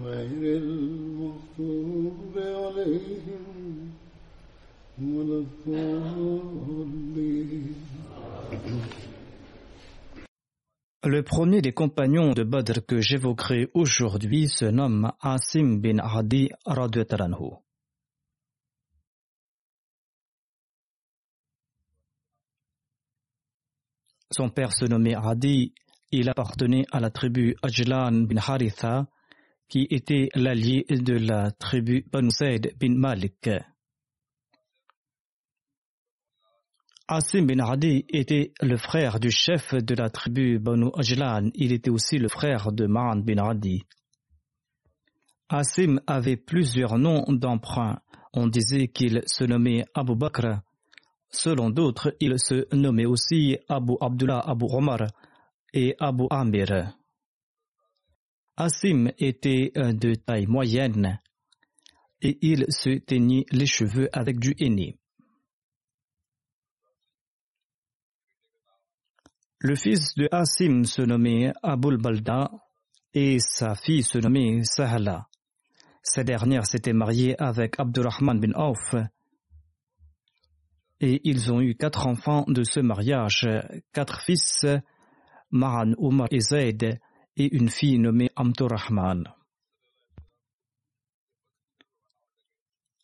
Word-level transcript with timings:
غير 0.00 0.56
المغضوب 0.56 2.34
عليهم 2.38 3.92
ولا 5.02 5.38
الضالين 5.44 7.12
Le 11.04 11.22
premier 11.24 11.60
des 11.60 11.72
compagnons 11.72 12.32
de 12.32 12.44
Badr 12.44 12.86
que 12.86 13.00
j'évoquerai 13.00 13.68
aujourd'hui 13.74 14.48
se 14.48 14.66
nomme 14.66 15.12
Asim 15.20 15.78
bin 15.80 15.98
Adi 15.98 16.50
radhiyallahu 16.64 17.22
anhu. 17.22 17.50
Son 24.30 24.48
père 24.48 24.72
se 24.72 24.84
nommait 24.84 25.16
Adi, 25.16 25.74
il 26.12 26.28
appartenait 26.28 26.86
à 26.92 27.00
la 27.00 27.10
tribu 27.10 27.56
Ajlan 27.62 28.12
bin 28.12 28.36
Haritha, 28.36 29.08
qui 29.67 29.87
était 29.89 30.29
l'allié 30.35 30.85
de 30.89 31.13
la 31.13 31.51
tribu 31.51 32.05
Banu 32.11 32.31
Said 32.31 32.73
bin 32.79 32.95
Malik. 32.95 33.49
Asim 37.09 37.45
bin 37.45 37.59
Adi 37.59 38.05
était 38.09 38.51
le 38.61 38.77
frère 38.77 39.19
du 39.19 39.31
chef 39.31 39.73
de 39.73 39.95
la 39.95 40.09
tribu 40.09 40.59
Banu 40.59 40.89
Ajlan. 40.97 41.49
Il 41.55 41.71
était 41.71 41.89
aussi 41.89 42.17
le 42.17 42.27
frère 42.27 42.71
de 42.71 42.85
Ma'an 42.85 43.17
bin 43.17 43.37
Adi. 43.37 43.83
Asim 45.49 46.01
avait 46.05 46.35
plusieurs 46.35 46.97
noms 46.97 47.23
d'emprunt. 47.29 47.99
On 48.33 48.47
disait 48.47 48.89
qu'il 48.89 49.21
se 49.25 49.45
nommait 49.45 49.85
Abu 49.93 50.15
Bakr. 50.15 50.59
Selon 51.29 51.69
d'autres, 51.69 52.13
il 52.19 52.37
se 52.39 52.73
nommait 52.75 53.05
aussi 53.05 53.57
Abu 53.69 53.93
Abdullah 54.01 54.43
Abu 54.45 54.65
Omar 54.69 55.07
et 55.73 55.95
Abu 55.99 56.25
Amir. 56.29 56.96
Asim 58.57 59.11
était 59.19 59.71
de 59.75 60.15
taille 60.15 60.47
moyenne 60.47 61.19
et 62.21 62.39
il 62.41 62.65
se 62.69 62.97
teignait 62.97 63.45
les 63.51 63.67
cheveux 63.67 64.09
avec 64.11 64.39
du 64.39 64.55
henné. 64.59 64.97
Le 69.59 69.75
fils 69.75 70.15
de 70.15 70.27
Asim 70.31 70.85
se 70.85 71.03
nommait 71.03 71.53
Abul 71.61 71.97
Balda 71.97 72.51
et 73.13 73.37
sa 73.39 73.75
fille 73.75 74.03
se 74.03 74.17
nommait 74.17 74.63
Sahala. 74.63 75.27
Cette 76.01 76.27
dernière 76.27 76.65
s'était 76.65 76.93
mariée 76.93 77.39
avec 77.39 77.79
Abdurrahman 77.79 78.39
bin 78.39 78.53
Auf 78.53 78.95
et 80.99 81.21
ils 81.23 81.51
ont 81.51 81.61
eu 81.61 81.75
quatre 81.75 82.07
enfants 82.07 82.45
de 82.47 82.63
ce 82.63 82.79
mariage, 82.79 83.47
quatre 83.93 84.21
fils, 84.21 84.65
Mahan, 85.51 85.93
Umar 85.99 86.27
et 86.31 86.39
Zaid, 86.39 86.99
et 87.37 87.55
une 87.55 87.69
fille 87.69 87.99
nommée 87.99 88.29
Amturrahman. 88.35 89.23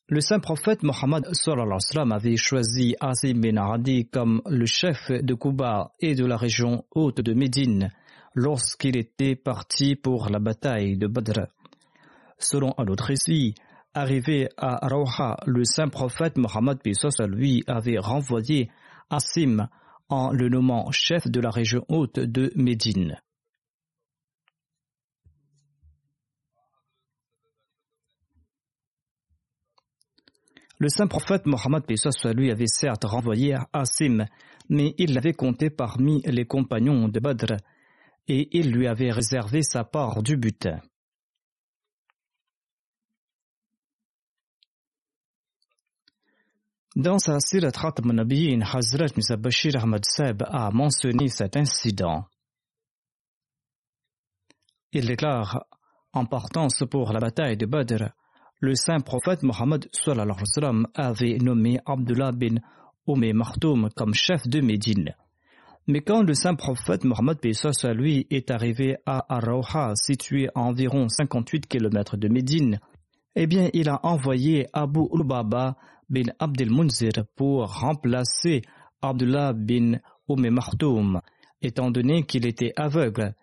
Le 0.09 0.19
saint 0.19 0.39
prophète 0.39 0.83
Mohammed 0.83 1.25
avait 2.11 2.35
choisi 2.35 2.95
Azim 2.99 3.39
bin 3.39 3.57
Adi 3.57 4.05
comme 4.09 4.41
le 4.45 4.65
chef 4.65 5.09
de 5.09 5.33
Kuba 5.33 5.91
et 6.01 6.13
de 6.13 6.25
la 6.25 6.35
région 6.35 6.83
haute 6.91 7.21
de 7.21 7.33
Médine 7.33 7.89
lorsqu'il 8.35 8.97
était 8.97 9.35
parti 9.35 9.95
pour 9.95 10.29
la 10.29 10.39
bataille 10.39 10.97
de 10.97 11.07
Badr. 11.07 11.47
Selon 12.37 12.73
un 12.77 12.87
autre 12.87 13.05
récit, 13.05 13.55
arrivé 13.93 14.49
à 14.57 14.87
Rawha, 14.87 15.37
le 15.45 15.63
saint 15.63 15.87
prophète 15.87 16.37
Mohammed 16.37 16.79
lui 17.29 17.63
avait 17.67 17.97
renvoyé 17.97 18.69
Asim 19.09 19.69
en 20.09 20.31
le 20.31 20.49
nommant 20.49 20.91
chef 20.91 21.27
de 21.27 21.39
la 21.39 21.49
région 21.49 21.85
haute 21.87 22.19
de 22.19 22.51
Médine. 22.55 23.17
Le 30.83 30.89
saint 30.89 31.07
prophète 31.07 31.45
Mohammed 31.45 31.83
lui 32.35 32.51
avait 32.51 32.67
certes 32.67 33.05
renvoyé 33.05 33.55
Asim, 33.71 34.25
mais 34.67 34.93
il 34.97 35.13
l'avait 35.13 35.31
compté 35.31 35.69
parmi 35.69 36.21
les 36.23 36.45
compagnons 36.45 37.07
de 37.07 37.21
Badr 37.21 37.53
et 38.27 38.49
il 38.51 38.69
lui 38.69 38.85
avait 38.85 39.11
réservé 39.11 39.61
sa 39.61 39.85
part 39.85 40.21
du 40.21 40.35
butin. 40.35 40.81
Dans 46.97 47.17
sa 47.17 47.39
Sirat 47.39 47.71
Nabiyin, 48.03 48.59
Hazrat 48.59 49.15
Misa 49.15 49.37
Bashir 49.37 49.81
Ahmad 49.81 50.03
Saib 50.03 50.43
a 50.45 50.69
mentionné 50.69 51.29
cet 51.29 51.55
incident. 51.55 52.25
Il 54.91 55.07
déclare 55.07 55.63
en 56.11 56.25
partance 56.25 56.83
pour 56.91 57.13
la 57.13 57.21
bataille 57.21 57.55
de 57.55 57.65
Badr, 57.65 58.09
le 58.63 58.75
saint 58.75 59.01
prophète 59.01 59.43
Mohammed 59.43 59.89
avait 60.95 61.37
nommé 61.37 61.79
Abdullah 61.85 62.31
bin 62.31 62.55
Oumé 63.05 63.33
Martoum 63.33 63.89
comme 63.93 64.13
chef 64.13 64.47
de 64.47 64.61
Médine. 64.61 65.13
Mais 65.85 65.99
quand 65.99 66.21
le 66.21 66.33
saint 66.33 66.55
prophète 66.55 67.03
Mohammed 67.03 67.39
lui 67.93 68.25
est 68.29 68.51
arrivé 68.51 68.95
à 69.05 69.25
Arauha, 69.27 69.91
situé 69.95 70.47
à 70.55 70.61
environ 70.61 71.09
58 71.09 71.67
km 71.67 72.15
de 72.15 72.29
Médine, 72.29 72.79
eh 73.35 73.47
bien, 73.47 73.69
il 73.73 73.89
a 73.89 73.99
envoyé 74.05 74.67
Abu 74.71 75.01
Ulbaba 75.13 75.75
bin 76.07 76.31
Abdel 76.39 76.71
Munzir 76.71 77.11
pour 77.35 77.65
remplacer 77.65 78.61
Abdullah 79.01 79.51
bin 79.51 79.97
Oumé 80.29 80.51
Martoum, 80.51 81.19
étant 81.61 81.91
donné 81.91 82.23
qu'il 82.23 82.45
était 82.45 82.71
aveugle 82.77 83.35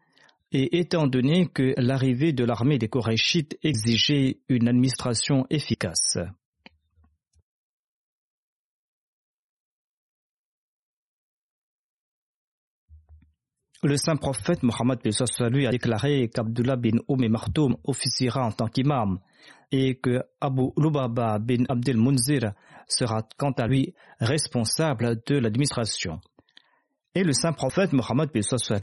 et 0.52 0.80
étant 0.80 1.06
donné 1.06 1.46
que 1.46 1.74
l'arrivée 1.76 2.32
de 2.32 2.44
l'armée 2.44 2.78
des 2.78 2.88
Korachites 2.88 3.56
exigeait 3.62 4.40
une 4.48 4.68
administration 4.68 5.46
efficace. 5.50 6.18
Le 13.82 13.96
saint 13.96 14.16
prophète 14.16 14.62
Mohammed 14.62 14.98
lui 15.50 15.66
a 15.66 15.70
déclaré 15.70 16.28
qu'Abdullah 16.28 16.76
bin 16.76 16.98
Oumé 17.08 17.30
Martoum 17.30 17.78
officiera 17.84 18.44
en 18.44 18.52
tant 18.52 18.68
qu'imam 18.68 19.20
et 19.72 19.98
que 19.98 20.22
Abu 20.38 20.68
Lubaba 20.76 21.38
bin 21.38 21.64
Abdel 21.66 21.96
Munzir 21.96 22.52
sera 22.88 23.22
quant 23.38 23.52
à 23.52 23.66
lui 23.66 23.94
responsable 24.18 25.22
de 25.24 25.38
l'administration. 25.38 26.20
Et 27.16 27.24
le 27.24 27.32
saint 27.32 27.52
prophète 27.52 27.92
Mohammed 27.92 28.30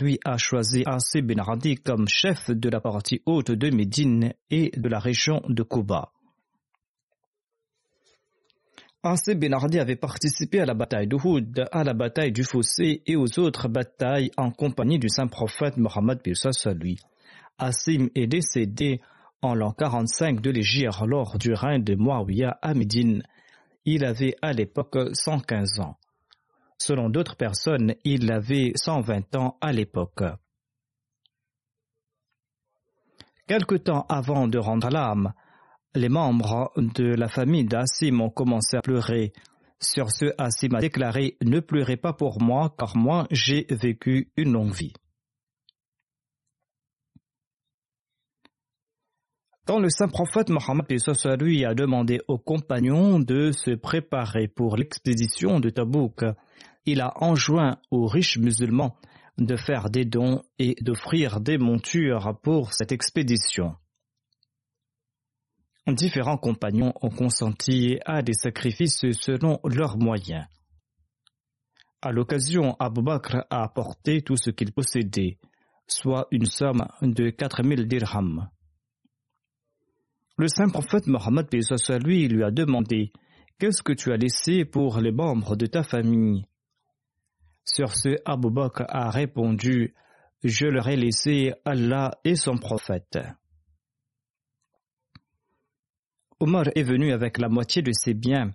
lui 0.02 0.20
a 0.26 0.38
choisi 0.38 0.84
Asib 0.86 1.32
bin 1.32 1.42
comme 1.86 2.10
chef 2.10 2.50
de 2.50 2.70
la 2.70 2.82
partie 2.82 3.22
haute 3.26 3.52
de 3.52 3.70
Médine 3.70 4.34
et 4.52 4.70
de 4.76 4.90
la 4.90 5.00
région 5.00 5.42
de 5.48 5.64
Kuba. 5.64 6.12
Asib 9.02 9.40
bin 9.40 9.58
avait 9.58 9.96
participé 9.96 10.60
à 10.60 10.66
la 10.66 10.74
bataille 10.74 11.08
d'Uhud, 11.08 11.70
à 11.72 11.86
la 11.86 11.94
bataille 11.94 12.34
du 12.34 12.44
Fossé 12.44 13.02
et 13.06 13.16
aux 13.16 13.40
autres 13.40 13.70
batailles 13.70 14.32
en 14.36 14.52
compagnie 14.52 15.00
du 15.00 15.08
saint 15.08 15.28
prophète 15.28 15.78
Mohammed 15.78 16.20
lui. 16.82 17.00
Asim 17.58 18.10
est 18.14 18.28
décédé 18.28 19.00
en 19.42 19.56
l'an 19.56 19.72
45 19.72 20.42
de 20.42 20.50
l'Égypte 20.50 21.00
lors 21.06 21.38
du 21.38 21.54
règne 21.54 21.86
de 21.86 21.96
Muawiyah 21.96 22.60
à 22.62 22.74
Médine. 22.74 23.24
Il 23.86 24.04
avait 24.04 24.36
à 24.42 24.52
l'époque 24.52 24.98
115 25.14 25.80
ans. 25.80 25.96
Selon 26.80 27.10
d'autres 27.10 27.36
personnes, 27.36 27.96
il 28.04 28.32
avait 28.32 28.72
120 28.76 29.36
ans 29.36 29.58
à 29.62 29.72
l'époque. 29.72 30.24
Quelque 33.48 33.76
temps 33.76 34.06
avant 34.10 34.48
de 34.48 34.58
rendre 34.58 34.90
l'âme, 34.90 35.34
les 35.96 36.10
membres 36.10 36.72
de 36.76 37.06
la 37.06 37.28
famille 37.30 37.66
d'Assim 37.66 38.20
ont 38.22 38.30
commencé 38.30 38.78
à 38.78 38.82
pleurer. 38.82 39.34
Sur 39.80 40.12
ce, 40.12 40.26
Assim 40.38 40.74
a 40.74 40.80
déclaré 40.80 41.38
Ne 41.42 41.60
pleurez 41.60 41.98
pas 41.98 42.14
pour 42.14 42.42
moi, 42.42 42.76
car 42.78 42.98
moi 42.98 43.28
j'ai 43.32 43.66
vécu 43.70 44.32
une 44.36 44.52
longue 44.52 44.74
vie. 44.74 44.94
Quand 49.66 49.80
le 49.80 49.90
saint 49.90 50.08
prophète 50.08 50.50
Mohammed 50.50 50.86
lui 51.42 51.66
a 51.66 51.74
demandé 51.74 52.22
aux 52.28 52.38
compagnons 52.38 53.20
de 53.20 53.52
se 53.52 53.72
préparer 53.72 54.48
pour 54.48 54.78
l'expédition 54.78 55.60
de 55.60 55.70
Tabouk, 55.70 56.24
il 56.88 57.02
a 57.02 57.12
enjoint 57.22 57.78
aux 57.92 58.08
riches 58.08 58.38
musulmans 58.38 58.96
de 59.38 59.56
faire 59.56 59.90
des 59.90 60.06
dons 60.06 60.42
et 60.58 60.76
d'offrir 60.82 61.42
des 61.42 61.58
montures 61.58 62.40
pour 62.42 62.74
cette 62.74 62.92
expédition. 62.92 63.76
Différents 65.86 66.38
compagnons 66.38 66.94
ont 67.02 67.10
consenti 67.10 68.00
à 68.06 68.22
des 68.22 68.34
sacrifices 68.34 69.06
selon 69.12 69.60
leurs 69.64 69.98
moyens. 69.98 70.46
À 72.02 72.12
l'occasion, 72.12 72.76
Abu 72.80 73.02
Bakr 73.02 73.46
a 73.50 73.64
apporté 73.64 74.22
tout 74.22 74.38
ce 74.38 74.50
qu'il 74.50 74.72
possédait, 74.72 75.38
soit 75.88 76.28
une 76.32 76.46
somme 76.46 76.88
de 77.02 77.30
4000 77.30 77.88
dirhams. 77.88 78.50
Le 80.38 80.48
saint 80.48 80.70
prophète 80.70 81.08
Mohammed 81.08 81.48
lui 82.06 82.28
lui 82.28 82.44
a 82.44 82.52
demandé 82.52 83.12
Qu'est-ce 83.60 83.82
que 83.82 83.94
tu 83.94 84.12
as 84.14 84.18
laissé 84.18 84.66
pour 84.66 85.00
les 85.00 85.12
membres 85.12 85.56
de 85.56 85.66
ta 85.66 85.84
famille? 85.84 86.46
Sur 87.70 87.94
ce, 87.94 88.18
Abu 88.26 88.50
Bakr 88.50 88.86
a 88.88 89.10
répondu 89.10 89.94
Je 90.42 90.68
leur 90.68 90.88
ai 90.88 90.96
laissé 90.96 91.54
Allah 91.66 92.12
et 92.24 92.36
son 92.36 92.58
prophète. 92.58 93.20
Omar 96.40 96.68
est 96.76 96.84
venu 96.84 97.12
avec 97.12 97.38
la 97.40 97.50
moitié 97.50 97.82
de 97.82 97.92
ses 97.92 98.14
biens. 98.14 98.52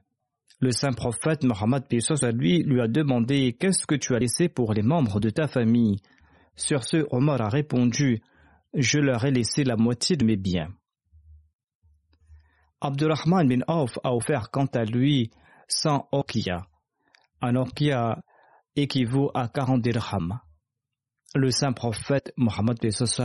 Le 0.60 0.70
saint 0.70 0.92
prophète 0.92 1.44
Mohammed 1.44 1.84
lui 2.32 2.62
lui 2.62 2.80
a 2.80 2.88
demandé 2.88 3.54
Qu'est-ce 3.58 3.86
que 3.86 3.96
tu 3.96 4.14
as 4.14 4.18
laissé 4.18 4.48
pour 4.48 4.72
les 4.72 4.82
membres 4.82 5.20
de 5.20 5.28
ta 5.28 5.46
famille? 5.46 5.98
Sur 6.56 6.84
ce, 6.84 7.06
Omar 7.10 7.42
a 7.42 7.48
répondu 7.50 8.22
Je 8.72 8.98
leur 8.98 9.26
ai 9.26 9.30
laissé 9.30 9.62
la 9.62 9.76
moitié 9.76 10.16
de 10.16 10.24
mes 10.24 10.36
biens. 10.36 10.72
Abdurrahman 12.80 13.46
bin 13.46 13.60
Auf 13.68 13.98
a 14.04 14.14
offert 14.14 14.50
quant 14.50 14.66
à 14.66 14.84
lui 14.84 15.30
100 15.68 16.08
okia. 16.12 16.66
Un 17.42 17.56
okia 17.56 18.22
équivaut 18.76 19.30
à 19.34 19.48
40 19.48 19.82
dirhams. 19.82 20.40
Le 21.34 21.50
saint 21.50 21.72
prophète 21.72 22.32
Mohammed 22.36 22.76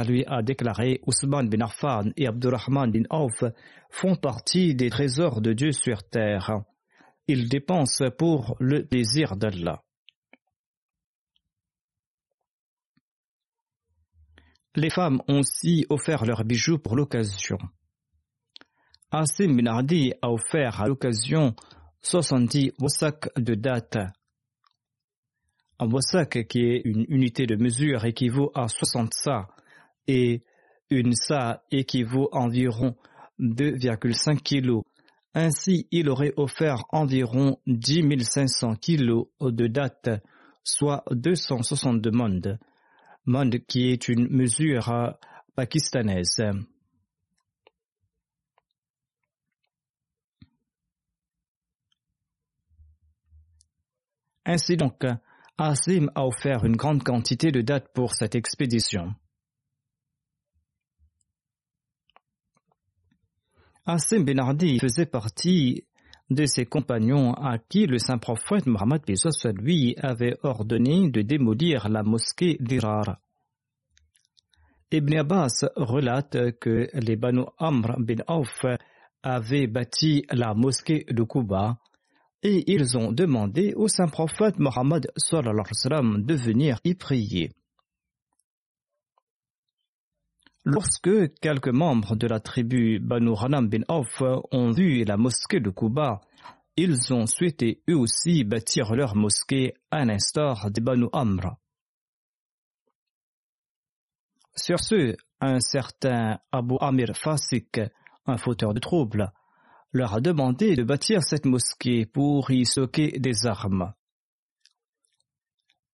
lui 0.08 0.24
a 0.26 0.42
déclaré 0.42 1.02
Ousmane 1.06 1.50
bin 1.50 1.62
Affan 1.62 2.12
et 2.16 2.28
Abdurrahman 2.28 2.90
bin 2.90 3.04
Auf 3.10 3.44
font 3.90 4.16
partie 4.16 4.76
des 4.76 4.90
trésors 4.90 5.42
de 5.42 5.52
Dieu 5.52 5.74
sur 5.74 6.08
terre. 6.08 6.62
Ils 7.28 7.50
dépensent 7.50 8.10
pour 8.18 8.56
le 8.60 8.84
désir 8.84 9.36
d'Allah. 9.36 9.84
Les 14.76 14.90
femmes 14.90 15.22
ont 15.28 15.40
aussi 15.40 15.86
offert 15.90 16.24
leurs 16.24 16.46
bijoux 16.46 16.78
pour 16.78 16.96
l'occasion. 16.96 17.58
Asim 19.12 19.56
bin 19.56 19.66
Adi 19.66 20.14
a 20.22 20.30
offert 20.30 20.82
à 20.82 20.88
l'occasion 20.88 21.56
70 22.04 22.74
wasak 22.80 23.30
de 23.38 23.56
date. 23.56 23.98
Un 25.80 25.92
wasak 25.92 26.48
qui 26.48 26.62
est 26.62 26.82
une 26.86 27.06
unité 27.08 27.46
de 27.46 27.56
mesure 27.56 28.06
équivaut 28.06 28.52
à 28.56 28.68
60 28.68 29.14
sa 29.14 29.48
et 30.08 30.44
une 30.90 31.14
sa 31.14 31.64
équivaut 31.70 32.30
à 32.32 32.40
environ 32.40 32.96
2,5 33.40 34.42
kg. 34.42 34.82
Ainsi, 35.36 35.88
il 35.92 36.10
aurait 36.10 36.34
offert 36.38 36.84
environ 36.90 37.60
10 37.68 38.24
500 38.24 38.76
kg 38.78 39.26
de 39.42 39.68
date, 39.68 40.10
soit 40.64 41.04
262 41.12 42.10
mondes, 42.10 42.60
monde 43.26 43.58
qui 43.68 43.92
est 43.92 44.08
une 44.08 44.28
mesure 44.30 45.14
pakistanaise. 45.56 46.42
Ainsi 54.44 54.78
donc, 54.78 55.06
Asim 55.60 56.12
a 56.14 56.26
offert 56.26 56.66
une 56.66 56.76
grande 56.76 57.04
quantité 57.04 57.52
de 57.52 57.62
dates 57.62 57.92
pour 57.94 58.14
cette 58.14 58.36
expédition. 58.36 59.16
Asim 63.86 64.24
Benardi 64.24 64.80
faisait 64.80 65.08
partie 65.08 65.88
de 66.30 66.46
ses 66.46 66.66
compagnons 66.66 67.34
à 67.34 67.58
qui 67.58 67.88
le 67.88 67.98
saint 67.98 68.18
prophète 68.18 68.68
Mohammed 68.68 69.02
lui 69.56 69.96
avait 69.98 70.38
ordonné 70.44 71.10
de 71.10 71.22
démolir 71.22 71.90
la 71.90 72.04
mosquée 72.04 72.58
d'Irar. 72.60 73.18
Ibn 74.92 75.18
Abbas 75.18 75.66
relate 75.76 76.60
que 76.60 76.88
les 76.94 77.16
Banu 77.16 77.46
Amr 77.58 77.96
bin 78.00 78.24
Auf 78.28 78.66
avaient 79.24 79.68
bâti 79.68 80.26
la 80.32 80.54
mosquée 80.54 81.06
de 81.10 81.24
Kuba 81.24 81.78
et 82.48 82.64
ils 82.72 82.98
ont 82.98 83.12
demandé 83.12 83.74
au 83.76 83.88
saint 83.88 84.08
prophète 84.08 84.58
Mohammed 84.60 85.12
de 85.16 86.34
venir 86.34 86.80
y 86.84 86.96
prier. 86.96 87.52
Lorsque 90.64 91.34
quelques 91.40 91.70
membres 91.70 92.16
de 92.16 92.28
la 92.28 92.40
tribu 92.40 93.00
Banu 93.00 93.34
Hanam 93.40 93.70
bin 93.70 93.84
Auf 93.88 94.22
ont 94.52 94.72
vu 94.72 95.04
la 95.04 95.18
mosquée 95.18 95.60
de 95.60 95.70
Kuba, 95.70 96.22
ils 96.76 97.14
ont 97.14 97.26
souhaité 97.26 97.82
eux 97.90 97.98
aussi 97.98 98.44
bâtir 98.44 98.94
leur 98.94 99.16
mosquée 99.16 99.74
à 99.92 100.06
l'instar 100.06 100.70
des 100.72 100.82
Banu 100.82 101.08
Amr. 101.14 101.56
Sur 104.56 104.80
ce, 104.80 105.16
un 105.40 105.60
certain 105.60 106.40
Abu 106.52 106.76
Amir 106.82 107.16
Fasik, 107.16 107.80
un 108.26 108.38
fauteur 108.38 108.74
de 108.74 108.80
troubles, 108.80 109.32
leur 109.94 110.14
a 110.14 110.22
demandé 110.22 110.76
de 110.76 110.84
bâtir 110.84 111.24
cette 111.24 111.46
mosquée 111.46 112.06
pour 112.06 112.52
y 112.52 112.66
stocker 112.66 113.20
des 113.20 113.46
armes. 113.46 113.94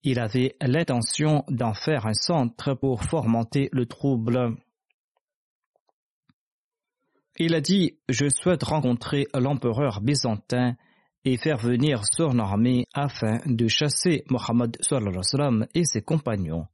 Il 0.04 0.20
avait 0.20 0.56
l'intention 0.62 1.46
d'en 1.48 1.74
faire 1.74 2.06
un 2.06 2.14
centre 2.14 2.74
pour 2.74 3.04
fomenter 3.04 3.70
le 3.72 3.86
trouble. 3.86 4.58
Il 7.38 7.56
a 7.56 7.62
dit 7.62 7.98
Je 8.10 8.28
souhaite 8.28 8.64
rencontrer 8.64 9.28
l'empereur 9.34 10.02
byzantin 10.02 10.76
et 11.26 11.38
faire 11.38 11.58
venir 11.58 12.02
son 12.06 12.38
armée 12.38 12.86
afin 12.94 13.40
de 13.46 13.68
chasser 13.68 14.26
Mohammed 14.30 14.78
et 15.74 15.86
ses 15.86 16.02
compagnons. 16.02 16.68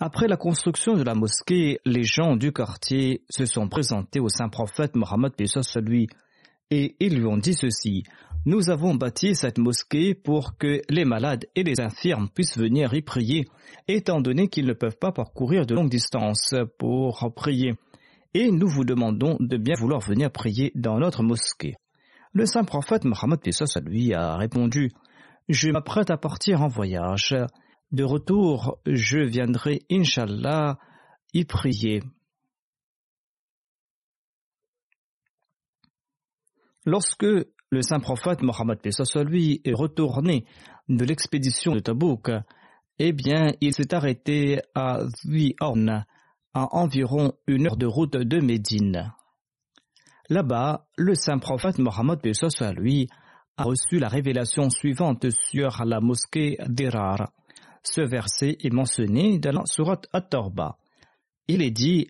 Après 0.00 0.28
la 0.28 0.36
construction 0.36 0.94
de 0.94 1.02
la 1.02 1.16
mosquée, 1.16 1.80
les 1.84 2.04
gens 2.04 2.36
du 2.36 2.52
quartier 2.52 3.22
se 3.28 3.46
sont 3.46 3.68
présentés 3.68 4.20
au 4.20 4.28
saint 4.28 4.48
prophète 4.48 4.94
Mohammed 4.94 5.32
lui 5.82 6.08
et 6.70 6.94
ils 7.00 7.18
lui 7.18 7.26
ont 7.26 7.36
dit 7.36 7.54
ceci 7.54 8.04
Nous 8.46 8.70
avons 8.70 8.94
bâti 8.94 9.34
cette 9.34 9.58
mosquée 9.58 10.14
pour 10.14 10.56
que 10.56 10.82
les 10.88 11.04
malades 11.04 11.46
et 11.56 11.64
les 11.64 11.80
infirmes 11.80 12.28
puissent 12.28 12.56
venir 12.56 12.94
y 12.94 13.02
prier, 13.02 13.46
étant 13.88 14.20
donné 14.20 14.46
qu'ils 14.46 14.66
ne 14.66 14.72
peuvent 14.72 14.98
pas 14.98 15.10
parcourir 15.10 15.66
de 15.66 15.74
longues 15.74 15.90
distances 15.90 16.54
pour 16.78 17.32
prier. 17.34 17.74
Et 18.34 18.52
nous 18.52 18.68
vous 18.68 18.84
demandons 18.84 19.36
de 19.40 19.56
bien 19.56 19.74
vouloir 19.76 20.00
venir 20.00 20.30
prier 20.30 20.70
dans 20.76 21.00
notre 21.00 21.24
mosquée. 21.24 21.74
Le 22.32 22.46
saint 22.46 22.62
prophète 22.62 23.04
Mohammed 23.04 23.40
lui 23.84 24.14
a 24.14 24.36
répondu 24.36 24.92
Je 25.48 25.70
m'apprête 25.70 26.10
à 26.10 26.16
partir 26.16 26.62
en 26.62 26.68
voyage. 26.68 27.34
De 27.90 28.04
retour, 28.04 28.80
je 28.86 29.18
viendrai, 29.18 29.80
Inch'Allah, 29.90 30.78
y 31.32 31.44
prier. 31.44 32.02
Lorsque 36.84 37.24
le 37.24 37.82
saint 37.82 38.00
prophète 38.00 38.42
Mohammed 38.42 38.78
lui 39.26 39.60
est 39.64 39.74
retourné 39.74 40.46
de 40.88 41.04
l'expédition 41.04 41.74
de 41.74 41.80
Tabouk, 41.80 42.30
eh 42.98 43.12
bien, 43.12 43.52
il 43.60 43.72
s'est 43.72 43.94
arrêté 43.94 44.60
à 44.74 45.00
Viorn, 45.24 46.04
à 46.54 46.76
environ 46.76 47.32
une 47.46 47.66
heure 47.66 47.76
de 47.76 47.86
route 47.86 48.16
de 48.16 48.40
Médine. 48.40 49.12
Là-bas, 50.28 50.88
le 50.96 51.14
saint 51.14 51.38
prophète 51.38 51.78
Mohammed 51.78 52.20
lui 52.76 53.08
a 53.56 53.64
reçu 53.64 53.98
la 53.98 54.08
révélation 54.08 54.68
suivante 54.68 55.26
sur 55.30 55.84
la 55.84 56.00
mosquée 56.00 56.58
d'Irar. 56.68 57.32
Ce 57.82 58.00
verset 58.00 58.56
est 58.60 58.72
mentionné 58.72 59.38
dans 59.38 59.52
la 59.52 59.62
sourate 59.66 60.06
At-Torba. 60.12 60.76
Il 61.48 61.62
est 61.62 61.70
dit 61.70 62.08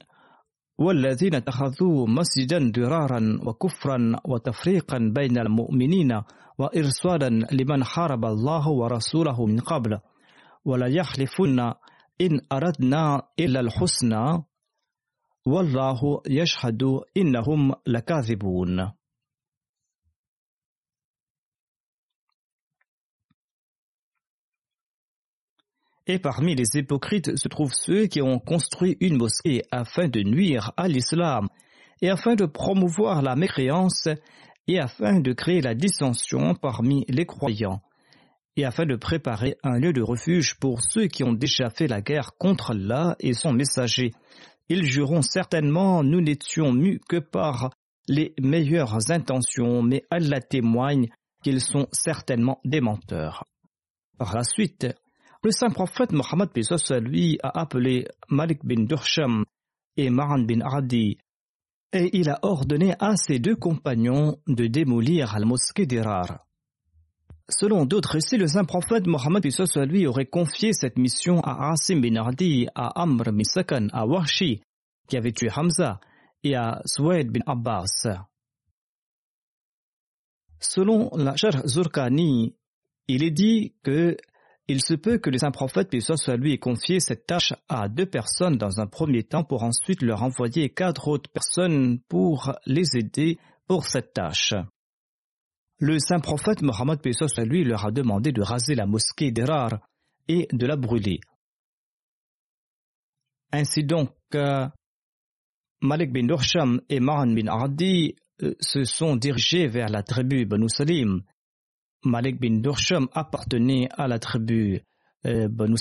والذين 0.78 1.34
اتخذوا 1.34 2.06
مسجدا 2.06 2.70
درارا 2.74 3.40
وكفرا 3.46 4.16
وتفريقا 4.24 4.98
بين 5.14 5.38
المؤمنين 5.38 6.22
وإرصادا 6.58 7.28
لمن 7.52 7.84
حارب 7.84 8.24
الله 8.24 8.68
ورسوله 8.68 9.46
من 9.46 9.60
قبل 9.60 9.98
ولا 10.64 10.86
يحلفن 10.86 11.60
إن 12.20 12.40
أردنا 12.52 13.22
إلا 13.40 13.60
الحسنى 13.60 14.44
والله 15.46 16.22
يشهد 16.28 16.82
إنهم 17.16 17.74
لكاذبون 17.86 18.92
Et 26.08 26.18
parmi 26.18 26.54
les 26.54 26.76
hypocrites 26.76 27.36
se 27.36 27.48
trouvent 27.48 27.74
ceux 27.74 28.06
qui 28.06 28.22
ont 28.22 28.38
construit 28.38 28.96
une 29.00 29.18
mosquée 29.18 29.62
afin 29.70 30.08
de 30.08 30.22
nuire 30.22 30.72
à 30.78 30.88
l'islam 30.88 31.48
et 32.00 32.08
afin 32.08 32.34
de 32.34 32.46
promouvoir 32.46 33.20
la 33.20 33.36
mécréance 33.36 34.08
et 34.66 34.80
afin 34.80 35.20
de 35.20 35.32
créer 35.34 35.60
la 35.60 35.74
dissension 35.74 36.54
parmi 36.54 37.04
les 37.08 37.26
croyants 37.26 37.82
et 38.56 38.64
afin 38.64 38.86
de 38.86 38.96
préparer 38.96 39.56
un 39.62 39.78
lieu 39.78 39.92
de 39.92 40.02
refuge 40.02 40.58
pour 40.58 40.80
ceux 40.82 41.06
qui 41.06 41.24
ont 41.24 41.32
déjà 41.32 41.70
fait 41.70 41.86
la 41.86 42.00
guerre 42.00 42.32
contre 42.38 42.72
Allah 42.72 43.14
et 43.20 43.34
son 43.34 43.52
messager. 43.52 44.12
Ils 44.68 44.84
jureront 44.84 45.22
certainement 45.22 46.02
nous 46.02 46.20
n'étions 46.20 46.72
mus 46.72 47.00
que 47.08 47.18
par 47.18 47.70
les 48.08 48.34
meilleures 48.40 49.10
intentions, 49.10 49.82
mais 49.82 50.04
Allah 50.10 50.40
témoigne 50.40 51.08
qu'ils 51.44 51.60
sont 51.60 51.86
certainement 51.92 52.60
des 52.64 52.80
menteurs. 52.80 53.44
Par 54.18 54.34
la 54.34 54.42
suite, 54.42 54.88
le 55.42 55.50
saint 55.50 55.70
prophète 55.70 56.12
Mohammed 56.12 56.50
lui 57.02 57.38
a 57.42 57.60
appelé 57.60 58.06
Malik 58.28 58.64
bin 58.64 58.84
Dursham 58.84 59.44
et 59.96 60.10
Maran 60.10 60.40
bin 60.40 60.60
Adi 60.60 61.18
et 61.92 62.10
il 62.18 62.28
a 62.28 62.38
ordonné 62.42 62.94
à 62.98 63.16
ses 63.16 63.38
deux 63.38 63.56
compagnons 63.56 64.38
de 64.46 64.66
démolir 64.66 65.38
la 65.38 65.46
mosquée 65.46 65.86
d'Irar. 65.86 66.44
Selon 67.48 67.86
d'autres 67.86 68.12
récits, 68.12 68.36
le 68.36 68.46
saint 68.46 68.64
prophète 68.64 69.06
Mohammed 69.06 69.46
lui 69.88 70.06
aurait 70.06 70.26
confié 70.26 70.74
cette 70.74 70.98
mission 70.98 71.40
à 71.40 71.70
Asim 71.70 72.00
bin 72.00 72.16
Adi, 72.16 72.68
à 72.74 73.00
Amr 73.00 73.32
bin 73.32 73.42
Sakan, 73.42 73.88
à 73.92 74.06
Washi, 74.06 74.60
qui 75.08 75.16
avait 75.16 75.32
tué 75.32 75.48
Hamza, 75.56 75.98
et 76.44 76.54
à 76.54 76.82
Suwaid 76.84 77.30
bin 77.30 77.40
Abbas. 77.46 78.06
Selon 80.60 81.10
la 81.16 81.36
Sharh 81.36 81.66
Zurkani, 81.66 82.54
il 83.06 83.22
est 83.22 83.30
dit 83.30 83.74
que 83.82 84.18
il 84.68 84.82
se 84.82 84.94
peut 84.94 85.18
que 85.18 85.30
le 85.30 85.38
saint 85.38 85.50
prophète, 85.50 85.88
puis 85.88 86.02
soit 86.02 86.36
lui, 86.36 86.52
ait 86.52 86.58
confié 86.58 87.00
cette 87.00 87.26
tâche 87.26 87.54
à 87.68 87.88
deux 87.88 88.04
personnes 88.06 88.58
dans 88.58 88.80
un 88.80 88.86
premier 88.86 89.24
temps 89.24 89.42
pour 89.42 89.62
ensuite 89.62 90.02
leur 90.02 90.22
envoyer 90.22 90.68
quatre 90.68 91.08
autres 91.08 91.30
personnes 91.30 91.98
pour 92.08 92.52
les 92.66 92.96
aider 92.96 93.38
pour 93.66 93.86
cette 93.86 94.12
tâche. 94.12 94.54
Le 95.78 95.98
saint 95.98 96.20
prophète 96.20 96.60
Mohammed 96.60 97.00
soit 97.12 97.44
lui 97.44 97.64
leur 97.64 97.86
a 97.86 97.90
demandé 97.90 98.30
de 98.30 98.42
raser 98.42 98.74
la 98.74 98.84
mosquée 98.84 99.30
d'Erar 99.30 99.78
et 100.28 100.46
de 100.52 100.66
la 100.66 100.76
brûler. 100.76 101.20
Ainsi 103.52 103.84
donc, 103.84 104.10
Malik 105.80 106.12
bin 106.12 106.26
Dursham 106.26 106.82
et 106.90 107.00
Mahan 107.00 107.28
bin 107.28 107.46
Ardi 107.46 108.16
euh, 108.42 108.54
se 108.60 108.84
sont 108.84 109.16
dirigés 109.16 109.68
vers 109.68 109.88
la 109.88 110.02
tribu 110.02 110.44
Banu 110.44 110.68
Salim 110.68 111.22
Malik 112.04 112.40
bin 112.40 112.60
Dursham 112.60 113.08
appartenait 113.12 113.88
à 113.96 114.06
la 114.08 114.18
tribu 114.18 114.80
euh, 115.26 115.48
Banu. 115.48 115.76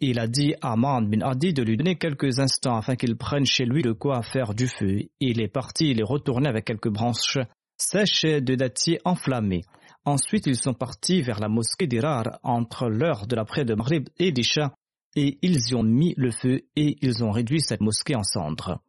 Il 0.00 0.18
a 0.18 0.26
dit 0.26 0.54
à 0.60 0.72
Aman 0.72 1.08
bin 1.08 1.20
Adi 1.20 1.52
de 1.52 1.62
lui 1.62 1.76
donner 1.76 1.96
quelques 1.96 2.38
instants 2.38 2.76
afin 2.76 2.96
qu'il 2.96 3.16
prenne 3.16 3.46
chez 3.46 3.64
lui 3.64 3.82
de 3.82 3.92
quoi 3.92 4.22
faire 4.22 4.54
du 4.54 4.66
feu. 4.66 5.02
Il 5.20 5.40
est 5.40 5.48
parti, 5.48 5.90
il 5.90 6.00
est 6.00 6.04
retourné 6.04 6.48
avec 6.48 6.64
quelques 6.64 6.90
branches 6.90 7.38
sèches 7.78 8.24
de 8.24 8.54
dattier 8.54 9.00
enflammées. 9.04 9.62
Ensuite, 10.04 10.46
ils 10.46 10.56
sont 10.56 10.74
partis 10.74 11.22
vers 11.22 11.40
la 11.40 11.48
mosquée 11.48 11.86
d'Irar 11.86 12.38
entre 12.42 12.88
l'heure 12.88 13.26
de 13.26 13.36
la 13.36 13.44
prière 13.44 13.64
de 13.66 13.74
Maghrib 13.74 14.08
et 14.18 14.32
d'Isha 14.32 14.74
et 15.16 15.38
ils 15.42 15.70
y 15.70 15.74
ont 15.74 15.82
mis 15.82 16.12
le 16.16 16.30
feu 16.30 16.62
et 16.76 16.96
ils 17.00 17.24
ont 17.24 17.30
réduit 17.30 17.60
cette 17.60 17.80
mosquée 17.80 18.16
en 18.16 18.22
cendres. 18.22 18.80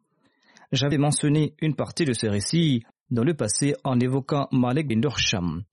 J'avais 0.72 0.98
mentionné 0.98 1.54
une 1.60 1.76
partie 1.76 2.04
de 2.04 2.12
ce 2.12 2.26
récit 2.26 2.82
dans 3.10 3.24
le 3.24 3.34
passé 3.34 3.74
en 3.84 3.98
évoquant 4.00 4.48
Malik 4.52 4.88
bin 4.88 5.00
Dursham. 5.00 5.64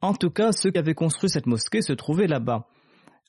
En 0.00 0.14
tout 0.14 0.30
cas, 0.30 0.52
ceux 0.52 0.70
qui 0.70 0.78
avaient 0.78 0.94
construit 0.94 1.30
cette 1.30 1.46
mosquée 1.46 1.80
se 1.80 1.92
trouvaient 1.92 2.26
là-bas. 2.26 2.66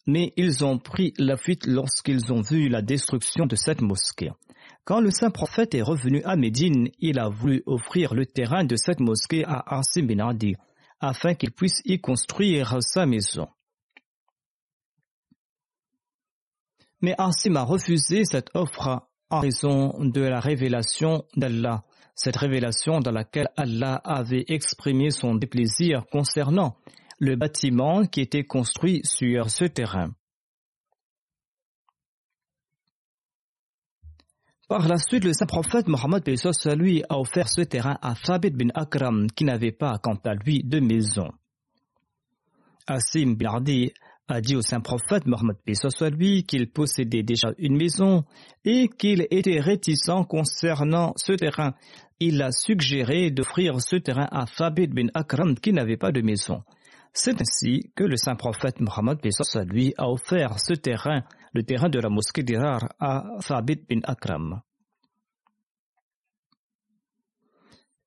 Mais 0.05 0.34
ils 0.36 0.65
ont 0.65 0.79
pris 0.79 1.13
la 1.17 1.38
fuite 1.38 1.65
lorsqu'ils 1.65 2.34
ont 2.34 2.41
vu 2.41 2.67
la 2.67 2.82
destruction 2.82 3.46
de 3.46 3.55
cette 3.55 3.82
mosquée. 3.82 4.32
Quand 4.84 5.00
le 5.00 5.12
saint 5.12 5.29
prophète 5.29 5.75
est 5.75 5.82
revenu 5.82 6.22
à 6.24 6.36
Médine, 6.36 6.89
il 7.00 7.20
a 7.20 7.29
voulu 7.29 7.63
offrir 7.65 8.13
le 8.13 8.25
terrain 8.25 8.65
de 8.65 8.75
cette 8.75 9.00
mosquée 9.00 9.46
à 9.46 9.63
Asim 9.77 10.08
bin 10.08 10.27
Adi, 10.27 10.55
afin 11.00 11.36
qu'il 11.36 11.51
puisse 11.51 11.82
y 11.86 12.01
construire 12.01 12.77
sa 12.82 13.05
maison. 13.05 13.48
Mais 17.00 17.15
Asim 17.17 17.55
a 17.55 17.63
refusé 17.63 18.25
cette 18.25 18.50
offre 18.55 19.08
en 19.29 19.39
raison 19.39 19.93
de 20.03 20.22
la 20.22 20.39
révélation 20.39 21.24
d'Allah 21.36 21.84
cette 22.15 22.38
révélation 22.38 23.00
dans 23.00 23.12
laquelle 23.12 23.50
Allah 23.58 23.96
avait 24.03 24.46
exprimé 24.48 25.10
son 25.10 25.36
déplaisir 25.36 26.05
concernant 26.12 26.75
le 27.20 27.36
bâtiment 27.36 28.05
qui 28.05 28.22
était 28.22 28.43
construit 28.43 29.01
sur 29.03 29.50
ce 29.50 29.65
terrain. 29.65 30.12
Par 34.67 34.88
la 34.88 34.98
suite, 34.98 35.24
le 35.24 35.34
saint 35.34 35.46
prophète 35.46 35.88
Mohammed 35.88 36.24
lui 36.77 37.03
a 37.10 37.20
offert 37.20 37.48
ce 37.50 37.62
terrain 37.62 37.98
à 38.01 38.15
Thabit 38.15 38.51
bin 38.51 38.70
Akram 38.74 39.29
qui 39.29 39.43
n'avait 39.46 39.72
pas 39.72 39.98
quant 40.01 40.17
à 40.25 40.34
lui 40.34 40.63
de 40.63 40.79
maison. 40.79 41.29
Bin 42.88 43.36
a 44.27 44.42
dit 44.42 44.56
au 44.56 44.62
saint 44.62 44.80
prophète 44.80 45.25
Mohammed 45.25 45.58
soit 45.74 46.10
lui 46.10 46.44
qu'il 46.44 46.70
possédait 46.72 47.24
déjà 47.24 47.50
une 47.58 47.75
maison 47.75 48.24
et 48.63 48.88
qu'il 48.88 49.27
était 49.32 49.60
réticent 49.60 50.25
concernant 50.30 51.13
ce 51.18 51.34
terrain. 51.34 51.74
Il 52.20 52.42
a 52.42 52.51
suggéré 52.51 53.32
d'offrir 53.32 53.82
ce 53.82 53.98
terrain 53.98 54.27
à 54.32 54.46
Thabit 54.46 54.88
bin 54.88 55.08
Akram 55.13 55.56
qui 55.56 55.74
n'avait 55.74 55.98
pas 55.98 56.12
de 56.12 56.22
maison. 56.22 56.63
C'est 57.12 57.39
ainsi 57.42 57.92
que 57.96 58.03
le 58.03 58.15
saint 58.15 58.36
prophète 58.36 58.80
Mohammed 58.80 59.20
soit 59.32 59.65
lui 59.65 59.94
a 59.98 60.10
offert 60.10 60.60
ce 60.60 60.74
terrain, 60.74 61.24
le 61.53 61.63
terrain 61.63 61.89
de 61.89 62.00
la 62.00 62.10
mosquée 62.10 62.44
d'Irar, 62.44 62.89
à 63.00 63.25
Thabit 63.46 63.82
bin 63.89 64.00
Akram. 64.03 64.62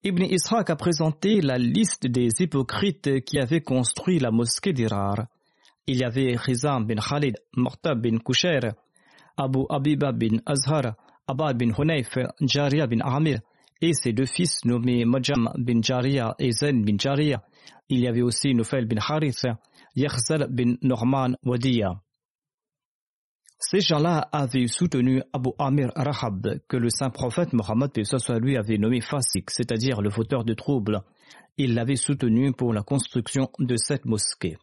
Ibn 0.03 0.23
Ishaq 0.23 0.71
a 0.71 0.77
présenté 0.77 1.41
la 1.41 1.59
liste 1.59 2.07
des 2.07 2.29
hypocrites 2.41 3.25
qui 3.25 3.39
avaient 3.39 3.61
construit 3.61 4.19
la 4.19 4.31
mosquée 4.31 4.73
d'Irar 4.73 5.27
il 5.87 5.99
y 5.99 6.05
avait 6.05 6.37
Khizam 6.37 6.85
bin 6.85 6.97
Khalid, 6.97 7.37
Mortab 7.57 8.01
bin 8.01 8.19
Kushair, 8.19 8.75
Abu 9.37 9.61
Abiba 9.69 10.13
bin 10.13 10.39
Azhar, 10.45 10.97
Abad 11.29 11.57
bin 11.57 11.73
Hunayf, 11.77 12.19
Jaria 12.41 12.87
bin 12.87 13.01
Amir 13.01 13.41
et 13.81 13.93
ses 13.93 14.13
deux 14.13 14.27
fils 14.27 14.65
nommés 14.65 15.05
Majam 15.05 15.51
bin 15.57 15.83
Jaria 15.83 16.35
et 16.39 16.51
Zain 16.51 16.83
bin 16.83 16.97
Jaria. 16.99 17.43
Il 17.89 18.01
y 18.01 18.09
avait 18.09 18.23
aussi 18.23 18.55
Nufel 18.55 18.87
bin 18.87 18.97
Harith, 19.01 19.47
Yakhzal 19.95 20.49
bin 20.51 20.75
Norman 20.83 21.37
Wadiya. 21.45 22.01
Ces 23.59 23.81
gens-là 23.81 24.29
avaient 24.33 24.67
soutenu 24.67 25.23
Abu 25.33 25.51
Amir 25.59 25.91
Rahab, 25.95 26.59
que 26.69 26.77
le 26.77 26.91
saint 26.91 27.11
prophète 27.11 27.53
Mohammed 27.53 27.91
lui 28.41 28.57
avait 28.57 28.79
nommé 28.79 29.01
Fasik, 29.01 29.51
c'est-à-dire 29.51 30.03
le 30.03 30.11
fauteur 30.11 30.45
de 30.45 30.55
troubles. 30.55 31.01
Il 31.57 31.75
l'avait 31.75 31.97
soutenu 31.97 32.53
pour 32.53 32.75
la 32.75 32.83
construction 32.83 33.51
de 33.59 33.77
cette 33.77 34.05
mosquée. 34.05 34.59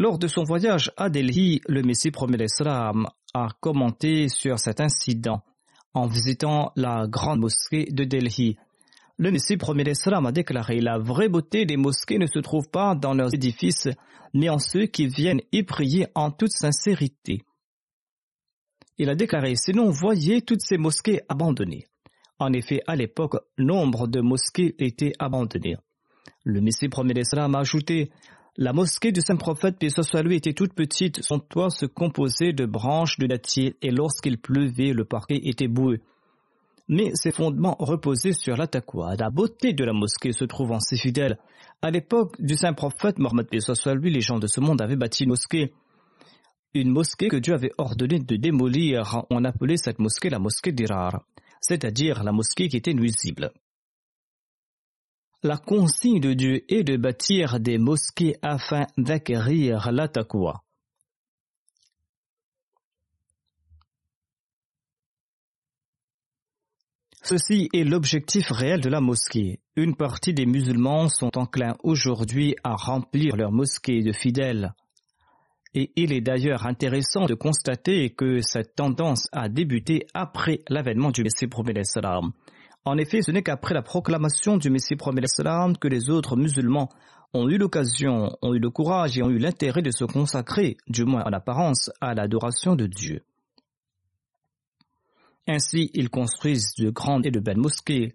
Lors 0.00 0.20
de 0.20 0.28
son 0.28 0.44
voyage 0.44 0.92
à 0.96 1.10
Delhi, 1.10 1.60
le 1.66 1.82
Messie 1.82 2.12
premier 2.12 2.36
l'Islam 2.36 3.08
a 3.34 3.48
commenté 3.58 4.28
sur 4.28 4.60
cet 4.60 4.80
incident 4.80 5.42
en 5.92 6.06
visitant 6.06 6.70
la 6.76 7.08
grande 7.08 7.40
mosquée 7.40 7.86
de 7.90 8.04
Delhi. 8.04 8.56
Le 9.16 9.32
Messie 9.32 9.56
premier 9.56 9.82
l'Islam 9.82 10.24
a 10.24 10.30
déclaré 10.30 10.80
La 10.80 10.98
vraie 10.98 11.28
beauté 11.28 11.66
des 11.66 11.76
mosquées 11.76 12.18
ne 12.18 12.28
se 12.28 12.38
trouve 12.38 12.70
pas 12.70 12.94
dans 12.94 13.12
leurs 13.12 13.34
édifices, 13.34 13.88
mais 14.34 14.48
en 14.48 14.60
ceux 14.60 14.86
qui 14.86 15.08
viennent 15.08 15.42
y 15.50 15.64
prier 15.64 16.06
en 16.14 16.30
toute 16.30 16.52
sincérité. 16.52 17.42
Il 18.98 19.10
a 19.10 19.16
déclaré 19.16 19.56
Sinon, 19.56 19.90
voyez 19.90 20.42
toutes 20.42 20.62
ces 20.62 20.78
mosquées 20.78 21.22
abandonnées. 21.28 21.86
En 22.38 22.52
effet, 22.52 22.82
à 22.86 22.94
l'époque, 22.94 23.34
nombre 23.58 24.06
de 24.06 24.20
mosquées 24.20 24.76
étaient 24.78 25.14
abandonnées. 25.18 25.76
Le 26.44 26.60
Messie 26.60 26.88
premier 26.88 27.14
d'Islam 27.14 27.56
a 27.56 27.58
ajouté 27.58 28.12
La 28.60 28.72
mosquée 28.72 29.12
du 29.12 29.20
Saint-Prophète, 29.20 29.78
paix 29.78 29.86
était 30.34 30.52
toute 30.52 30.74
petite. 30.74 31.22
Son 31.22 31.38
toit 31.38 31.70
se 31.70 31.86
composait 31.86 32.52
de 32.52 32.66
branches 32.66 33.16
de 33.18 33.28
dattier 33.28 33.76
et 33.82 33.92
lorsqu'il 33.92 34.36
pleuvait, 34.36 34.92
le 34.92 35.04
parquet 35.04 35.40
était 35.44 35.68
boueux. 35.68 36.00
Mais 36.88 37.12
ses 37.14 37.30
fondements 37.30 37.76
reposaient 37.78 38.32
sur 38.32 38.56
la. 38.56 38.66
La 39.16 39.30
beauté 39.30 39.74
de 39.74 39.84
la 39.84 39.92
mosquée 39.92 40.32
se 40.32 40.44
trouvant 40.44 40.80
si 40.80 40.98
fidèle. 40.98 41.38
À 41.82 41.92
l'époque 41.92 42.34
du 42.40 42.56
Saint-Prophète, 42.56 43.20
Mohammed 43.20 43.48
paix 43.48 43.58
les 44.02 44.20
gens 44.20 44.40
de 44.40 44.48
ce 44.48 44.60
monde 44.60 44.82
avaient 44.82 44.96
bâti 44.96 45.22
une 45.22 45.30
mosquée. 45.30 45.72
Une 46.74 46.90
mosquée 46.90 47.28
que 47.28 47.36
Dieu 47.36 47.54
avait 47.54 47.72
ordonné 47.78 48.18
de 48.18 48.34
démolir. 48.34 49.24
On 49.30 49.44
appelait 49.44 49.76
cette 49.76 50.00
mosquée 50.00 50.30
la 50.30 50.40
mosquée 50.40 50.72
d'Irar 50.72 51.22
c'est-à-dire 51.60 52.22
la 52.24 52.32
mosquée 52.32 52.68
qui 52.68 52.76
était 52.76 52.94
nuisible. 52.94 53.52
La 55.44 55.56
consigne 55.56 56.18
de 56.18 56.32
Dieu 56.32 56.64
est 56.68 56.82
de 56.82 56.96
bâtir 56.96 57.60
des 57.60 57.78
mosquées 57.78 58.36
afin 58.42 58.86
d'acquérir 58.96 59.92
la. 59.92 60.64
Ceci 67.22 67.68
est 67.72 67.84
l'objectif 67.84 68.50
réel 68.50 68.80
de 68.80 68.88
la 68.88 69.00
mosquée. 69.00 69.60
Une 69.76 69.94
partie 69.94 70.34
des 70.34 70.46
musulmans 70.46 71.08
sont 71.08 71.36
enclins 71.38 71.76
aujourd'hui 71.84 72.56
à 72.64 72.74
remplir 72.74 73.36
leurs 73.36 73.52
mosquées 73.52 74.02
de 74.02 74.12
fidèles. 74.12 74.72
Et 75.74 75.92
il 75.94 76.12
est 76.12 76.20
d'ailleurs 76.20 76.66
intéressant 76.66 77.26
de 77.26 77.34
constater 77.34 78.10
que 78.10 78.40
cette 78.40 78.74
tendance 78.74 79.28
a 79.30 79.48
débuté 79.48 80.06
après 80.14 80.62
l'avènement 80.68 81.12
du 81.12 81.22
Messie 81.22 81.46
salam. 81.84 82.32
En 82.84 82.96
effet, 82.96 83.22
ce 83.22 83.30
n'est 83.30 83.42
qu'après 83.42 83.74
la 83.74 83.82
proclamation 83.82 84.56
du 84.56 84.70
Messie 84.70 84.96
premier 84.96 85.22
que 85.80 85.88
les 85.88 86.10
autres 86.10 86.36
musulmans 86.36 86.88
ont 87.34 87.48
eu 87.48 87.58
l'occasion, 87.58 88.30
ont 88.40 88.54
eu 88.54 88.58
le 88.58 88.70
courage 88.70 89.18
et 89.18 89.22
ont 89.22 89.30
eu 89.30 89.38
l'intérêt 89.38 89.82
de 89.82 89.90
se 89.90 90.04
consacrer, 90.04 90.76
du 90.86 91.04
moins 91.04 91.24
en 91.24 91.32
apparence, 91.32 91.90
à 92.00 92.14
l'adoration 92.14 92.76
de 92.76 92.86
Dieu. 92.86 93.22
Ainsi, 95.46 95.90
ils 95.94 96.10
construisent 96.10 96.74
de 96.78 96.90
grandes 96.90 97.26
et 97.26 97.30
de 97.30 97.40
belles 97.40 97.58
mosquées. 97.58 98.14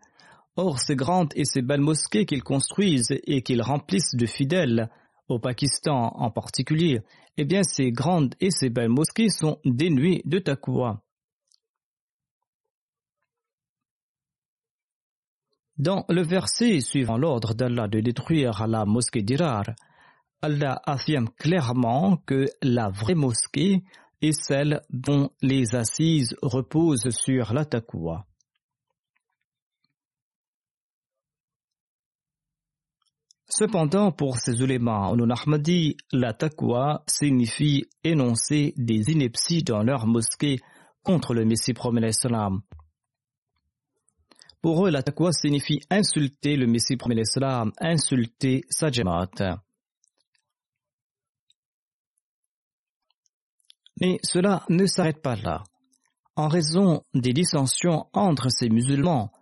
Or, 0.55 0.79
ces 0.79 0.95
grandes 0.95 1.33
et 1.35 1.45
ces 1.45 1.61
belles 1.61 1.81
mosquées 1.81 2.25
qu'ils 2.25 2.43
construisent 2.43 3.15
et 3.25 3.41
qu'ils 3.41 3.61
remplissent 3.61 4.15
de 4.15 4.25
fidèles, 4.25 4.89
au 5.29 5.39
Pakistan 5.39 6.11
en 6.15 6.31
particulier, 6.31 7.01
eh 7.37 7.45
bien 7.45 7.63
ces 7.63 7.91
grandes 7.91 8.35
et 8.39 8.51
ces 8.51 8.69
belles 8.69 8.89
mosquées 8.89 9.29
sont 9.29 9.59
dénuées 9.65 10.21
de 10.25 10.39
taqwa. 10.39 11.02
Dans 15.77 16.05
le 16.07 16.21
verset 16.21 16.81
suivant 16.81 17.17
l'ordre 17.17 17.55
d'Allah 17.55 17.87
de 17.87 17.99
détruire 17.99 18.67
la 18.67 18.85
mosquée 18.85 19.23
d'Irar, 19.23 19.63
Allah 20.41 20.79
affirme 20.85 21.29
clairement 21.29 22.17
que 22.17 22.45
la 22.61 22.89
vraie 22.89 23.15
mosquée 23.15 23.83
est 24.21 24.33
celle 24.33 24.81
dont 24.91 25.31
les 25.41 25.75
assises 25.75 26.35
reposent 26.41 27.09
sur 27.09 27.53
la 27.53 27.65
taqwa. 27.65 28.25
Cependant, 33.49 34.11
pour 34.11 34.37
ces 34.37 34.61
ulémas 34.61 35.09
on 35.11 35.29
Ahmadi, 35.29 35.97
la 36.11 36.33
taqwa 36.33 37.03
signifie 37.07 37.85
énoncer 38.03 38.73
des 38.77 39.11
inepties 39.11 39.63
dans 39.63 39.83
leur 39.83 40.07
mosquée 40.07 40.59
contre 41.03 41.33
le 41.33 41.45
Messie 41.45 41.73
promet 41.73 42.01
l'Islam. 42.01 42.61
Pour 44.63 44.87
eux, 44.87 44.89
la 44.89 45.03
taqwa 45.03 45.33
signifie 45.33 45.81
insulter 45.89 46.55
le 46.55 46.67
Messie 46.67 46.95
promet 46.95 47.15
l'Islam, 47.15 47.73
insulter 47.81 48.63
sa 48.69 48.89
Mais 53.99 54.19
cela 54.23 54.65
ne 54.69 54.85
s'arrête 54.85 55.21
pas 55.21 55.35
là. 55.35 55.65
En 56.37 56.47
raison 56.47 57.03
des 57.13 57.33
dissensions 57.33 58.07
entre 58.13 58.47
ces 58.49 58.69
musulmans, 58.69 59.33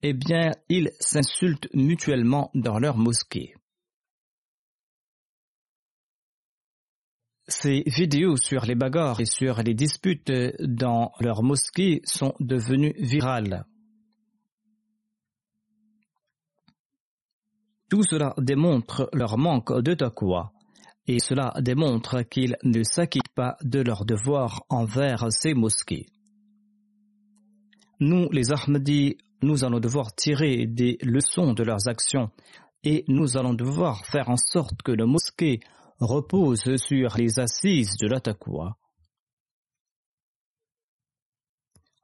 eh 0.00 0.14
bien, 0.14 0.52
ils 0.70 0.90
s'insultent 0.98 1.68
mutuellement 1.74 2.50
dans 2.54 2.78
leur 2.78 2.96
mosquée. 2.96 3.54
Ces 7.48 7.82
vidéos 7.84 8.36
sur 8.36 8.64
les 8.64 8.76
bagarres 8.76 9.20
et 9.20 9.26
sur 9.26 9.62
les 9.62 9.74
disputes 9.74 10.32
dans 10.58 11.12
leurs 11.20 11.42
mosquées 11.42 12.00
sont 12.06 12.34
devenues 12.40 12.94
virales. 12.96 13.66
Tout 17.90 18.04
cela 18.04 18.34
démontre 18.38 19.10
leur 19.12 19.36
manque 19.36 19.72
de 19.82 19.94
taqwa. 19.94 20.52
Et 21.08 21.18
cela 21.18 21.52
démontre 21.60 22.22
qu'ils 22.22 22.56
ne 22.62 22.84
s'acquittent 22.84 23.34
pas 23.34 23.56
de 23.62 23.80
leur 23.80 24.04
devoir 24.04 24.64
envers 24.68 25.26
ces 25.32 25.54
mosquées. 25.54 26.06
Nous, 27.98 28.28
les 28.30 28.52
Ahmadis, 28.52 29.16
nous 29.42 29.64
allons 29.64 29.80
devoir 29.80 30.14
tirer 30.14 30.66
des 30.66 30.98
leçons 31.02 31.52
de 31.52 31.64
leurs 31.64 31.88
actions 31.88 32.30
et 32.84 33.04
nous 33.08 33.36
allons 33.36 33.54
devoir 33.54 34.06
faire 34.06 34.30
en 34.30 34.36
sorte 34.36 34.82
que 34.82 34.92
nos 34.92 35.08
mosquées 35.08 35.58
repose 35.98 36.76
sur 36.76 37.16
les 37.16 37.40
assises 37.40 37.96
de 37.96 38.06
la 38.06 38.20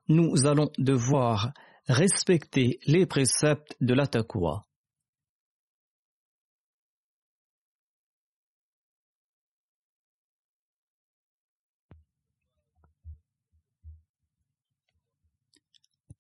Nous 0.09 0.47
allons 0.47 0.71
devoir 0.79 1.53
respecter 1.89 2.81
les 2.87 3.07
préceptes 3.07 3.77
de 3.81 3.95
la 3.95 4.07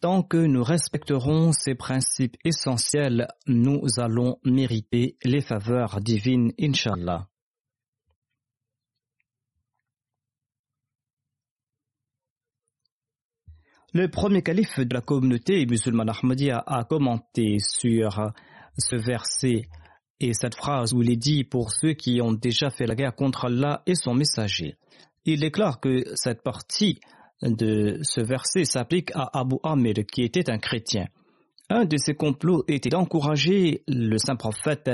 Tant 0.07 0.23
que 0.23 0.37
nous 0.37 0.63
respecterons 0.63 1.51
ces 1.51 1.75
principes 1.75 2.37
essentiels, 2.45 3.27
nous 3.49 3.81
allons 3.97 4.39
mériter 4.45 5.17
les 5.25 5.41
faveurs 5.41 6.01
divines, 6.01 6.53
Inshallah. 6.61 7.27
Le 13.93 14.09
premier 14.09 14.43
calife 14.43 14.79
de 14.79 14.95
la 14.95 15.01
communauté 15.01 15.67
musulmane 15.67 16.11
Ahmadiyya 16.11 16.63
a 16.65 16.85
commenté 16.85 17.57
sur 17.59 18.31
ce 18.79 18.95
verset 18.95 19.63
et 20.21 20.35
cette 20.35 20.55
phrase 20.55 20.95
où 20.95 21.03
il 21.03 21.11
est 21.11 21.17
dit 21.17 21.43
pour 21.43 21.73
ceux 21.73 21.95
qui 21.95 22.21
ont 22.23 22.33
déjà 22.33 22.71
fait 22.71 22.87
la 22.87 22.95
guerre 22.95 23.17
contre 23.17 23.47
Allah 23.47 23.83
et 23.87 23.97
son 23.97 24.15
messager. 24.15 24.77
Il 25.25 25.41
déclare 25.41 25.81
que 25.81 26.05
cette 26.15 26.45
partie 26.45 27.01
de 27.43 27.99
ce 28.03 28.21
verset 28.21 28.65
s'applique 28.65 29.11
à 29.15 29.39
Abu 29.39 29.57
Amir 29.63 29.95
qui 30.11 30.23
était 30.23 30.51
un 30.51 30.59
chrétien. 30.59 31.07
Un 31.69 31.85
de 31.85 31.97
ses 31.97 32.15
complots 32.15 32.65
était 32.69 32.91
d'encourager 32.91 33.83
le 33.89 34.19
saint 34.19 34.37
prophète 34.37 34.91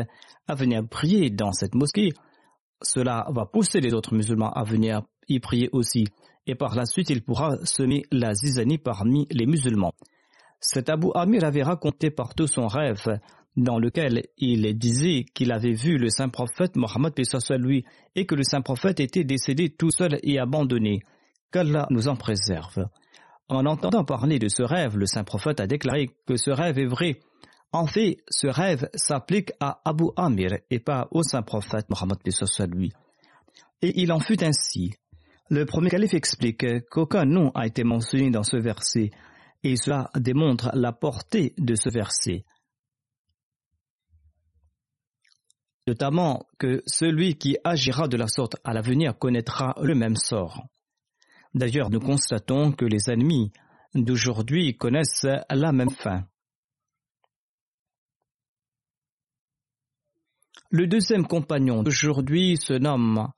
à 0.49 0.55
venir 0.55 0.83
prier 0.89 1.31
dans 1.31 1.53
cette 1.53 1.75
mosquée. 1.75 2.11
Cela 2.83 3.27
va 3.31 3.47
pousser 3.47 3.81
les 3.81 3.95
autres 3.95 4.15
musulmans 4.15 4.51
à 4.51 4.65
venir 4.65 5.03
y 5.29 5.39
prier 5.39 5.69
aussi 5.73 6.07
et 6.47 6.55
par 6.55 6.75
la 6.75 6.87
suite 6.87 7.11
il 7.11 7.23
pourra 7.23 7.57
semer 7.65 8.03
la 8.11 8.35
zizanie 8.35 8.79
parmi 8.79 9.27
les 9.31 9.47
musulmans. 9.47 9.93
Cet 10.61 10.89
Abu 10.89 11.09
Amir 11.15 11.45
avait 11.45 11.63
raconté 11.63 12.11
partout 12.11 12.47
son 12.47 12.67
rêve 12.67 13.21
dans 13.57 13.79
lequel 13.79 14.25
il 14.39 14.77
disait 14.79 15.25
qu'il 15.35 15.53
avait 15.53 15.75
vu 15.75 15.99
le 15.99 16.09
saint 16.09 16.29
prophète 16.29 16.77
Mohammed 16.77 17.13
lui 17.59 17.85
et 18.15 18.27
que 18.27 18.35
le 18.35 18.45
saint 18.45 18.63
prophète 18.63 19.01
était 19.01 19.25
décédé 19.25 19.71
tout 19.71 19.91
seul 19.91 20.19
et 20.23 20.39
abandonné. 20.39 21.01
Qu'Allah 21.53 21.87
nous 21.91 22.09
en 22.09 22.17
préserve. 22.17 22.88
En 23.49 23.67
entendant 23.67 24.05
parler 24.05 24.38
de 24.38 24.49
ce 24.49 24.62
rêve, 24.62 24.97
le 24.97 25.05
saint 25.05 25.25
prophète 25.25 25.61
a 25.61 25.67
déclaré 25.67 26.09
que 26.27 26.37
ce 26.37 26.51
rêve 26.51 26.79
est 26.79 26.87
vrai. 26.87 27.21
En 27.73 27.87
fait, 27.87 28.19
ce 28.31 28.47
rêve 28.47 28.88
s'applique 28.95 29.53
à 29.61 29.81
Abu 29.85 30.05
Amir 30.17 30.57
et 30.71 30.79
pas 30.79 31.09
au 31.11 31.23
saint 31.23 31.43
prophète 31.43 31.91
Mohammed 31.91 32.19
lui. 32.75 32.93
Et 33.83 34.01
il 34.01 34.12
en 34.12 34.21
fut 34.21 34.43
ainsi. 34.43 34.95
Le 35.51 35.67
premier 35.67 35.91
calife 35.91 36.15
explique 36.15 36.65
qu'aucun 36.88 37.27
nom 37.27 37.51
a 37.55 37.67
été 37.67 37.85
mentionné 37.85 38.31
dans 38.31 38.43
ce 38.43 38.57
verset 38.57 39.11
et 39.62 39.77
cela 39.77 40.11
démontre 40.17 40.71
la 40.73 40.93
portée 40.93 41.53
de 41.59 41.75
ce 41.75 41.91
verset. 41.91 42.45
Notamment 45.87 46.47
que 46.59 46.83
celui 46.87 47.37
qui 47.37 47.59
agira 47.65 48.09
de 48.09 48.17
la 48.17 48.29
sorte 48.29 48.57
à 48.65 48.73
l'avenir 48.73 49.19
connaîtra 49.19 49.75
le 49.83 49.95
même 49.95 50.17
sort. 50.17 50.65
D'ailleurs, 51.55 51.91
nous 51.91 52.01
constatons 52.01 52.73
que 52.73 52.85
les 52.85 53.11
ennemis 53.11 53.53
d'aujourd'hui 53.95 54.77
connaissent 54.77 55.27
la 55.51 55.73
même 55.73 55.91
fin. 55.91 56.27
Le 60.71 60.87
deuxième 60.87 61.27
compagnon 61.27 61.83
d'aujourd'hui 61.83 62.57
se 62.57 62.73
nomme 62.73 63.31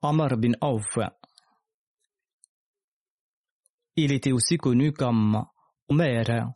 Amar 0.00 0.38
bin 0.38 0.52
Auf. 0.62 0.98
Il 3.96 4.12
était 4.12 4.32
aussi 4.32 4.56
connu 4.56 4.92
comme 4.92 5.44
Omer. 5.88 6.52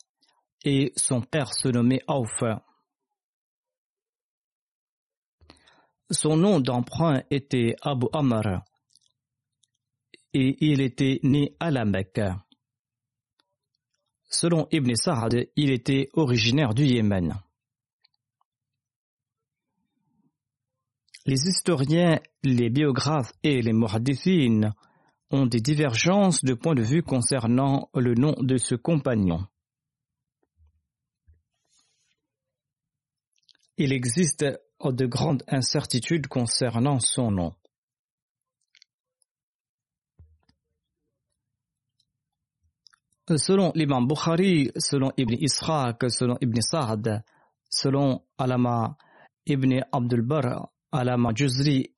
et 0.65 0.93
son 0.97 1.21
père 1.21 1.53
se 1.53 1.69
nommait 1.69 2.01
Auf. 2.07 2.43
Son 6.11 6.37
nom 6.39 6.61
d'emprunt 6.61 7.23
était 7.31 7.77
Abu 7.83 8.07
Amr 8.15 8.63
et 10.35 10.57
il 10.61 10.81
était 10.81 11.21
né 11.23 11.57
à 11.61 11.71
la 11.71 11.85
Mecque. 11.85 12.21
Selon 14.29 14.67
Ibn 14.73 14.95
Sa'ad, 14.97 15.49
il 15.55 15.71
était 15.71 16.09
originaire 16.13 16.75
du 16.75 16.85
Yémen. 16.85 17.41
Les 21.25 21.49
historiens, 21.49 22.21
les 22.43 22.69
biographes 22.69 23.33
et 23.43 23.63
les 23.63 23.73
muhaddithines 23.73 24.75
ont 25.31 25.47
des 25.47 25.61
divergences 25.61 26.45
de 26.45 26.53
point 26.53 26.75
de 26.75 26.83
vue 26.83 27.03
concernant 27.03 27.89
le 27.95 28.15
nom 28.15 28.35
de 28.41 28.59
ce 28.59 28.75
compagnon. 28.75 29.47
Il 33.79 33.93
existe 33.93 34.45
de 34.85 35.07
grandes 35.07 35.43
incertitudes 35.49 36.27
concernant 36.27 37.01
son 37.01 37.31
nom. 37.31 37.55
Selon 43.27 43.73
l'imam 43.75 44.07
Bukhari, 44.07 44.71
selon 44.77 45.11
Ibn 45.17 45.35
Israq, 45.41 46.11
selon 46.11 46.37
Ibn 46.43 46.61
Sa'd, 46.61 47.23
selon 47.71 48.21
Alama 48.37 48.97
Ibn 49.47 49.81
Abdul 49.91 50.21
Bar, 50.21 50.69
Alama 50.93 51.31
Juzri 51.35 51.91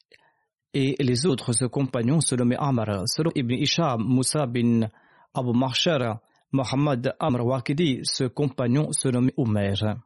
et 0.72 0.94
les 1.00 1.26
autres 1.26 1.66
compagnons 1.66 2.20
se 2.20 2.36
nommaient 2.36 2.56
Amr, 2.56 3.02
selon 3.06 3.32
Ibn 3.34 3.54
Isham, 3.54 4.04
Moussa 4.04 4.46
bin 4.46 4.88
Abu 5.34 5.52
Mahshar, 5.52 6.20
Muhammad 6.52 7.16
Amr 7.18 7.44
Waqidi, 7.44 8.02
ce 8.04 8.24
compagnon 8.28 8.92
se 8.92 9.08
nommait 9.08 9.34
Umair. 9.36 9.96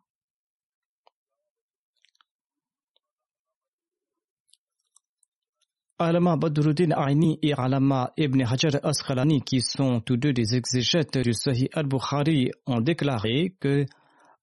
Alama 6.02 6.34
Badruddin 6.34 6.92
Aini 6.92 7.38
et 7.42 7.52
Alama 7.52 8.10
Ibn 8.16 8.40
Hajar 8.40 8.80
Asqalani, 8.82 9.42
qui 9.42 9.60
sont 9.60 10.00
tous 10.00 10.16
deux 10.16 10.32
des 10.32 10.54
exégètes 10.54 11.18
du 11.18 11.34
Sahih 11.34 11.68
al-Bukhari, 11.74 12.50
ont 12.66 12.80
déclaré 12.80 13.54
que 13.60 13.84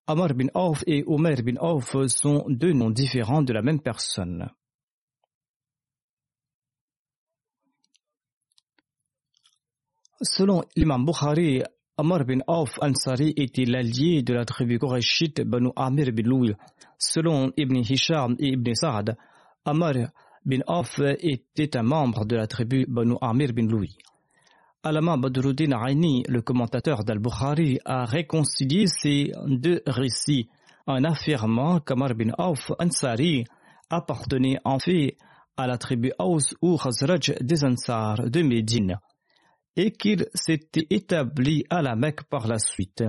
Amr 0.06 0.34
bin 0.34 0.46
Auf 0.54 0.84
et 0.86 1.02
Omer 1.04 1.42
bin 1.42 1.56
Auf 1.56 1.96
sont 2.06 2.44
deux 2.48 2.72
noms 2.72 2.90
différents 2.90 3.42
de 3.42 3.52
la 3.52 3.62
même 3.62 3.80
personne. 3.80 4.48
Selon 10.22 10.62
l'imam 10.76 11.04
Bukhari, 11.04 11.64
Amr 11.96 12.24
bin 12.24 12.38
Auf 12.46 12.78
Ansari 12.80 13.34
était 13.36 13.64
l'allié 13.64 14.22
de 14.22 14.32
la 14.32 14.44
tribu 14.44 14.78
Qurayshite 14.78 15.40
Banu 15.40 15.70
Amir 15.74 16.12
bin 16.12 16.22
Louis. 16.22 16.54
Selon 16.98 17.52
Ibn 17.56 17.78
Hisham 17.78 18.36
et 18.38 18.50
Ibn 18.52 18.74
Sa'ad, 18.74 19.16
Amr 19.64 20.12
bin 20.48 20.62
Auf 20.66 20.98
était 21.20 21.76
un 21.76 21.82
membre 21.82 22.24
de 22.24 22.34
la 22.34 22.46
tribu 22.46 22.86
Banu 22.88 23.16
Amir 23.20 23.52
bin 23.52 23.66
Louis. 23.66 23.98
Alama 24.82 25.18
Badruddin 25.18 25.72
Aini, 25.72 26.22
le 26.26 26.40
commentateur 26.40 27.04
d'Al-Bukhari, 27.04 27.80
a 27.84 28.06
réconcilié 28.06 28.86
ces 28.86 29.30
deux 29.46 29.82
récits 29.86 30.48
en 30.86 31.04
affirmant 31.04 31.80
qu'Amar 31.80 32.14
bin 32.14 32.30
Auf 32.38 32.72
Ansari 32.78 33.44
appartenait 33.90 34.58
en 34.64 34.78
fait 34.78 35.18
à 35.58 35.66
la 35.66 35.76
tribu 35.76 36.12
Aus 36.18 36.54
ou 36.62 36.78
Khazraj 36.78 37.34
des 37.42 37.64
Ansar 37.64 38.30
de 38.30 38.40
Médine 38.40 38.98
et 39.76 39.90
qu'il 39.90 40.28
s'était 40.32 40.86
établi 40.88 41.64
à 41.68 41.82
la 41.82 41.94
Mecque 41.94 42.22
par 42.24 42.48
la 42.48 42.58
suite. 42.58 43.04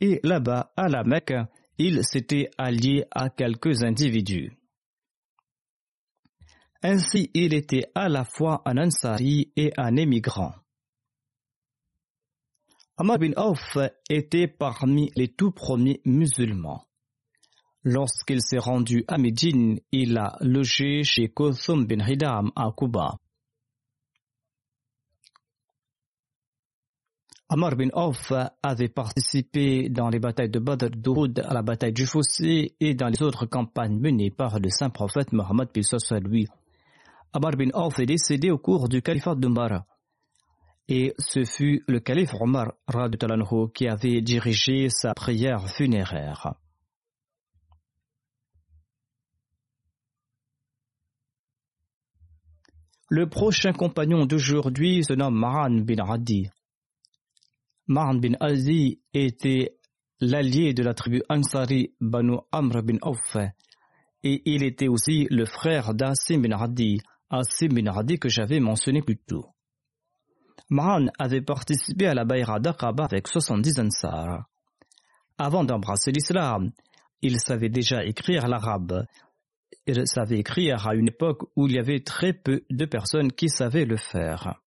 Et 0.00 0.20
là-bas, 0.22 0.72
à 0.74 0.88
la 0.88 1.04
Mecque, 1.04 1.34
il 1.76 2.02
s'était 2.02 2.48
allié 2.56 3.04
à 3.10 3.28
quelques 3.28 3.82
individus. 3.82 4.57
Ainsi, 6.82 7.30
il 7.34 7.54
était 7.54 7.90
à 7.94 8.08
la 8.08 8.24
fois 8.24 8.62
un 8.64 8.78
Ansari 8.78 9.52
et 9.56 9.72
un 9.76 9.96
émigrant. 9.96 10.54
Amar 12.96 13.18
bin 13.18 13.32
Auf 13.36 13.78
était 14.08 14.46
parmi 14.46 15.10
les 15.16 15.28
tout 15.28 15.50
premiers 15.50 16.00
musulmans. 16.04 16.84
Lorsqu'il 17.82 18.40
s'est 18.40 18.58
rendu 18.58 19.04
à 19.08 19.18
Médine, 19.18 19.80
il 19.92 20.18
a 20.18 20.36
logé 20.40 21.02
chez 21.02 21.28
Kothum 21.28 21.86
bin 21.86 22.04
Hidam 22.04 22.52
à 22.54 22.70
Kuba. 22.76 23.18
Amar 27.48 27.76
bin 27.76 27.88
Auf 27.92 28.32
avait 28.62 28.88
participé 28.88 29.88
dans 29.88 30.10
les 30.10 30.18
batailles 30.18 30.50
de 30.50 30.58
Badr, 30.58 30.90
d'Uhud, 30.90 31.40
à 31.40 31.54
la 31.54 31.62
bataille 31.62 31.92
du 31.92 32.04
Fossé 32.04 32.76
et 32.78 32.94
dans 32.94 33.08
les 33.08 33.22
autres 33.22 33.46
campagnes 33.46 33.98
menées 33.98 34.30
par 34.30 34.60
le 34.60 34.68
saint 34.68 34.90
prophète 34.90 35.32
Mohammed 35.32 35.68
lui. 36.24 36.46
Amar 37.32 37.56
bin 37.56 37.70
Auf 37.74 37.98
est 37.98 38.06
décédé 38.06 38.50
au 38.50 38.58
cours 38.58 38.88
du 38.88 39.02
califat 39.02 39.34
d'Umar. 39.34 39.84
Et 40.88 41.14
ce 41.18 41.44
fut 41.44 41.84
le 41.86 42.00
calife 42.00 42.32
Omar 42.40 42.72
qui 43.74 43.86
avait 43.86 44.22
dirigé 44.22 44.88
sa 44.88 45.12
prière 45.12 45.68
funéraire. 45.68 46.54
Le 53.10 53.28
prochain 53.28 53.72
compagnon 53.72 54.26
d'aujourd'hui 54.26 55.04
se 55.04 55.12
nomme 55.12 55.38
Maran 55.38 55.80
bin 55.80 55.98
Adi. 55.98 56.48
Maran 57.86 58.16
bin 58.16 58.34
Adi 58.40 59.00
était 59.14 59.78
l'allié 60.20 60.74
de 60.74 60.82
la 60.82 60.94
tribu 60.94 61.22
Ansari 61.28 61.94
Banu 62.00 62.38
Amr 62.52 62.82
bin 62.82 62.98
Auf 63.02 63.36
et 64.24 64.42
il 64.44 64.62
était 64.62 64.88
aussi 64.88 65.26
le 65.30 65.46
frère 65.46 65.94
d'Asim 65.94 66.42
bin 66.42 66.52
Adi, 66.52 67.00
Asim 67.30 67.68
bin 67.68 67.86
Adi 67.86 68.18
que 68.18 68.28
j'avais 68.28 68.60
mentionné 68.60 69.02
plus 69.02 69.18
tôt. 69.18 69.46
Mahan 70.70 71.06
avait 71.18 71.42
participé 71.42 72.06
à 72.06 72.14
la 72.14 72.24
Bayra 72.24 72.60
d'Aqaba 72.60 73.04
avec 73.04 73.28
70 73.28 73.78
Ansar. 73.80 74.48
Avant 75.38 75.64
d'embrasser 75.64 76.10
l'islam, 76.10 76.72
il 77.22 77.40
savait 77.40 77.68
déjà 77.68 78.04
écrire 78.04 78.48
l'arabe. 78.48 79.04
Il 79.86 80.06
savait 80.06 80.38
écrire 80.38 80.86
à 80.86 80.94
une 80.94 81.08
époque 81.08 81.44
où 81.56 81.66
il 81.66 81.74
y 81.74 81.78
avait 81.78 82.00
très 82.00 82.32
peu 82.32 82.64
de 82.70 82.84
personnes 82.84 83.32
qui 83.32 83.48
savaient 83.48 83.84
le 83.84 83.96
faire. 83.96 84.60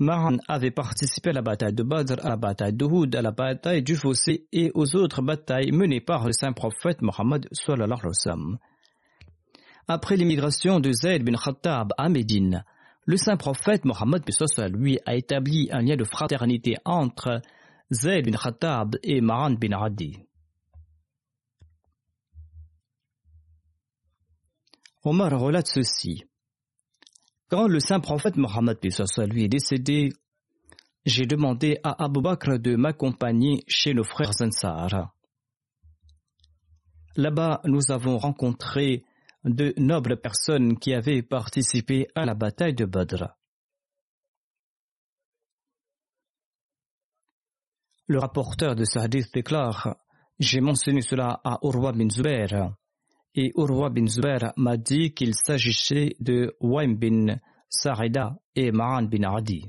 Mahan 0.00 0.38
avait 0.48 0.70
participé 0.70 1.28
à 1.28 1.34
la 1.34 1.42
bataille 1.42 1.74
de 1.74 1.82
Badr, 1.82 2.24
à 2.24 2.30
la 2.30 2.36
bataille 2.36 2.72
de 2.72 2.86
Houd, 2.86 3.14
à 3.14 3.20
la 3.20 3.32
bataille 3.32 3.82
du 3.82 3.96
Fossé 3.96 4.46
et 4.50 4.70
aux 4.72 4.96
autres 4.96 5.20
batailles 5.20 5.72
menées 5.72 6.00
par 6.00 6.24
le 6.24 6.32
saint 6.32 6.54
prophète 6.54 7.02
Mohammed 7.02 7.46
Après 9.86 10.16
l'immigration 10.16 10.80
de 10.80 10.90
Zayd 10.90 11.22
bin 11.22 11.36
Khattab 11.36 11.92
à 11.98 12.08
Médine, 12.08 12.64
le 13.04 13.18
saint 13.18 13.36
prophète 13.36 13.84
Mohammed 13.84 14.24
lui 14.72 14.98
a 15.04 15.16
établi 15.16 15.68
un 15.70 15.82
lien 15.82 15.96
de 15.96 16.04
fraternité 16.04 16.76
entre 16.86 17.42
Zayd 17.92 18.24
bin 18.24 18.38
Khattab 18.38 18.96
et 19.02 19.20
Mahan 19.20 19.50
bin 19.50 19.72
Adi. 19.72 20.16
Omar 25.04 25.38
relate 25.38 25.66
ceci. 25.66 26.24
Quand 27.50 27.66
le 27.66 27.80
saint 27.80 27.98
prophète 27.98 28.36
Mohammed 28.36 28.78
lui 29.28 29.44
est 29.44 29.48
décédé, 29.48 30.10
j'ai 31.04 31.26
demandé 31.26 31.78
à 31.82 32.04
Abu 32.04 32.20
Bakr 32.22 32.60
de 32.60 32.76
m'accompagner 32.76 33.64
chez 33.66 33.92
nos 33.92 34.04
frères 34.04 34.30
Ansar. 34.40 35.12
Là-bas, 37.16 37.60
nous 37.64 37.90
avons 37.90 38.18
rencontré 38.18 39.04
de 39.42 39.74
nobles 39.78 40.20
personnes 40.20 40.78
qui 40.78 40.94
avaient 40.94 41.22
participé 41.22 42.06
à 42.14 42.24
la 42.24 42.34
bataille 42.34 42.74
de 42.74 42.84
Badr. 42.84 43.34
Le 48.06 48.18
rapporteur 48.20 48.76
de 48.76 48.84
ce 48.84 49.06
déclare 49.32 49.96
J'ai 50.38 50.60
mentionné 50.60 51.00
cela 51.00 51.40
à 51.42 51.58
Urwa 51.62 51.90
bin 51.92 52.10
Zubair 52.10 52.76
et 53.34 53.52
Urwa 53.56 53.90
bin 53.90 54.06
Zubair 54.06 54.52
m'a 54.56 54.76
dit 54.76 55.12
qu'il 55.12 55.34
s'agissait 55.34 56.16
de 56.20 56.56
Waim 56.60 56.94
bin 56.94 57.38
Sarida 57.68 58.36
et 58.56 58.72
Ma'an 58.72 59.02
bin 59.02 59.22
Adi. 59.22 59.66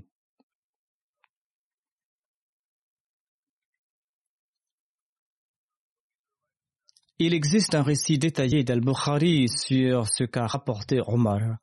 Il 7.19 7.35
existe 7.35 7.75
un 7.75 7.83
récit 7.83 8.17
détaillé 8.17 8.63
d'Al-Bukhari 8.63 9.47
sur 9.47 10.07
ce 10.07 10.23
qu'a 10.23 10.47
rapporté 10.47 10.99
Omar. 11.05 11.57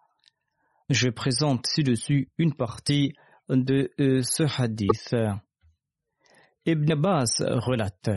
Je 0.88 1.08
présente 1.08 1.66
ci-dessus 1.66 2.30
une 2.38 2.54
partie 2.54 3.12
de 3.48 3.90
euh, 3.98 4.22
ce 4.22 4.44
hadith. 4.44 5.16
Ibn 6.64 6.92
Abbas 6.92 7.40
relate 7.40 8.10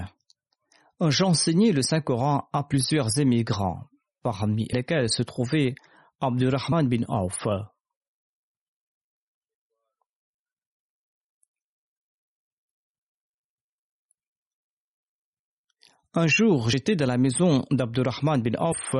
J'enseignais 1.09 1.71
le 1.71 1.81
Saint-Coran 1.81 2.47
à 2.53 2.63
plusieurs 2.63 3.17
émigrants, 3.17 3.87
parmi 4.21 4.67
lesquels 4.71 5.09
se 5.09 5.23
trouvait 5.23 5.73
Abdurrahman 6.19 6.87
bin 6.87 7.03
Auf. 7.07 7.47
Un 16.13 16.27
jour, 16.27 16.69
j'étais 16.69 16.95
dans 16.95 17.07
la 17.07 17.17
maison 17.17 17.65
d'Abdurrahman 17.71 18.43
bin 18.43 18.59
Auf, 18.59 18.95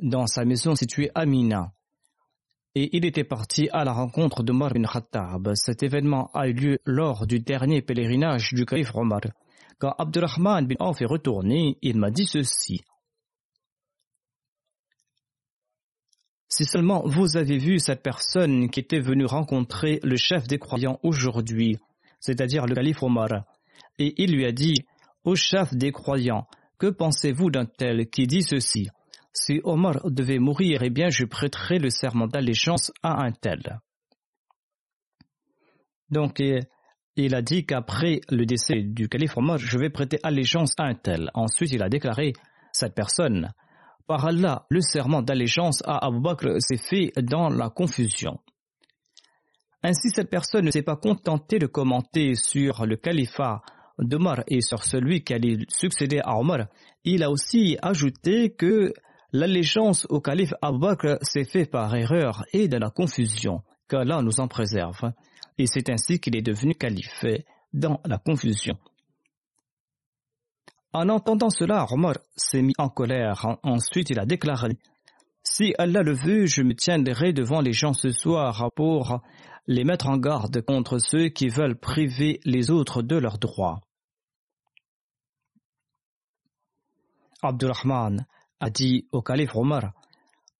dans 0.00 0.26
sa 0.26 0.46
maison 0.46 0.74
située 0.74 1.10
à 1.14 1.26
Mina, 1.26 1.74
et 2.74 2.96
il 2.96 3.04
était 3.04 3.24
parti 3.24 3.68
à 3.72 3.84
la 3.84 3.92
rencontre 3.92 4.42
d'Omar 4.42 4.72
bin 4.72 4.84
Khattab. 4.84 5.52
Cet 5.54 5.82
événement 5.82 6.30
a 6.32 6.48
eu 6.48 6.54
lieu 6.54 6.78
lors 6.86 7.26
du 7.26 7.40
dernier 7.40 7.82
pèlerinage 7.82 8.54
du 8.54 8.64
calife 8.64 8.94
Omar. 8.94 9.20
Quand 9.78 9.94
Abdurrahman 9.98 10.66
bin 10.66 10.76
Auf 10.78 11.00
est 11.00 11.06
retourné, 11.06 11.78
il 11.82 11.98
m'a 11.98 12.10
dit 12.10 12.26
ceci. 12.26 12.82
Si 16.48 16.64
seulement 16.64 17.02
vous 17.04 17.36
avez 17.36 17.58
vu 17.58 17.80
cette 17.80 18.02
personne 18.02 18.70
qui 18.70 18.78
était 18.80 19.00
venue 19.00 19.26
rencontrer 19.26 19.98
le 20.04 20.16
chef 20.16 20.46
des 20.46 20.58
croyants 20.58 21.00
aujourd'hui, 21.02 21.78
c'est-à-dire 22.20 22.66
le 22.66 22.74
calife 22.74 23.02
Omar, 23.02 23.44
et 23.98 24.14
il 24.22 24.32
lui 24.32 24.44
a 24.44 24.52
dit 24.52 24.84
Ô 25.24 25.34
chef 25.34 25.74
des 25.74 25.90
croyants, 25.90 26.46
que 26.78 26.86
pensez-vous 26.86 27.50
d'un 27.50 27.66
tel 27.66 28.08
qui 28.08 28.26
dit 28.26 28.42
ceci? 28.42 28.88
Si 29.32 29.60
Omar 29.64 30.08
devait 30.10 30.38
mourir, 30.38 30.82
eh 30.84 30.90
bien 30.90 31.08
je 31.08 31.24
prêterai 31.24 31.78
le 31.78 31.90
serment 31.90 32.28
d'allégeance 32.28 32.92
à 33.02 33.24
un 33.24 33.32
tel. 33.32 33.80
Donc, 36.10 36.40
il 37.16 37.34
a 37.34 37.42
dit 37.42 37.64
qu'après 37.64 38.20
le 38.28 38.44
décès 38.44 38.82
du 38.82 39.08
calife 39.08 39.36
Omar, 39.36 39.58
je 39.58 39.78
vais 39.78 39.90
prêter 39.90 40.18
allégeance 40.22 40.72
à 40.78 40.84
un 40.84 40.94
tel. 40.94 41.30
Ensuite, 41.34 41.72
il 41.72 41.82
a 41.82 41.88
déclaré 41.88 42.32
cette 42.72 42.94
personne 42.94 43.52
par 44.06 44.26
Allah, 44.26 44.66
le 44.68 44.80
serment 44.82 45.22
d'allégeance 45.22 45.82
à 45.86 46.04
Abu 46.06 46.20
Bakr 46.20 46.56
s'est 46.58 46.76
fait 46.76 47.12
dans 47.22 47.48
la 47.48 47.70
confusion. 47.70 48.38
Ainsi, 49.82 50.10
cette 50.14 50.30
personne 50.30 50.66
ne 50.66 50.70
s'est 50.70 50.82
pas 50.82 50.96
contentée 50.96 51.58
de 51.58 51.66
commenter 51.66 52.34
sur 52.34 52.84
le 52.86 52.96
califat 52.96 53.62
d'Omar 53.98 54.42
et 54.48 54.60
sur 54.60 54.82
celui 54.82 55.22
qui 55.22 55.34
allait 55.34 55.58
succéder 55.68 56.20
à 56.22 56.36
Omar. 56.36 56.66
Il 57.04 57.22
a 57.22 57.30
aussi 57.30 57.78
ajouté 57.80 58.54
que 58.54 58.92
l'allégeance 59.32 60.06
au 60.10 60.20
calife 60.20 60.54
Abu 60.60 60.78
Bakr 60.78 61.16
s'est 61.22 61.44
fait 61.44 61.66
par 61.66 61.94
erreur 61.94 62.44
et 62.52 62.68
dans 62.68 62.78
la 62.80 62.90
confusion, 62.90 63.62
qu'Allah 63.88 64.20
nous 64.22 64.40
en 64.40 64.48
préserve. 64.48 65.12
Et 65.58 65.66
c'est 65.66 65.88
ainsi 65.90 66.20
qu'il 66.20 66.36
est 66.36 66.42
devenu 66.42 66.74
calife 66.74 67.24
dans 67.72 68.00
la 68.04 68.18
confusion. 68.18 68.76
En 70.92 71.08
entendant 71.08 71.50
cela, 71.50 71.86
Omar 71.90 72.14
s'est 72.36 72.62
mis 72.62 72.74
en 72.78 72.88
colère. 72.88 73.58
Ensuite, 73.64 74.10
il 74.10 74.18
a 74.20 74.26
déclaré 74.26 74.78
Si 75.42 75.74
Allah 75.76 76.02
le 76.02 76.12
veut, 76.12 76.46
je 76.46 76.62
me 76.62 76.74
tiendrai 76.74 77.32
devant 77.32 77.60
les 77.60 77.72
gens 77.72 77.92
ce 77.92 78.10
soir 78.10 78.70
pour 78.76 79.20
les 79.66 79.84
mettre 79.84 80.08
en 80.08 80.18
garde 80.18 80.60
contre 80.62 80.98
ceux 80.98 81.28
qui 81.30 81.48
veulent 81.48 81.78
priver 81.78 82.40
les 82.44 82.70
autres 82.70 83.02
de 83.02 83.16
leurs 83.16 83.38
droits. 83.38 83.80
Abdurrahman 87.42 88.26
a 88.60 88.70
dit 88.70 89.08
au 89.10 89.20
calife 89.20 89.56
Omar 89.56 89.92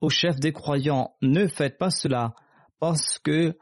Au 0.00 0.08
chef 0.08 0.36
des 0.36 0.52
croyants, 0.52 1.14
ne 1.22 1.46
faites 1.46 1.78
pas 1.78 1.90
cela 1.90 2.34
parce 2.80 3.18
que 3.18 3.56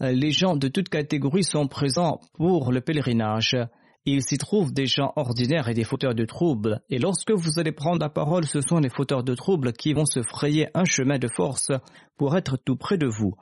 les 0.00 0.30
gens 0.30 0.56
de 0.56 0.68
toute 0.68 0.88
catégorie 0.88 1.44
sont 1.44 1.68
présents 1.68 2.20
pour 2.34 2.72
le 2.72 2.80
pèlerinage. 2.80 3.56
Il 4.04 4.22
s'y 4.22 4.38
trouve 4.38 4.72
des 4.72 4.86
gens 4.86 5.12
ordinaires 5.16 5.68
et 5.68 5.74
des 5.74 5.82
fauteurs 5.82 6.14
de 6.14 6.24
troubles, 6.24 6.80
et 6.90 6.98
lorsque 6.98 7.32
vous 7.32 7.58
allez 7.58 7.72
prendre 7.72 8.00
la 8.00 8.08
parole, 8.08 8.44
ce 8.44 8.60
sont 8.60 8.78
les 8.78 8.88
fauteurs 8.88 9.24
de 9.24 9.34
troubles 9.34 9.72
qui 9.72 9.94
vont 9.94 10.06
se 10.06 10.22
frayer 10.22 10.68
un 10.74 10.84
chemin 10.84 11.18
de 11.18 11.28
force 11.28 11.72
pour 12.16 12.36
être 12.36 12.56
tout 12.56 12.76
près 12.76 12.98
de 12.98 13.08
vous. 13.08 13.34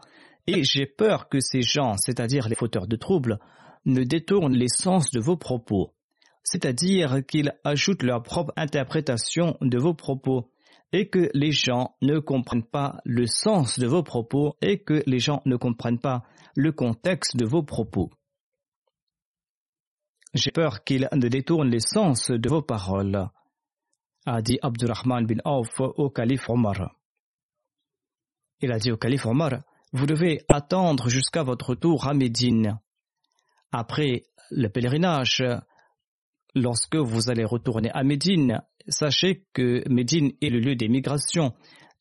Et 0.47 0.63
j'ai 0.65 0.87
peur 0.87 1.29
que 1.29 1.41
ces 1.41 1.61
gens, 1.61 1.97
c'est-à-dire 1.99 2.49
les 2.49 2.55
fauteurs 2.55 2.87
de 2.87 2.97
troubles, 2.97 3.39
ne 3.85 4.05
détournent 4.05 4.57
l'essence 4.57 5.11
de 5.11 5.21
vos 5.21 5.37
propos, 5.37 5.93
c'est-à-dire 6.43 7.27
qu'ils 7.27 7.53
ajoutent 7.65 8.03
leur 8.03 8.23
propre 8.23 8.53
interprétation 8.57 9.59
de 9.61 9.79
vos 9.79 9.95
propos, 9.95 10.51
et 10.93 11.09
que 11.09 11.29
les 11.35 11.51
gens 11.51 11.95
ne 12.01 12.21
comprennent 12.21 12.63
pas 12.63 13.01
le 13.05 13.27
sens 13.27 13.79
de 13.79 13.87
vos 13.87 14.03
propos, 14.03 14.57
et 14.63 14.79
que 14.79 15.03
les 15.07 15.19
gens 15.19 15.43
ne 15.45 15.57
comprennent 15.57 16.01
pas 16.01 16.23
le 16.57 16.73
contexte 16.73 17.37
de 17.37 17.45
vos 17.45 17.63
propos. 17.63 18.11
J'ai 20.35 20.51
peur 20.51 20.83
qu'il 20.85 21.09
ne 21.13 21.29
détourne 21.29 21.71
l'essence 21.71 22.31
de 22.31 22.49
vos 22.49 22.63
paroles, 22.63 23.29
a 24.27 24.43
dit 24.43 24.59
Abdurrahman 24.63 25.27
bin 25.27 25.39
Auf 25.45 25.81
au 25.81 26.11
calife 26.11 26.49
Omar. 26.49 26.97
Il 28.61 28.73
a 28.73 28.79
dit 28.79 28.91
au 28.91 28.97
calife 28.97 29.27
Omar, 29.27 29.63
vous 29.93 30.07
devez 30.07 30.45
attendre 30.49 31.09
jusqu'à 31.09 31.43
votre 31.43 31.75
tour 31.75 32.09
à 32.09 32.15
Médine. 32.15 32.81
Après 33.71 34.25
le 34.51 34.69
pèlerinage, 34.69 35.45
lorsque 36.55 36.97
vous 36.97 37.31
allez 37.31 37.45
retourner 37.45 37.91
à 37.93 38.03
Médine, 38.03 38.61
sachez 38.89 39.47
que 39.53 39.89
Médine 39.89 40.33
est 40.41 40.51
le 40.51 40.59
lieu 40.59 40.75
des 40.75 40.89
migrations 40.89 41.55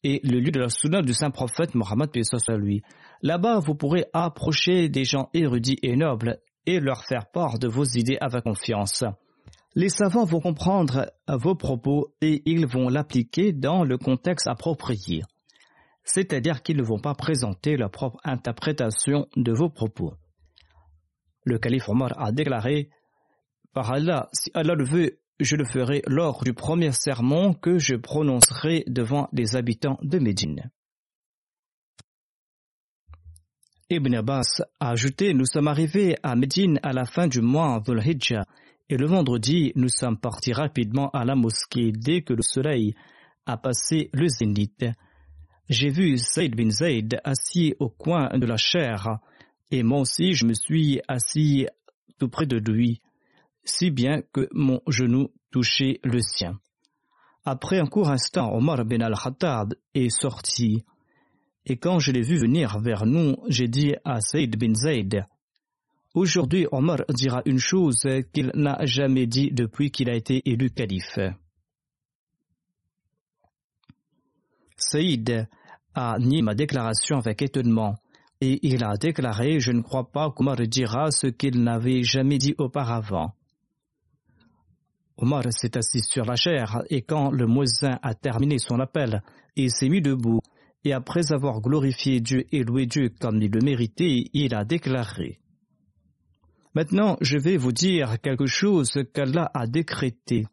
et 0.04 0.20
le 0.24 0.40
lieu 0.40 0.52
de 0.52 0.60
la 0.60 0.70
sunna 0.70 1.02
du 1.02 1.14
saint 1.14 1.32
prophète 1.32 1.76
Mohammed 1.76 2.10
lui. 2.58 2.82
Là-bas, 3.22 3.60
vous 3.60 3.76
pourrez 3.76 4.06
approcher 4.14 4.90
des 4.90 5.06
gens 5.06 5.30
érudits 5.34 5.80
et 5.82 5.96
nobles 5.96 6.40
et 6.66 6.80
leur 6.80 7.04
faire 7.06 7.30
part 7.32 7.60
de 7.60 7.68
vos 7.68 7.86
idées 7.86 8.18
avec 8.20 8.44
confiance. 8.44 9.04
Les 9.76 9.90
savants 9.90 10.26
vont 10.26 10.40
comprendre 10.40 11.12
vos 11.28 11.56
propos 11.56 12.14
et 12.22 12.44
ils 12.46 12.68
vont 12.68 12.90
l'appliquer 12.90 13.54
dans 13.54 13.84
le 13.84 13.98
contexte 13.98 14.48
approprié. 14.48 15.24
C'est-à-dire 16.04 16.62
qu'ils 16.62 16.78
ne 16.78 16.84
vont 16.84 17.00
pas 17.00 17.16
présenter 17.16 17.78
leur 17.78 17.90
propre 17.90 18.20
interprétation 18.24 19.28
de 19.36 19.52
vos 19.52 19.70
propos. 19.70 20.14
Le 21.46 21.58
calife 21.58 21.90
Omar 21.90 22.14
a 22.22 22.32
déclaré 22.32 22.90
Par 23.74 23.92
Allah, 23.92 24.30
si 24.34 24.52
Allah 24.54 24.76
le 24.76 24.86
veut, 24.86 25.20
je 25.40 25.56
le 25.56 25.66
ferai 25.66 26.02
lors 26.08 26.44
du 26.44 26.54
premier 26.54 26.92
sermon 26.92 27.54
que 27.54 27.78
je 27.78 27.96
prononcerai 27.96 28.84
devant 28.88 29.30
les 29.34 29.56
habitants 29.56 30.00
de 30.02 30.20
Médine. 30.20 30.70
Ibn 33.90 34.16
Abbas 34.16 34.62
a 34.80 34.90
ajouté 34.92 35.34
Nous 35.34 35.46
sommes 35.46 35.68
arrivés 35.68 36.16
à 36.24 36.36
Médine 36.36 36.80
à 36.84 36.94
la 36.94 37.06
fin 37.06 37.28
du 37.28 37.42
mois 37.42 37.82
Dhul 37.86 38.02
et 38.90 38.98
le 38.98 39.08
vendredi, 39.08 39.72
nous 39.76 39.90
sommes 39.90 40.18
partis 40.18 40.54
rapidement 40.54 41.10
à 41.12 41.24
la 41.26 41.36
mosquée 41.36 41.92
dès 41.92 42.22
que 42.22 42.34
le 42.34 42.42
soleil 42.42 42.96
a 43.46 43.58
passé 43.58 44.10
le 44.14 44.28
zénith. 44.28 44.86
J'ai 45.70 45.90
vu 45.90 46.18
Saïd 46.18 46.56
bin 46.56 46.70
Zayd 46.70 47.20
assis 47.24 47.76
au 47.80 47.90
coin 47.90 48.30
de 48.38 48.46
la 48.46 48.58
chair 48.58 49.20
et 49.72 49.84
moi 49.84 50.00
aussi 50.02 50.34
je 50.34 50.46
me 50.46 50.54
suis 50.54 51.02
assis 51.08 51.68
tout 52.20 52.28
près 52.30 52.46
de 52.46 52.58
lui, 52.58 53.02
si 53.64 53.92
bien 53.92 54.22
que 54.34 54.48
mon 54.52 54.82
genou 54.88 55.30
touchait 55.52 56.00
le 56.04 56.20
sien. 56.22 56.60
Après 57.46 57.80
un 57.80 57.86
court 57.86 58.10
instant, 58.10 58.54
Omar 58.54 58.86
bin 58.86 59.02
al-Khattab 59.02 59.74
est 59.94 60.10
sorti. 60.10 60.84
Et 61.66 61.78
quand 61.78 62.00
je 62.00 62.12
l'ai 62.12 62.22
vu 62.22 62.38
venir 62.38 62.80
vers 62.80 63.06
nous, 63.06 63.36
j'ai 63.48 63.68
dit 63.68 63.94
à 64.06 64.22
Saïd 64.22 64.58
bin 64.58 64.74
Zayd, 64.74 65.26
Aujourd'hui, 66.14 66.68
Omar 66.72 67.00
dira 67.10 67.42
une 67.46 67.58
chose 67.58 68.08
qu'il 68.32 68.52
n'a 68.54 68.86
jamais 68.86 69.26
dit 69.26 69.50
depuis 69.52 69.90
qu'il 69.90 70.12
a 70.12 70.16
été 70.16 70.48
élu 70.48 70.70
calife. 70.70 71.18
Saïd 74.78 75.48
a 75.96 76.20
nié 76.20 76.44
ma 76.44 76.54
déclaration 76.54 77.18
avec 77.18 77.42
étonnement 77.42 77.96
et 78.42 78.60
il 78.62 78.84
a 78.84 78.96
déclaré 78.96 79.60
Je 79.60 79.72
ne 79.72 79.82
crois 79.82 80.12
pas 80.12 80.30
qu'Omar 80.30 80.58
dira 80.58 81.10
ce 81.10 81.28
qu'il 81.28 81.64
n'avait 81.64 82.04
jamais 82.04 82.38
dit 82.38 82.54
auparavant. 82.60 83.34
Omar 85.18 85.44
s'est 85.52 85.78
assis 85.78 86.02
sur 86.02 86.26
la 86.26 86.36
chair 86.36 86.84
et 86.90 87.02
quand 87.02 87.32
le 87.32 87.48
muezzin 87.48 88.00
a 88.02 88.14
terminé 88.14 88.58
son 88.58 88.80
appel, 88.80 89.22
il 89.56 89.72
s'est 89.72 89.90
mis 89.90 90.02
debout 90.02 90.42
et 90.84 90.94
après 90.94 91.32
avoir 91.32 91.62
glorifié 91.62 92.20
Dieu 92.20 92.46
et 92.52 92.64
loué 92.64 92.86
Dieu 92.86 93.10
comme 93.20 93.42
il 93.42 93.52
le 93.52 93.62
méritait, 93.62 94.26
il 94.34 94.54
a 94.56 94.66
déclaré 94.66 95.40
Maintenant, 96.76 97.18
je 97.22 97.38
vais 97.38 97.58
vous 97.58 97.72
dire 97.72 98.20
quelque 98.20 98.48
chose 98.48 98.92
qu'Allah 99.14 99.52
a 99.54 99.68
décrété. 99.68 100.48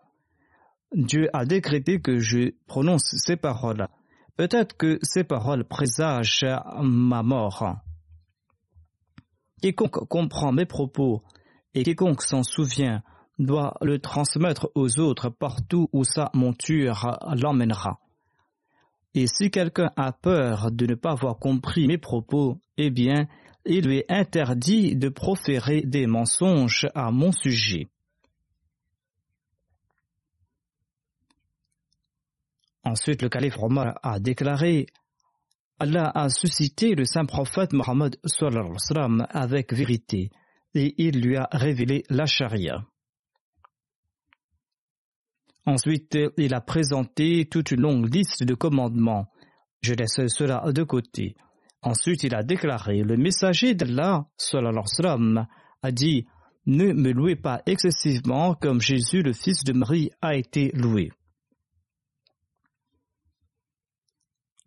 Dieu 0.92 1.31
a 1.33 1.46
décrété 1.46 2.01
que 2.01 2.18
je 2.18 2.53
prononce 2.66 3.14
ces 3.16 3.37
paroles. 3.37 3.88
Peut-être 4.37 4.77
que 4.77 4.99
ces 5.03 5.25
paroles 5.25 5.64
présagent 5.64 6.62
ma 6.83 7.23
mort. 7.23 7.77
Quiconque 9.62 10.07
comprend 10.09 10.53
mes 10.53 10.66
propos 10.66 11.23
et 11.75 11.85
quiconque 11.85 12.23
s'en 12.23 12.42
souvient 12.42 13.03
doit 13.44 13.74
le 13.83 13.98
transmettre 13.98 14.70
aux 14.74 14.98
autres 14.98 15.31
partout 15.31 15.88
où 15.92 16.05
sa 16.05 16.31
monture 16.35 17.18
l'emmènera. 17.35 17.98
Et 19.14 19.26
si 19.26 19.50
quelqu'un 19.50 19.90
a 19.96 20.12
peur 20.12 20.70
de 20.70 20.87
ne 20.87 20.94
pas 20.94 21.12
avoir 21.12 21.38
compris 21.38 21.87
mes 21.88 21.98
propos, 21.98 22.59
eh 22.76 22.90
bien, 22.90 23.26
il 23.64 23.87
lui 23.87 23.98
est 23.98 24.11
interdit 24.11 24.94
de 24.96 25.09
proférer 25.09 25.83
des 25.83 26.07
mensonges 26.07 26.88
à 26.94 27.11
mon 27.11 27.33
sujet. 27.33 27.88
Ensuite, 32.85 33.22
le 33.22 33.29
calife 33.29 33.59
Omar 33.59 33.98
a 34.03 34.20
déclaré 34.20 34.87
Allah 35.83 36.12
a 36.14 36.29
suscité 36.29 36.94
le 36.94 37.05
saint 37.05 37.24
prophète 37.24 37.72
Mohammed 37.72 38.16
avec 39.31 39.72
vérité 39.72 40.31
et 40.74 40.94
il 40.98 41.20
lui 41.22 41.37
a 41.37 41.48
révélé 41.53 42.05
la 42.11 42.26
charia. 42.26 42.85
Ensuite, 45.66 46.18
il 46.37 46.55
a 46.55 46.61
présenté 46.61 47.46
toute 47.51 47.70
une 47.70 47.83
longue 47.83 48.12
liste 48.12 48.44
de 48.44 48.55
commandements. 48.55 49.27
Je 49.83 49.94
laisse 49.94 50.27
cela 50.29 50.64
de 50.73 50.83
côté. 50.83 51.37
Ensuite, 51.83 52.23
il 52.25 52.35
a 52.35 52.42
déclaré, 52.42 53.03
le 53.03 53.16
messager 53.16 53.75
d'Allah, 53.75 54.27
a 55.83 55.92
dit, 55.92 56.27
ne 56.66 56.92
me 56.92 57.12
louez 57.12 57.37
pas 57.37 57.62
excessivement 57.66 58.55
comme 58.55 58.81
Jésus, 58.81 59.23
le 59.23 59.33
fils 59.33 59.64
de 59.64 59.73
Marie, 59.73 60.11
a 60.20 60.35
été 60.37 60.70
loué. 60.75 61.11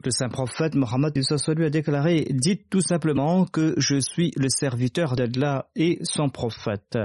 Le 0.04 0.12
saint 0.12 0.28
prophète 0.28 0.76
Mohammed 0.76 1.14
lui 1.16 1.66
a 1.66 1.70
déclaré 1.70 2.28
Dites 2.32 2.70
tout 2.70 2.82
simplement 2.82 3.46
que 3.46 3.74
je 3.78 4.00
suis 4.00 4.32
le 4.36 4.50
serviteur 4.50 5.16
d'Allah 5.16 5.70
et 5.76 6.00
son 6.04 6.30
prophète. 6.30 6.98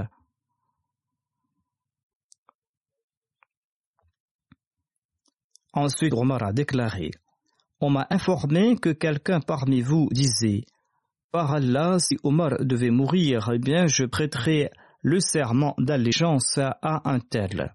Ensuite, 5.73 6.13
Omar 6.13 6.43
a 6.43 6.53
déclaré 6.53 7.11
On 7.79 7.89
m'a 7.89 8.07
informé 8.09 8.75
que 8.75 8.89
quelqu'un 8.89 9.39
parmi 9.39 9.81
vous 9.81 10.09
disait 10.11 10.65
Par 11.31 11.53
Allah, 11.53 11.99
si 11.99 12.17
Omar 12.23 12.57
devait 12.59 12.89
mourir, 12.89 13.51
eh 13.53 13.59
bien 13.59 13.85
je 13.87 14.05
prêterai 14.05 14.71
le 15.01 15.19
serment 15.19 15.75
d'allégeance 15.77 16.57
à 16.57 17.09
un 17.09 17.19
tel. 17.19 17.73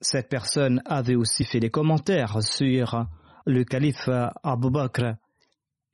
Cette 0.00 0.28
personne 0.28 0.82
avait 0.84 1.16
aussi 1.16 1.44
fait 1.44 1.60
des 1.60 1.70
commentaires 1.70 2.42
sur 2.42 3.06
le 3.46 3.64
calife 3.64 4.08
Abu 4.42 4.70
Bakr 4.70 5.14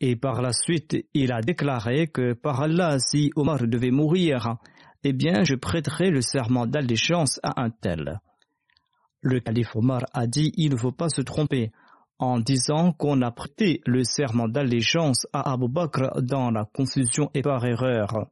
et 0.01 0.17
par 0.17 0.43
la 0.43 0.53
suite 0.53 0.97
il 1.15 1.33
a 1.33 1.41
déclaré 1.41 2.09
que 2.09 2.33
par 2.33 2.61
Allah 2.61 2.99
si 2.99 3.31
Omar 3.37 3.67
devait 3.67 3.91
mourir, 3.91 4.57
eh 5.05 5.13
bien 5.13 5.45
je 5.45 5.55
prêterai 5.55 6.11
le 6.11 6.21
serment 6.21 6.67
d'allégeance 6.67 7.41
à 7.43 7.63
un 7.63 7.71
tel. 7.71 8.21
Le 9.25 9.41
calife 9.41 9.75
Omar 9.75 10.03
a 10.13 10.27
dit 10.27 10.53
il 10.59 10.73
ne 10.73 10.77
faut 10.77 10.93
pas 10.93 11.09
se 11.09 11.23
tromper 11.23 11.73
en 12.19 12.41
disant 12.41 12.93
qu'on 12.93 13.23
a 13.23 13.31
prêté 13.31 13.81
le 13.87 14.05
serment 14.05 14.49
d'allégeance 14.49 15.27
à 15.33 15.51
Abu 15.51 15.67
Bakr 15.67 16.21
dans 16.21 16.51
la 16.51 16.67
confusion 16.67 17.31
et 17.33 17.41
par 17.41 17.65
erreur. 17.65 18.29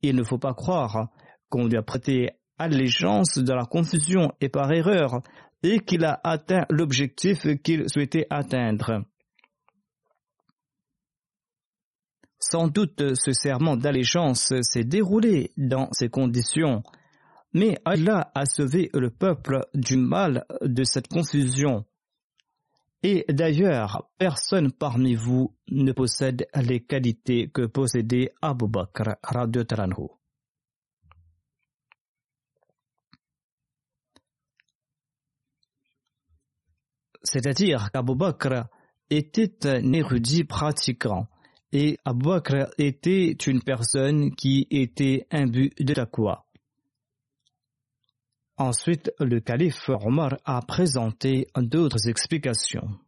Il 0.00 0.16
ne 0.16 0.22
faut 0.22 0.38
pas 0.38 0.54
croire 0.54 1.10
qu'on 1.50 1.66
lui 1.66 1.76
a 1.76 1.82
prêté 1.82 2.30
allégeance 2.56 3.36
dans 3.36 3.54
la 3.54 3.66
confusion 3.66 4.32
et 4.40 4.48
par 4.48 4.72
erreur 4.72 5.20
et 5.62 5.80
qu'il 5.80 6.06
a 6.06 6.20
atteint 6.24 6.64
l'objectif 6.70 7.46
qu'il 7.62 7.86
souhaitait 7.90 8.26
atteindre. 8.30 9.04
Sans 12.38 12.68
doute 12.68 13.14
ce 13.14 13.32
serment 13.32 13.76
d'allégeance 13.76 14.54
s'est 14.62 14.84
déroulé 14.84 15.52
dans 15.58 15.90
ces 15.92 16.08
conditions, 16.08 16.82
mais 17.56 17.78
Allah 17.86 18.30
a 18.34 18.44
sauvé 18.44 18.90
le 18.92 19.08
peuple 19.08 19.64
du 19.72 19.96
mal 19.96 20.44
de 20.60 20.84
cette 20.84 21.08
confusion. 21.08 21.86
Et 23.02 23.24
d'ailleurs, 23.30 24.10
personne 24.18 24.72
parmi 24.72 25.14
vous 25.14 25.56
ne 25.68 25.92
possède 25.92 26.46
les 26.54 26.80
qualités 26.80 27.48
que 27.48 27.64
possédait 27.64 28.30
Abu 28.42 28.66
Bakr. 28.68 29.16
C'est-à-dire 37.22 37.90
qu'Abu 37.90 38.14
Bakr 38.16 38.66
était 39.08 39.66
un 39.66 39.94
érudit 39.94 40.44
pratiquant 40.44 41.26
et 41.72 41.98
Abu 42.04 42.26
Bakr 42.26 42.66
était 42.76 43.32
une 43.32 43.62
personne 43.62 44.34
qui 44.34 44.66
était 44.70 45.26
imbu 45.30 45.70
de 45.80 45.94
taqwa. 45.94 46.45
Ensuite, 48.58 49.12
le 49.20 49.40
calife 49.40 49.90
Omar 49.90 50.38
a 50.46 50.62
présenté 50.62 51.46
d'autres 51.56 52.08
explications. 52.08 52.98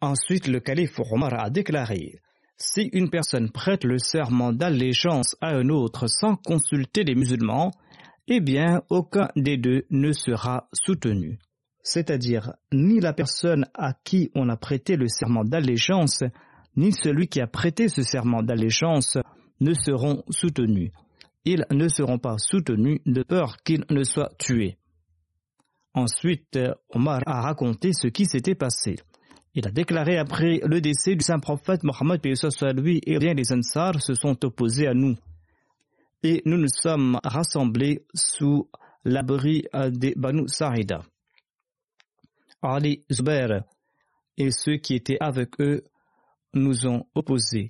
Ensuite, 0.00 0.48
le 0.48 0.60
calife 0.60 0.98
Omar 1.00 1.34
a 1.34 1.50
déclaré 1.50 2.22
Si 2.56 2.88
une 2.92 3.10
personne 3.10 3.50
prête 3.50 3.84
le 3.84 3.98
serment 3.98 4.52
d'allégeance 4.52 5.36
à 5.40 5.48
un 5.50 5.68
autre 5.68 6.06
sans 6.06 6.36
consulter 6.36 7.04
les 7.04 7.14
musulmans, 7.14 7.72
eh 8.28 8.40
bien, 8.40 8.82
aucun 8.90 9.28
des 9.36 9.56
deux 9.56 9.84
ne 9.90 10.12
sera 10.12 10.68
soutenu. 10.72 11.38
C'est-à-dire, 11.82 12.54
ni 12.72 13.00
la 13.00 13.12
personne 13.12 13.66
à 13.74 13.92
qui 13.92 14.30
on 14.34 14.48
a 14.48 14.56
prêté 14.56 14.96
le 14.96 15.08
serment 15.08 15.44
d'allégeance, 15.44 16.22
ni 16.76 16.92
celui 16.92 17.28
qui 17.28 17.40
a 17.40 17.46
prêté 17.46 17.88
ce 17.88 18.02
serment 18.02 18.42
d'allégeance 18.42 19.18
ne 19.60 19.74
seront 19.74 20.22
soutenus. 20.30 20.92
Ils 21.44 21.66
ne 21.70 21.88
seront 21.88 22.18
pas 22.18 22.38
soutenus 22.38 23.00
de 23.04 23.22
peur 23.22 23.58
qu'ils 23.64 23.84
ne 23.90 24.02
soient 24.02 24.30
tués. 24.38 24.78
Ensuite, 25.92 26.58
Omar 26.88 27.20
a 27.26 27.42
raconté 27.42 27.92
ce 27.92 28.08
qui 28.08 28.24
s'était 28.24 28.54
passé. 28.54 28.96
Il 29.56 29.68
a 29.68 29.70
déclaré 29.70 30.18
après 30.18 30.60
le 30.64 30.80
décès 30.80 31.14
du 31.14 31.22
saint 31.22 31.38
prophète 31.38 31.84
Mohammed 31.84 32.20
lui 32.76 33.00
et 33.06 33.18
bien 33.18 33.34
les 33.34 33.52
Ansar 33.52 34.02
se 34.02 34.14
sont 34.14 34.44
opposés 34.44 34.88
à 34.88 34.94
nous. 34.94 35.16
Et 36.24 36.42
nous 36.44 36.58
nous 36.58 36.68
sommes 36.68 37.20
rassemblés 37.22 38.04
sous 38.14 38.68
l'abri 39.04 39.64
des 39.90 40.14
Banu 40.16 40.48
Sa'ida. 40.48 41.02
Ali 42.62 43.04
Zubair 43.12 43.62
et 44.36 44.50
ceux 44.50 44.76
qui 44.78 44.94
étaient 44.94 45.18
avec 45.20 45.60
eux 45.60 45.84
nous 46.54 46.86
ont 46.86 47.06
opposés, 47.14 47.68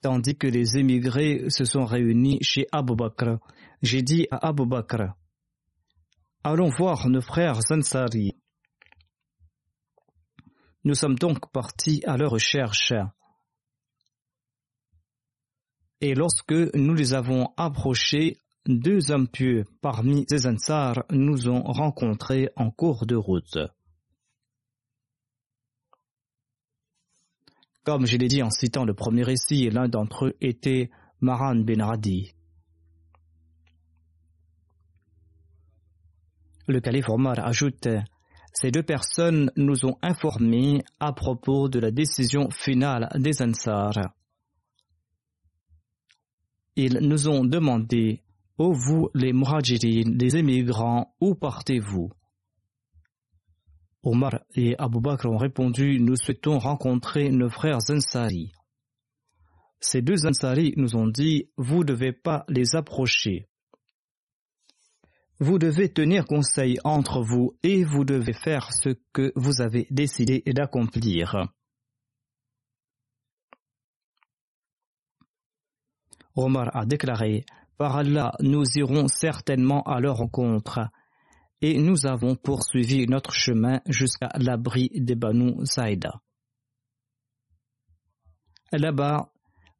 tandis 0.00 0.36
que 0.36 0.46
les 0.46 0.78
émigrés 0.78 1.48
se 1.48 1.64
sont 1.64 1.84
réunis 1.84 2.38
chez 2.42 2.66
Abu 2.72 2.94
Bakr. 2.94 3.38
J'ai 3.82 4.02
dit 4.02 4.26
à 4.30 4.48
Abu 4.48 4.66
Bakr, 4.66 5.14
allons 6.42 6.70
voir 6.70 7.08
nos 7.08 7.20
frères 7.20 7.60
Ansari. 7.70 8.35
Nous 10.86 10.94
sommes 10.94 11.16
donc 11.16 11.50
partis 11.50 12.00
à 12.06 12.16
leur 12.16 12.30
recherche. 12.30 12.92
Et 16.00 16.14
lorsque 16.14 16.52
nous 16.52 16.94
les 16.94 17.12
avons 17.12 17.52
approchés, 17.56 18.40
deux 18.66 19.10
hommes 19.10 19.26
pieux 19.26 19.64
parmi 19.82 20.24
ces 20.28 20.46
Ansars 20.46 21.02
nous 21.10 21.48
ont 21.48 21.64
rencontrés 21.64 22.50
en 22.54 22.70
cours 22.70 23.04
de 23.04 23.16
route. 23.16 23.58
Comme 27.82 28.06
je 28.06 28.16
l'ai 28.16 28.28
dit 28.28 28.44
en 28.44 28.50
citant 28.50 28.84
le 28.84 28.94
premier 28.94 29.24
récit, 29.24 29.68
l'un 29.70 29.88
d'entre 29.88 30.26
eux 30.26 30.36
était 30.40 30.92
Maran 31.20 31.56
Ben 31.56 31.82
Radi. 31.82 32.32
Le 36.68 36.78
calife 36.78 37.08
Omar 37.08 37.40
ajoute 37.40 37.88
ces 38.58 38.70
deux 38.70 38.82
personnes 38.82 39.50
nous 39.56 39.84
ont 39.84 39.98
informés 40.00 40.82
à 40.98 41.12
propos 41.12 41.68
de 41.68 41.78
la 41.78 41.90
décision 41.90 42.48
finale 42.50 43.10
des 43.16 43.42
Ansar. 43.42 43.92
Ils 46.74 47.00
nous 47.02 47.28
ont 47.28 47.44
demandé 47.44 48.22
Ô 48.56 48.72
vous 48.72 49.10
les 49.14 49.34
muhajirin, 49.34 50.10
les 50.18 50.38
émigrants, 50.38 51.14
où 51.20 51.34
partez-vous? 51.34 52.10
Omar 54.02 54.40
et 54.54 54.74
Abu 54.78 55.00
Bakr 55.00 55.26
ont 55.26 55.36
répondu 55.36 56.00
Nous 56.00 56.16
souhaitons 56.16 56.58
rencontrer 56.58 57.28
nos 57.28 57.50
frères 57.50 57.80
Ansari. 57.90 58.52
Ces 59.80 60.00
deux 60.00 60.24
Ansari 60.26 60.72
nous 60.78 60.96
ont 60.96 61.08
dit 61.08 61.50
Vous 61.58 61.80
ne 61.80 61.88
devez 61.88 62.12
pas 62.12 62.46
les 62.48 62.74
approcher. 62.74 63.48
Vous 65.38 65.58
devez 65.58 65.92
tenir 65.92 66.24
conseil 66.24 66.78
entre 66.82 67.20
vous 67.20 67.56
et 67.62 67.84
vous 67.84 68.04
devez 68.06 68.32
faire 68.32 68.72
ce 68.72 68.90
que 69.12 69.32
vous 69.36 69.60
avez 69.60 69.86
décidé 69.90 70.42
d'accomplir. 70.46 71.46
Omar 76.34 76.74
a 76.74 76.86
déclaré 76.86 77.44
Par 77.76 77.96
Allah, 77.96 78.32
nous 78.40 78.64
irons 78.76 79.08
certainement 79.08 79.82
à 79.82 80.00
leur 80.00 80.16
rencontre. 80.16 80.80
Et 81.60 81.78
nous 81.78 82.06
avons 82.06 82.34
poursuivi 82.34 83.06
notre 83.06 83.32
chemin 83.32 83.80
jusqu'à 83.86 84.30
l'abri 84.36 84.90
des 84.94 85.16
Banu 85.16 85.54
Saïda. 85.64 86.20
Là-bas, 88.72 89.32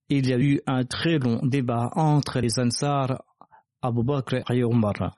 il 0.08 0.28
y 0.28 0.32
a 0.32 0.38
eu 0.38 0.60
un 0.66 0.84
très 0.84 1.18
long 1.18 1.40
débat 1.44 1.90
entre 1.94 2.40
les 2.40 2.58
Ansar, 2.58 3.22
Abu 3.82 4.02
Bakr 4.04 4.50
et 4.50 4.62
Omar. 4.62 5.16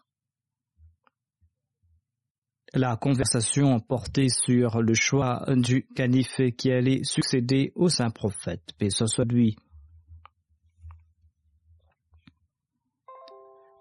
La 2.75 2.97
conversation 2.97 3.81
portait 3.81 4.29
sur 4.29 4.83
le 4.83 4.93
choix 4.93 5.45
du 5.57 5.87
calife 5.87 6.41
qui 6.57 6.71
allait 6.71 7.03
succéder 7.03 7.73
au 7.75 7.89
saint 7.89 8.11
prophète, 8.11 8.73
paix 8.79 8.91
ce 8.91 9.07
soit 9.07 9.25
lui. 9.25 9.57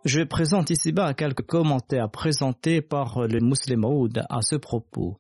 Je 0.06 0.22
présente 0.22 0.70
ici-bas 0.70 1.14
quelques 1.14 1.46
commentaires 1.46 2.10
présentés 2.10 2.82
par 2.82 3.28
le 3.28 3.40
Moud 3.76 4.24
à 4.30 4.40
ce 4.42 4.56
propos. 4.56 5.20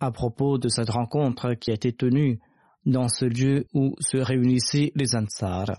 À 0.00 0.10
propos 0.10 0.58
de 0.58 0.68
cette 0.68 0.90
rencontre 0.90 1.54
qui 1.54 1.70
a 1.70 1.74
été 1.74 1.94
tenue 1.94 2.38
dans 2.84 3.08
ce 3.08 3.24
lieu 3.24 3.66
où 3.72 3.94
se 4.00 4.18
réunissaient 4.18 4.92
les 4.94 5.16
Ansars. 5.16 5.78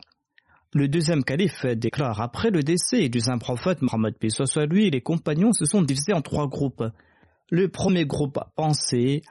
Le 0.73 0.89
deuxième 0.89 1.23
calife 1.23 1.65
déclare 1.65 2.19
après 2.19 2.49
le 2.49 2.61
décès 2.61 3.07
du 3.07 3.21
saint 3.21 3.37
prophète 3.37 3.81
Mohammed 3.81 4.15
soit 4.29 4.65
lui, 4.65 4.89
les 4.89 4.99
compagnons 4.99 5.53
se 5.53 5.63
sont 5.63 5.81
divisés 5.81 6.11
en 6.11 6.21
trois 6.21 6.47
groupes. 6.47 6.83
Le 7.49 7.69
premier 7.69 8.05
groupe 8.05 8.37
pensait 8.57 9.21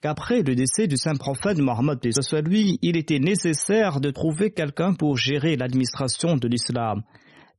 qu'après 0.00 0.42
le 0.42 0.54
décès 0.54 0.86
du 0.86 0.96
saint 0.96 1.16
prophète 1.16 1.58
Mohammed 1.58 1.98
soit 2.20 2.42
lui, 2.42 2.78
il 2.80 2.96
était 2.96 3.18
nécessaire 3.18 4.00
de 4.00 4.12
trouver 4.12 4.52
quelqu'un 4.52 4.94
pour 4.94 5.16
gérer 5.16 5.56
l'administration 5.56 6.36
de 6.36 6.46
l'islam. 6.46 7.02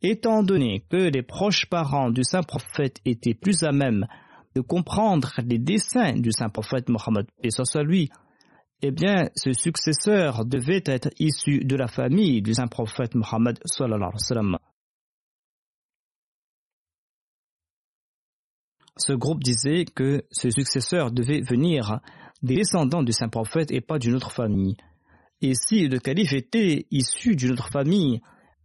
Étant 0.02 0.42
donné 0.42 0.86
que 0.90 1.10
les 1.10 1.24
proches 1.24 1.66
parents 1.66 2.12
du 2.12 2.24
saint 2.24 2.44
prophète 2.44 3.02
étaient 3.04 3.34
plus 3.34 3.64
à 3.64 3.74
même 3.74 4.08
de 4.56 4.62
comprendre 4.62 5.34
les 5.46 5.60
desseins 5.60 6.14
du 6.14 6.32
saint 6.32 6.48
prophète 6.50 6.88
Mohammed 6.88 7.28
soit 7.50 7.84
lui, 7.84 8.10
eh 8.82 8.91
bien, 8.91 9.30
ce 9.36 9.53
successeur 9.53 10.45
devait 10.45 10.84
être 10.86 11.09
issu 11.19 11.59
de 11.63 11.76
la 11.76 11.88
famille 11.88 12.41
du 12.41 12.53
saint 12.53 12.67
prophète 12.67 13.15
Mohammed 13.15 13.57
Ce 18.97 19.13
groupe 19.13 19.43
disait 19.43 19.86
que 19.86 20.23
ce 20.32 20.49
successeur 20.49 21.11
devait 21.11 21.41
venir 21.41 21.99
des 22.43 22.55
descendants 22.55 23.03
du 23.03 23.11
saint 23.11 23.30
prophète 23.30 23.71
et 23.71 23.82
pas 23.82 23.97
d'une 23.97 24.15
autre 24.15 24.32
famille. 24.32 24.78
Et 25.41 25.53
si 25.53 25.88
le 25.88 25.99
calife 25.99 26.34
était 26.34 26.86
issu 26.91 27.36
d'une 27.36 27.51
autre 27.51 27.69
famille, 27.69 28.21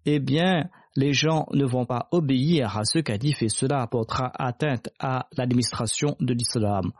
eh 0.07 0.19
bien, 0.19 0.69
les 0.97 1.13
gens 1.13 1.47
ne 1.53 1.65
vont 1.65 1.87
pas 1.87 2.09
obéir 2.11 2.77
à 2.77 2.85
ce 2.85 2.99
calife 2.99 3.43
et 3.43 3.49
cela 3.49 3.83
apportera 3.83 4.31
atteinte 4.35 4.91
à 4.99 5.29
l'administration 5.37 6.17
de 6.21 6.35
l'islam. 6.35 6.93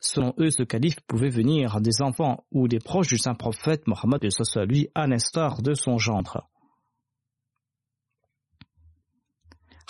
Selon 0.00 0.32
eux, 0.38 0.50
ce 0.50 0.62
calife 0.62 1.00
pouvait 1.06 1.28
venir 1.28 1.80
des 1.80 2.00
enfants 2.00 2.44
ou 2.50 2.68
des 2.68 2.78
proches 2.78 3.08
du 3.08 3.18
saint 3.18 3.34
prophète 3.34 3.86
Mohammed 3.86 4.20
de 4.22 4.64
lui 4.64 4.88
à 4.94 5.06
l'instar 5.06 5.60
de 5.60 5.74
son 5.74 5.98
gendre. 5.98 6.48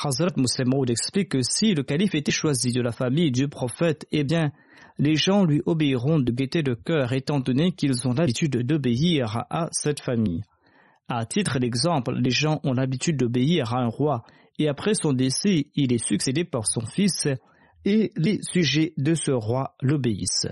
Hazrat 0.02 0.32
Muslim 0.36 0.72
explique 0.88 1.28
que 1.28 1.42
si 1.42 1.74
le 1.74 1.82
calife 1.82 2.14
était 2.14 2.32
choisi 2.32 2.72
de 2.72 2.80
la 2.80 2.90
famille 2.90 3.30
du 3.30 3.48
prophète, 3.48 4.06
eh 4.10 4.24
bien, 4.24 4.50
les 4.98 5.14
gens 5.14 5.44
lui 5.44 5.62
obéiront 5.66 6.18
de 6.18 6.32
gaieté 6.32 6.62
de 6.62 6.74
cœur 6.74 7.12
étant 7.12 7.38
donné 7.38 7.72
qu'ils 7.72 8.08
ont 8.08 8.12
l'habitude 8.12 8.56
d'obéir 8.66 9.44
à 9.50 9.68
cette 9.72 10.00
famille. 10.00 10.42
À 11.08 11.24
titre 11.26 11.58
d'exemple, 11.58 12.14
les 12.14 12.30
gens 12.30 12.60
ont 12.64 12.72
l'habitude 12.72 13.16
d'obéir 13.16 13.74
à 13.74 13.80
un 13.80 13.88
roi 13.88 14.24
et 14.58 14.68
après 14.68 14.94
son 14.94 15.12
décès, 15.12 15.66
il 15.74 15.92
est 15.92 16.04
succédé 16.04 16.44
par 16.44 16.66
son 16.66 16.80
fils 16.80 17.28
et 17.84 18.12
les 18.16 18.40
sujets 18.42 18.92
de 18.96 19.14
ce 19.14 19.30
roi 19.30 19.74
l'obéissent. 19.80 20.48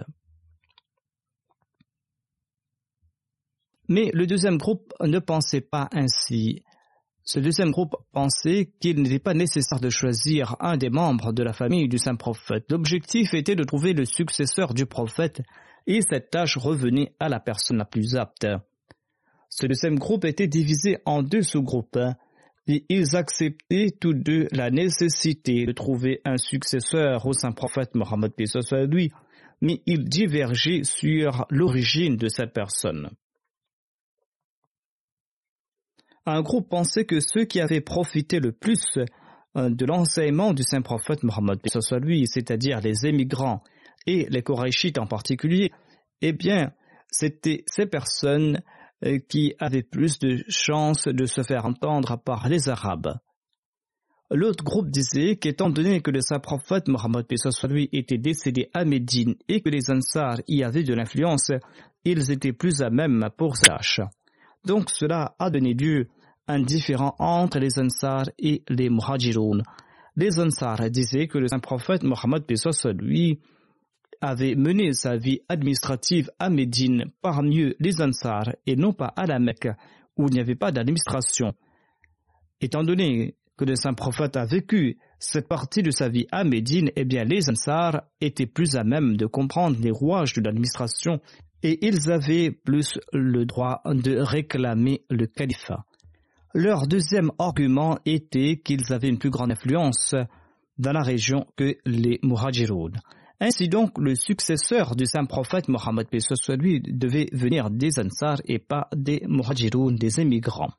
Mais 3.88 4.10
le 4.12 4.26
deuxième 4.26 4.58
groupe 4.58 4.92
ne 5.00 5.18
pensait 5.18 5.62
pas 5.62 5.88
ainsi. 5.92 6.62
Ce 7.24 7.38
deuxième 7.38 7.70
groupe 7.70 7.96
pensait 8.12 8.72
qu'il 8.80 9.02
n'était 9.02 9.18
pas 9.18 9.34
nécessaire 9.34 9.80
de 9.80 9.90
choisir 9.90 10.56
un 10.60 10.76
des 10.76 10.90
membres 10.90 11.32
de 11.32 11.42
la 11.42 11.52
famille 11.52 11.88
du 11.88 11.98
saint 11.98 12.16
prophète. 12.16 12.64
L'objectif 12.70 13.34
était 13.34 13.56
de 13.56 13.64
trouver 13.64 13.92
le 13.92 14.04
successeur 14.04 14.72
du 14.72 14.86
prophète 14.86 15.42
et 15.86 16.00
cette 16.02 16.30
tâche 16.30 16.56
revenait 16.56 17.14
à 17.18 17.28
la 17.28 17.40
personne 17.40 17.78
la 17.78 17.84
plus 17.84 18.16
apte. 18.16 18.46
Ce 19.50 19.66
deuxième 19.66 19.98
groupe 19.98 20.26
était 20.26 20.46
divisé 20.48 20.98
en 21.06 21.22
deux 21.22 21.42
sous-groupes 21.42 21.98
et 22.68 22.84
ils 22.90 23.16
acceptaient 23.16 23.90
tous 23.98 24.12
deux 24.12 24.46
la 24.52 24.70
nécessité 24.70 25.64
de 25.64 25.72
trouver 25.72 26.20
un 26.24 26.36
successeur 26.36 27.26
au 27.26 27.32
saint 27.32 27.52
prophète 27.52 27.94
Mohammed 27.94 28.32
lui, 28.88 29.10
mais 29.62 29.80
ils 29.86 30.04
divergeaient 30.04 30.84
sur 30.84 31.46
l'origine 31.50 32.16
de 32.16 32.28
cette 32.28 32.52
personne. 32.52 33.10
Un 36.26 36.42
groupe 36.42 36.68
pensait 36.68 37.06
que 37.06 37.20
ceux 37.20 37.46
qui 37.46 37.58
avaient 37.58 37.80
profité 37.80 38.38
le 38.38 38.52
plus 38.52 38.84
euh, 39.56 39.70
de 39.70 39.86
l'enseignement 39.86 40.52
du 40.52 40.62
saint 40.62 40.82
prophète 40.82 41.22
Mohammed 41.22 41.58
lui, 42.02 42.26
c'est-à-dire 42.26 42.80
les 42.82 43.06
émigrants 43.06 43.62
et 44.06 44.26
les 44.28 44.42
Korachites 44.42 44.98
en 44.98 45.06
particulier, 45.06 45.72
eh 46.20 46.32
bien, 46.32 46.72
c'était 47.10 47.64
ces 47.66 47.86
personnes 47.86 48.60
qui 49.28 49.54
avait 49.58 49.82
plus 49.82 50.18
de 50.18 50.44
chances 50.48 51.06
de 51.06 51.24
se 51.26 51.42
faire 51.42 51.66
entendre 51.66 52.16
par 52.16 52.48
les 52.48 52.68
Arabes. 52.68 53.18
L'autre 54.30 54.62
groupe 54.62 54.90
disait 54.90 55.36
qu'étant 55.36 55.70
donné 55.70 56.02
que 56.02 56.10
le 56.10 56.20
saint 56.20 56.38
prophète 56.38 56.88
Mohammed 56.88 57.24
lui 57.68 57.88
était 57.92 58.18
décédé 58.18 58.68
à 58.74 58.84
Médine 58.84 59.36
et 59.48 59.62
que 59.62 59.70
les 59.70 59.90
Ansars 59.90 60.40
y 60.46 60.62
avaient 60.62 60.82
de 60.82 60.92
l'influence, 60.92 61.50
ils 62.04 62.30
étaient 62.30 62.52
plus 62.52 62.82
à 62.82 62.90
même 62.90 63.30
pour 63.38 63.58
tâche. 63.58 64.00
Donc 64.66 64.90
cela 64.90 65.34
a 65.38 65.48
donné 65.48 65.72
lieu 65.72 66.08
à 66.46 66.54
un 66.54 66.60
différent 66.60 67.14
entre 67.18 67.58
les 67.58 67.78
Ansars 67.78 68.28
et 68.38 68.62
les 68.68 68.90
Muhajiroun. 68.90 69.62
Les 70.16 70.38
Ansars 70.38 70.90
disaient 70.90 71.26
que 71.26 71.38
le 71.38 71.48
saint 71.48 71.58
prophète 71.58 72.02
Mohammed 72.02 72.44
lui 73.00 73.40
avait 74.20 74.54
mené 74.54 74.92
sa 74.92 75.16
vie 75.16 75.40
administrative 75.48 76.30
à 76.38 76.50
Médine 76.50 77.06
parmi 77.22 77.74
les 77.78 78.02
Ansar 78.02 78.50
et 78.66 78.76
non 78.76 78.92
pas 78.92 79.12
à 79.16 79.26
la 79.26 79.38
Mecque 79.38 79.68
où 80.16 80.26
il 80.28 80.34
n'y 80.34 80.40
avait 80.40 80.54
pas 80.54 80.72
d'administration. 80.72 81.54
Étant 82.60 82.82
donné 82.82 83.36
que 83.56 83.64
le 83.64 83.76
saint 83.76 83.94
prophète 83.94 84.36
a 84.36 84.44
vécu 84.44 84.98
cette 85.18 85.48
partie 85.48 85.82
de 85.82 85.90
sa 85.90 86.08
vie 86.08 86.26
à 86.30 86.44
Médine, 86.44 86.90
eh 86.96 87.04
bien 87.04 87.24
les 87.24 87.48
Ansar 87.48 88.02
étaient 88.20 88.46
plus 88.46 88.76
à 88.76 88.84
même 88.84 89.16
de 89.16 89.26
comprendre 89.26 89.76
les 89.80 89.90
rouages 89.90 90.32
de 90.34 90.40
l'administration 90.40 91.20
et 91.62 91.86
ils 91.86 92.10
avaient 92.10 92.50
plus 92.50 92.98
le 93.12 93.44
droit 93.44 93.82
de 93.84 94.16
réclamer 94.18 95.02
le 95.10 95.26
califat. 95.26 95.84
Leur 96.54 96.86
deuxième 96.86 97.30
argument 97.38 97.98
était 98.06 98.60
qu'ils 98.64 98.92
avaient 98.92 99.08
une 99.08 99.18
plus 99.18 99.30
grande 99.30 99.52
influence 99.52 100.14
dans 100.78 100.92
la 100.92 101.02
région 101.02 101.46
que 101.56 101.76
les 101.84 102.20
Muhajiroun. 102.22 102.98
Ainsi 103.40 103.68
donc, 103.68 103.98
le 103.98 104.16
successeur 104.16 104.96
du 104.96 105.06
saint 105.06 105.24
prophète 105.24 105.68
Mohammed 105.68 106.08
lui 106.58 106.80
devait 106.80 107.28
venir 107.32 107.70
des 107.70 108.00
Ansar 108.00 108.38
et 108.44 108.58
pas 108.58 108.88
des 108.94 109.22
Muhajiroun, 109.28 109.94
des 109.96 110.20
émigrants. 110.20 110.72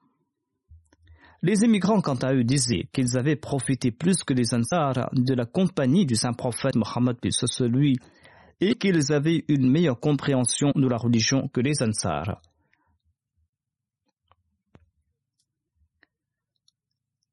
Les 1.41 1.63
émigrants, 1.63 2.01
quant 2.01 2.15
à 2.15 2.33
eux, 2.33 2.43
disaient 2.43 2.89
qu'ils 2.91 3.17
avaient 3.17 3.37
profité 3.37 3.91
plus 3.91 4.23
que 4.25 4.33
les 4.33 4.53
Ansar 4.53 5.09
de 5.13 5.33
la 5.33 5.45
compagnie 5.45 6.05
du 6.05 6.15
saint 6.15 6.33
prophète 6.33 6.75
Mohammed 6.75 7.15
lui 7.61 7.97
et 8.59 8.75
qu'ils 8.75 9.13
avaient 9.13 9.45
une 9.47 9.71
meilleure 9.71 10.01
compréhension 10.01 10.73
de 10.75 10.87
la 10.87 10.97
religion 10.97 11.47
que 11.47 11.61
les 11.61 11.81
Ansar. 11.81 12.41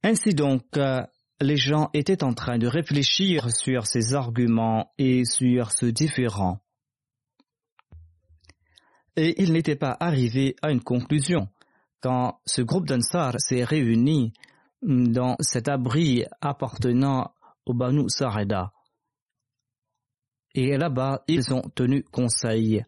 Ainsi 0.04 0.34
donc, 0.34 0.62
euh, 0.76 1.02
les 1.40 1.56
gens 1.56 1.90
étaient 1.92 2.24
en 2.24 2.32
train 2.32 2.58
de 2.58 2.66
réfléchir 2.66 3.50
sur 3.50 3.86
ces 3.86 4.14
arguments 4.14 4.92
et 4.98 5.24
sur 5.24 5.70
ce 5.72 5.86
différent. 5.86 6.60
Et 9.16 9.42
ils 9.42 9.52
n'étaient 9.52 9.76
pas 9.76 9.96
arrivés 9.98 10.56
à 10.62 10.70
une 10.70 10.82
conclusion 10.82 11.48
quand 12.00 12.40
ce 12.46 12.62
groupe 12.62 12.86
d'Ansar 12.86 13.34
s'est 13.38 13.64
réuni 13.64 14.32
dans 14.82 15.36
cet 15.40 15.68
abri 15.68 16.24
appartenant 16.40 17.32
au 17.64 17.74
Banu 17.74 18.04
Sareda. 18.08 18.72
Et 20.54 20.76
là-bas, 20.76 21.22
ils 21.28 21.52
ont 21.52 21.68
tenu 21.74 22.02
conseil. 22.02 22.84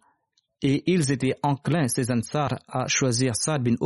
Et 0.62 0.90
ils 0.90 1.12
étaient 1.12 1.36
enclins, 1.42 1.88
ces 1.88 2.10
Ansar, 2.10 2.58
à 2.66 2.88
choisir 2.88 3.36
Saad 3.36 3.62
bin 3.62 3.76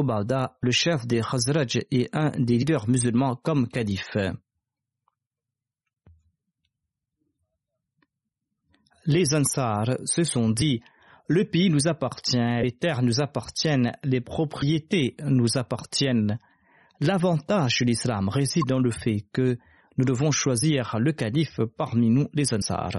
le 0.60 0.70
chef 0.70 1.06
des 1.06 1.20
Khazraj 1.20 1.80
et 1.90 2.08
un 2.12 2.30
des 2.30 2.58
leaders 2.58 2.88
musulmans 2.88 3.36
comme 3.36 3.68
calife. 3.68 4.16
Les 9.06 9.34
Ansar 9.34 9.96
se 10.04 10.24
sont 10.24 10.50
dit 10.50 10.80
le 11.28 11.44
pays 11.44 11.70
nous 11.70 11.88
appartient, 11.88 12.36
les 12.36 12.72
terres 12.72 13.02
nous 13.02 13.20
appartiennent, 13.20 13.92
les 14.02 14.20
propriétés 14.20 15.16
nous 15.24 15.56
appartiennent. 15.56 16.38
L'avantage 17.00 17.78
de 17.80 17.86
l'islam 17.86 18.28
réside 18.28 18.66
dans 18.68 18.80
le 18.80 18.90
fait 18.90 19.24
que 19.32 19.56
nous 19.96 20.04
devons 20.04 20.30
choisir 20.30 20.96
le 20.98 21.12
calife 21.12 21.60
parmi 21.76 22.10
nous, 22.10 22.28
les 22.34 22.52
Ansar. 22.52 22.90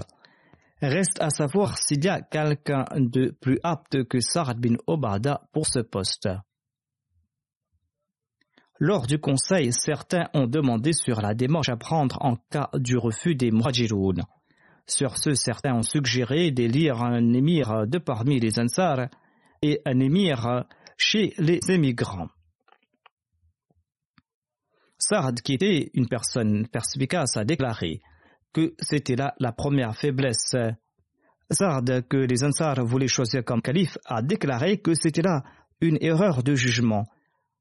Reste 0.80 1.20
à 1.20 1.30
savoir 1.30 1.78
s'il 1.78 2.04
y 2.04 2.08
a 2.08 2.20
quelqu'un 2.20 2.84
de 2.96 3.34
plus 3.40 3.58
apte 3.62 4.04
que 4.04 4.20
Sa'ad 4.20 4.58
bin 4.58 4.76
Obada 4.86 5.42
pour 5.52 5.66
ce 5.66 5.80
poste. 5.80 6.28
Lors 8.80 9.06
du 9.06 9.18
conseil, 9.18 9.72
certains 9.72 10.28
ont 10.34 10.46
demandé 10.46 10.92
sur 10.92 11.20
la 11.20 11.34
démarche 11.34 11.68
à 11.68 11.76
prendre 11.76 12.18
en 12.20 12.36
cas 12.50 12.70
du 12.74 12.96
refus 12.96 13.34
des 13.36 13.50
Muhajiroun. 13.50 14.24
Sur 14.86 15.16
ce, 15.16 15.34
certains 15.34 15.74
ont 15.74 15.82
suggéré 15.82 16.50
d'élire 16.50 17.02
un 17.02 17.32
émir 17.32 17.86
de 17.86 17.98
parmi 17.98 18.38
les 18.38 18.58
Ansar 18.58 19.08
et 19.62 19.80
un 19.86 19.98
émir 19.98 20.66
chez 20.98 21.32
les 21.38 21.60
émigrants. 21.68 22.28
Sard, 24.98 25.34
qui 25.42 25.54
était 25.54 25.90
une 25.94 26.08
personne 26.08 26.68
perspicace, 26.68 27.36
a 27.36 27.44
déclaré 27.44 28.00
que 28.52 28.74
c'était 28.78 29.16
là 29.16 29.34
la 29.38 29.52
première 29.52 29.96
faiblesse. 29.96 30.54
Sard, 31.50 31.82
que 32.08 32.16
les 32.16 32.44
Ansar 32.44 32.84
voulaient 32.84 33.08
choisir 33.08 33.44
comme 33.44 33.62
calife, 33.62 33.98
a 34.04 34.22
déclaré 34.22 34.78
que 34.78 34.94
c'était 34.94 35.22
là 35.22 35.44
une 35.80 35.98
erreur 36.00 36.42
de 36.42 36.54
jugement. 36.54 37.06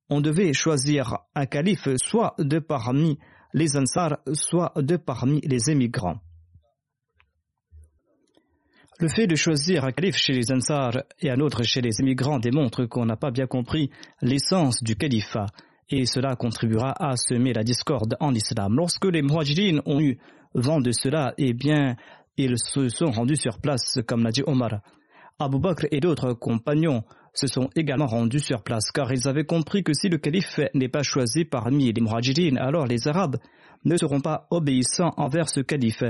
On 0.10 0.22
devait 0.22 0.54
choisir 0.54 1.18
un 1.36 1.46
calife 1.46 1.88
soit 1.98 2.36
de 2.38 2.60
parmi 2.60 3.18
les 3.54 3.78
Ansar, 3.78 4.20
soit 4.34 4.74
de 4.76 4.98
parmi 4.98 5.42
les 5.42 5.70
émigrants. 5.70 6.20
Le 9.04 9.10
fait 9.10 9.28
de 9.28 9.36
choisir 9.36 9.84
un 9.84 9.92
calife 9.92 10.16
chez 10.16 10.32
les 10.32 10.50
Ansar 10.54 11.04
et 11.20 11.30
un 11.30 11.42
autre 11.42 11.64
chez 11.64 11.82
les 11.82 12.00
émigrants 12.00 12.40
démontre 12.40 12.86
qu'on 12.86 13.06
n'a 13.06 13.18
pas 13.18 13.32
bien 13.32 13.48
compris 13.48 13.90
l'essence 14.22 14.82
du 14.82 14.96
califat 14.96 15.48
et 15.90 16.06
cela 16.06 16.38
contribuera 16.38 16.94
à 17.06 17.18
semer 17.18 17.52
la 17.52 17.66
discorde 17.66 18.16
en 18.22 18.34
islam. 18.34 18.78
Lorsque 18.78 19.04
les 19.04 19.22
Muhajirin 19.22 19.82
ont 19.86 20.00
eu 20.00 20.20
vent 20.54 20.80
de 20.80 20.94
cela, 20.94 21.34
eh 21.38 21.52
bien, 21.52 21.98
ils 22.38 22.58
se 22.58 22.88
sont 22.88 23.12
rendus 23.12 23.36
sur 23.36 23.60
place, 23.60 24.00
comme 24.08 24.24
l'a 24.24 24.32
dit 24.32 24.44
Omar. 24.48 24.80
Abu 25.38 25.60
Bakr 25.60 25.88
et 25.92 26.00
d'autres 26.00 26.32
compagnons 26.32 27.04
se 27.34 27.48
sont 27.48 27.70
également 27.76 28.08
rendus 28.08 28.40
sur 28.40 28.64
place, 28.64 28.90
car 28.92 29.12
ils 29.12 29.28
avaient 29.28 29.44
compris 29.44 29.84
que 29.84 29.92
si 29.94 30.08
le 30.08 30.18
calife 30.18 30.62
n'est 30.74 30.88
pas 30.88 31.04
choisi 31.04 31.44
parmi 31.44 31.92
les 31.92 32.02
Muhajirin, 32.02 32.56
alors 32.56 32.86
les 32.86 33.06
Arabes 33.10 33.36
ne 33.84 33.98
seront 33.98 34.22
pas 34.22 34.48
obéissants 34.50 35.12
envers 35.18 35.50
ce 35.50 35.60
calife 35.60 36.04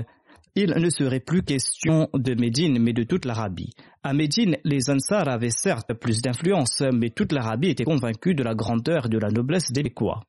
il 0.56 0.70
ne 0.78 0.90
serait 0.90 1.20
plus 1.20 1.42
question 1.42 2.10
de 2.14 2.36
Médine, 2.36 2.78
mais 2.80 2.94
de 2.94 3.04
toute 3.04 3.26
l'Arabie. 3.26 3.74
À 4.04 4.14
Médine, 4.14 4.58
les 4.64 4.90
Ansar 4.90 5.28
avaient 5.28 5.50
certes 5.50 5.94
plus 5.94 6.22
d'influence, 6.22 6.84
mais 6.94 7.10
toute 7.10 7.32
l'Arabie 7.32 7.70
était 7.70 7.86
convaincue 7.86 8.36
de 8.36 8.44
la 8.44 8.54
grandeur 8.54 9.08
et 9.08 9.10
de 9.10 9.18
la 9.18 9.30
noblesse 9.30 9.72
des 9.72 9.82
Bécois. 9.82 10.22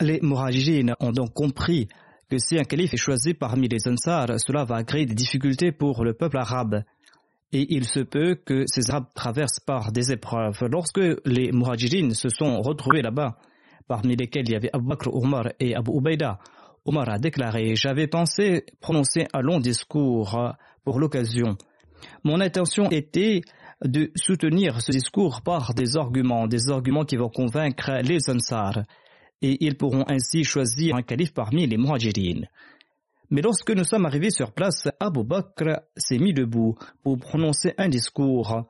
Les 0.00 0.18
Mourajines 0.22 0.94
ont 1.00 1.12
donc 1.12 1.34
compris 1.34 1.88
que 2.30 2.38
si 2.38 2.58
un 2.58 2.64
calife 2.64 2.94
est 2.94 2.96
choisi 2.96 3.34
parmi 3.34 3.68
les 3.68 3.86
Ansar, 3.86 4.28
cela 4.38 4.64
va 4.64 4.82
créer 4.82 5.04
des 5.04 5.14
difficultés 5.14 5.72
pour 5.72 6.04
le 6.04 6.14
peuple 6.14 6.38
arabe. 6.38 6.82
Et 7.52 7.74
il 7.74 7.84
se 7.84 8.00
peut 8.00 8.36
que 8.36 8.62
ces 8.66 8.90
Arabes 8.90 9.08
traversent 9.14 9.60
par 9.60 9.92
des 9.92 10.12
épreuves. 10.12 10.58
Lorsque 10.70 11.00
les 11.26 11.52
Mourajines 11.52 12.14
se 12.14 12.30
sont 12.30 12.62
retrouvés 12.62 13.02
là-bas, 13.02 13.36
parmi 13.88 14.16
lesquels 14.16 14.48
il 14.48 14.52
y 14.52 14.56
avait 14.56 14.70
Abu 14.72 14.86
Bakr, 14.86 15.12
Omar 15.12 15.48
et 15.58 15.74
Abu 15.74 15.90
Ubaida, 15.98 16.38
Omar 16.84 17.08
a 17.08 17.18
déclaré 17.18 17.76
J'avais 17.76 18.06
pensé 18.06 18.64
prononcer 18.80 19.26
un 19.32 19.40
long 19.40 19.60
discours 19.60 20.54
pour 20.84 20.98
l'occasion. 20.98 21.56
Mon 22.24 22.40
intention 22.40 22.90
était 22.90 23.42
de 23.84 24.10
soutenir 24.14 24.80
ce 24.80 24.90
discours 24.90 25.42
par 25.42 25.74
des 25.74 25.96
arguments, 25.96 26.46
des 26.46 26.70
arguments 26.70 27.04
qui 27.04 27.16
vont 27.16 27.28
convaincre 27.28 28.00
les 28.02 28.30
Ansar, 28.30 28.82
et 29.42 29.64
ils 29.64 29.76
pourront 29.76 30.04
ainsi 30.08 30.44
choisir 30.44 30.96
un 30.96 31.02
calife 31.02 31.32
parmi 31.32 31.66
les 31.66 31.78
Muhajirin. 31.78 32.42
Mais 33.30 33.42
lorsque 33.42 33.70
nous 33.70 33.84
sommes 33.84 34.06
arrivés 34.06 34.30
sur 34.30 34.52
place, 34.52 34.88
Abu 34.98 35.24
Bakr 35.24 35.80
s'est 35.96 36.18
mis 36.18 36.34
debout 36.34 36.76
pour 37.02 37.18
prononcer 37.18 37.74
un 37.78 37.88
discours. 37.88 38.66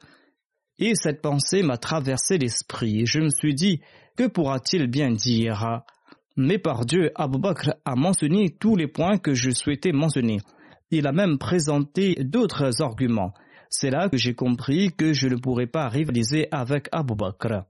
Et 0.78 0.94
cette 0.94 1.22
pensée 1.22 1.62
m'a 1.62 1.78
traversé 1.78 2.38
l'esprit. 2.38 3.06
Je 3.06 3.20
me 3.20 3.30
suis 3.30 3.54
dit, 3.54 3.80
que 4.16 4.26
pourra-t-il 4.26 4.86
bien 4.86 5.10
dire? 5.10 5.82
Mais 6.40 6.58
par 6.58 6.86
Dieu, 6.86 7.10
Abu 7.16 7.38
Bakr 7.38 7.74
a 7.84 7.94
mentionné 7.94 8.48
tous 8.48 8.74
les 8.74 8.88
points 8.88 9.18
que 9.18 9.34
je 9.34 9.50
souhaitais 9.50 9.92
mentionner. 9.92 10.38
Il 10.90 11.06
a 11.06 11.12
même 11.12 11.38
présenté 11.38 12.14
d'autres 12.24 12.82
arguments. 12.82 13.34
C'est 13.68 13.90
là 13.90 14.08
que 14.08 14.16
j'ai 14.16 14.34
compris 14.34 14.90
que 14.96 15.12
je 15.12 15.28
ne 15.28 15.36
pourrais 15.36 15.66
pas 15.66 15.88
rivaliser 15.88 16.48
avec 16.50 16.88
Abu 16.92 17.14
Bakr. 17.14 17.64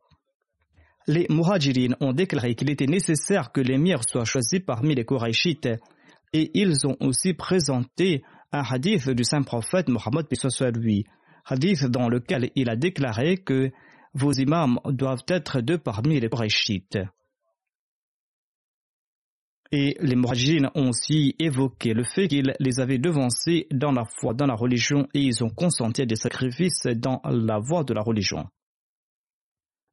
Les 1.08 1.26
Muhajirin 1.28 1.96
ont 2.00 2.12
déclaré 2.12 2.54
qu'il 2.54 2.70
était 2.70 2.86
nécessaire 2.86 3.50
que 3.50 3.60
l'émir 3.60 4.02
soit 4.08 4.24
choisi 4.24 4.60
parmi 4.60 4.94
les 4.94 5.04
Qurayshites 5.04 5.68
et 6.32 6.50
ils 6.54 6.86
ont 6.86 6.96
aussi 7.00 7.34
présenté 7.34 8.22
un 8.52 8.62
hadith 8.62 9.10
du 9.10 9.24
saint 9.24 9.42
prophète 9.42 9.88
Mohammed 9.88 10.26
lui, 10.76 11.04
hadith 11.44 11.84
dans 11.86 12.08
lequel 12.08 12.50
il 12.54 12.70
a 12.70 12.76
déclaré 12.76 13.38
que 13.38 13.72
vos 14.14 14.32
imams 14.32 14.78
doivent 14.86 15.24
être 15.26 15.60
deux 15.60 15.78
parmi 15.78 16.20
les 16.20 16.28
Qurayshites. 16.28 16.98
Et 19.72 19.96
les 20.00 20.16
Muhajirines 20.16 20.70
ont 20.74 20.88
aussi 20.88 21.36
évoqué 21.38 21.94
le 21.94 22.02
fait 22.02 22.26
qu'ils 22.26 22.54
les 22.58 22.80
avaient 22.80 22.98
devancés 22.98 23.68
dans 23.70 23.92
la 23.92 24.04
foi, 24.04 24.34
dans 24.34 24.46
la 24.46 24.54
religion, 24.54 25.06
et 25.14 25.20
ils 25.20 25.44
ont 25.44 25.50
consenti 25.50 26.02
à 26.02 26.06
des 26.06 26.16
sacrifices 26.16 26.86
dans 26.96 27.20
la 27.24 27.58
voie 27.60 27.84
de 27.84 27.94
la 27.94 28.02
religion. 28.02 28.46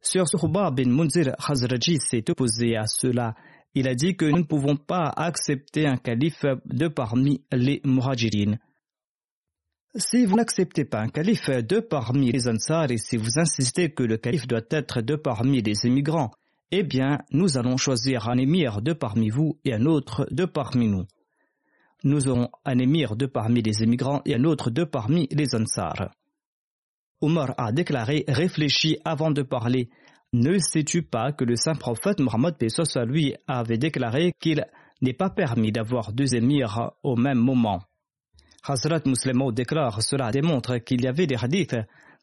Sur 0.01 0.27
Suhba 0.27 0.71
bin 0.71 0.89
Munzir 0.89 1.35
Hazraji 1.37 1.97
s'est 1.99 2.29
opposé 2.29 2.75
à 2.75 2.87
cela. 2.87 3.35
Il 3.75 3.87
a 3.87 3.93
dit 3.93 4.15
que 4.15 4.25
nous 4.25 4.39
ne 4.39 4.43
pouvons 4.43 4.77
pas 4.77 5.11
accepter 5.15 5.85
un 5.85 5.97
calife 5.97 6.45
de 6.65 6.87
parmi 6.87 7.43
les 7.51 7.81
Muhajirines. 7.83 8.57
Si 9.95 10.25
vous 10.25 10.35
n'acceptez 10.35 10.85
pas 10.85 11.01
un 11.01 11.09
calife 11.09 11.49
de 11.49 11.79
parmi 11.79 12.31
les 12.31 12.47
Ansar 12.47 12.91
et 12.91 12.97
si 12.97 13.17
vous 13.17 13.39
insistez 13.39 13.91
que 13.91 14.03
le 14.03 14.17
calife 14.17 14.47
doit 14.47 14.61
être 14.71 15.01
de 15.01 15.15
parmi 15.15 15.61
les 15.61 15.85
immigrants, 15.85 16.31
eh 16.71 16.83
bien, 16.83 17.19
nous 17.31 17.57
allons 17.57 17.77
choisir 17.77 18.27
un 18.29 18.37
émir 18.37 18.81
de 18.81 18.93
parmi 18.93 19.29
vous 19.29 19.57
et 19.63 19.73
un 19.73 19.85
autre 19.85 20.27
de 20.31 20.45
parmi 20.45 20.87
nous. 20.87 21.05
Nous 22.03 22.27
aurons 22.27 22.49
un 22.65 22.77
émir 22.77 23.15
de 23.15 23.25
parmi 23.25 23.61
les 23.61 23.83
émigrants 23.83 24.21
et 24.25 24.35
un 24.35 24.43
autre 24.43 24.69
de 24.69 24.83
parmi 24.83 25.27
les 25.31 25.55
Ansar. 25.55 26.11
Omar 27.21 27.55
a 27.57 27.71
déclaré 27.71 28.25
Réfléchis 28.27 28.97
avant 29.03 29.31
de 29.31 29.41
parler. 29.41 29.89
Ne 30.33 30.59
sais-tu 30.59 31.03
pas 31.03 31.31
que 31.31 31.45
le 31.45 31.55
saint 31.55 31.73
prophète 31.75 32.19
Mohammed 32.19 32.55
à 32.95 33.05
lui 33.05 33.33
avait 33.47 33.77
déclaré 33.77 34.33
qu'il 34.39 34.63
n'est 35.01 35.13
pas 35.13 35.29
permis 35.29 35.71
d'avoir 35.71 36.11
deux 36.11 36.35
émirs 36.35 36.91
au 37.01 37.15
même 37.15 37.39
moment? 37.39 37.81
Hazrat 38.63 39.01
Muslimo 39.05 39.51
déclare 39.51 40.01
cela 40.03 40.31
démontre 40.31 40.77
qu'il 40.79 41.01
y 41.01 41.07
avait 41.07 41.27
des 41.27 41.37
hadiths 41.41 41.77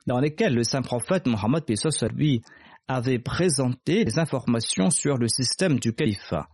dans 0.06 0.20
lesquels 0.20 0.54
le 0.54 0.64
saint 0.64 0.82
prophète 0.82 1.26
Mohammed 1.26 1.64
lui 2.12 2.42
avait 2.88 3.18
présenté 3.18 4.04
des 4.04 4.18
informations 4.18 4.90
sur 4.90 5.16
le 5.16 5.28
système 5.28 5.78
du 5.78 5.92
califat. 5.92 6.48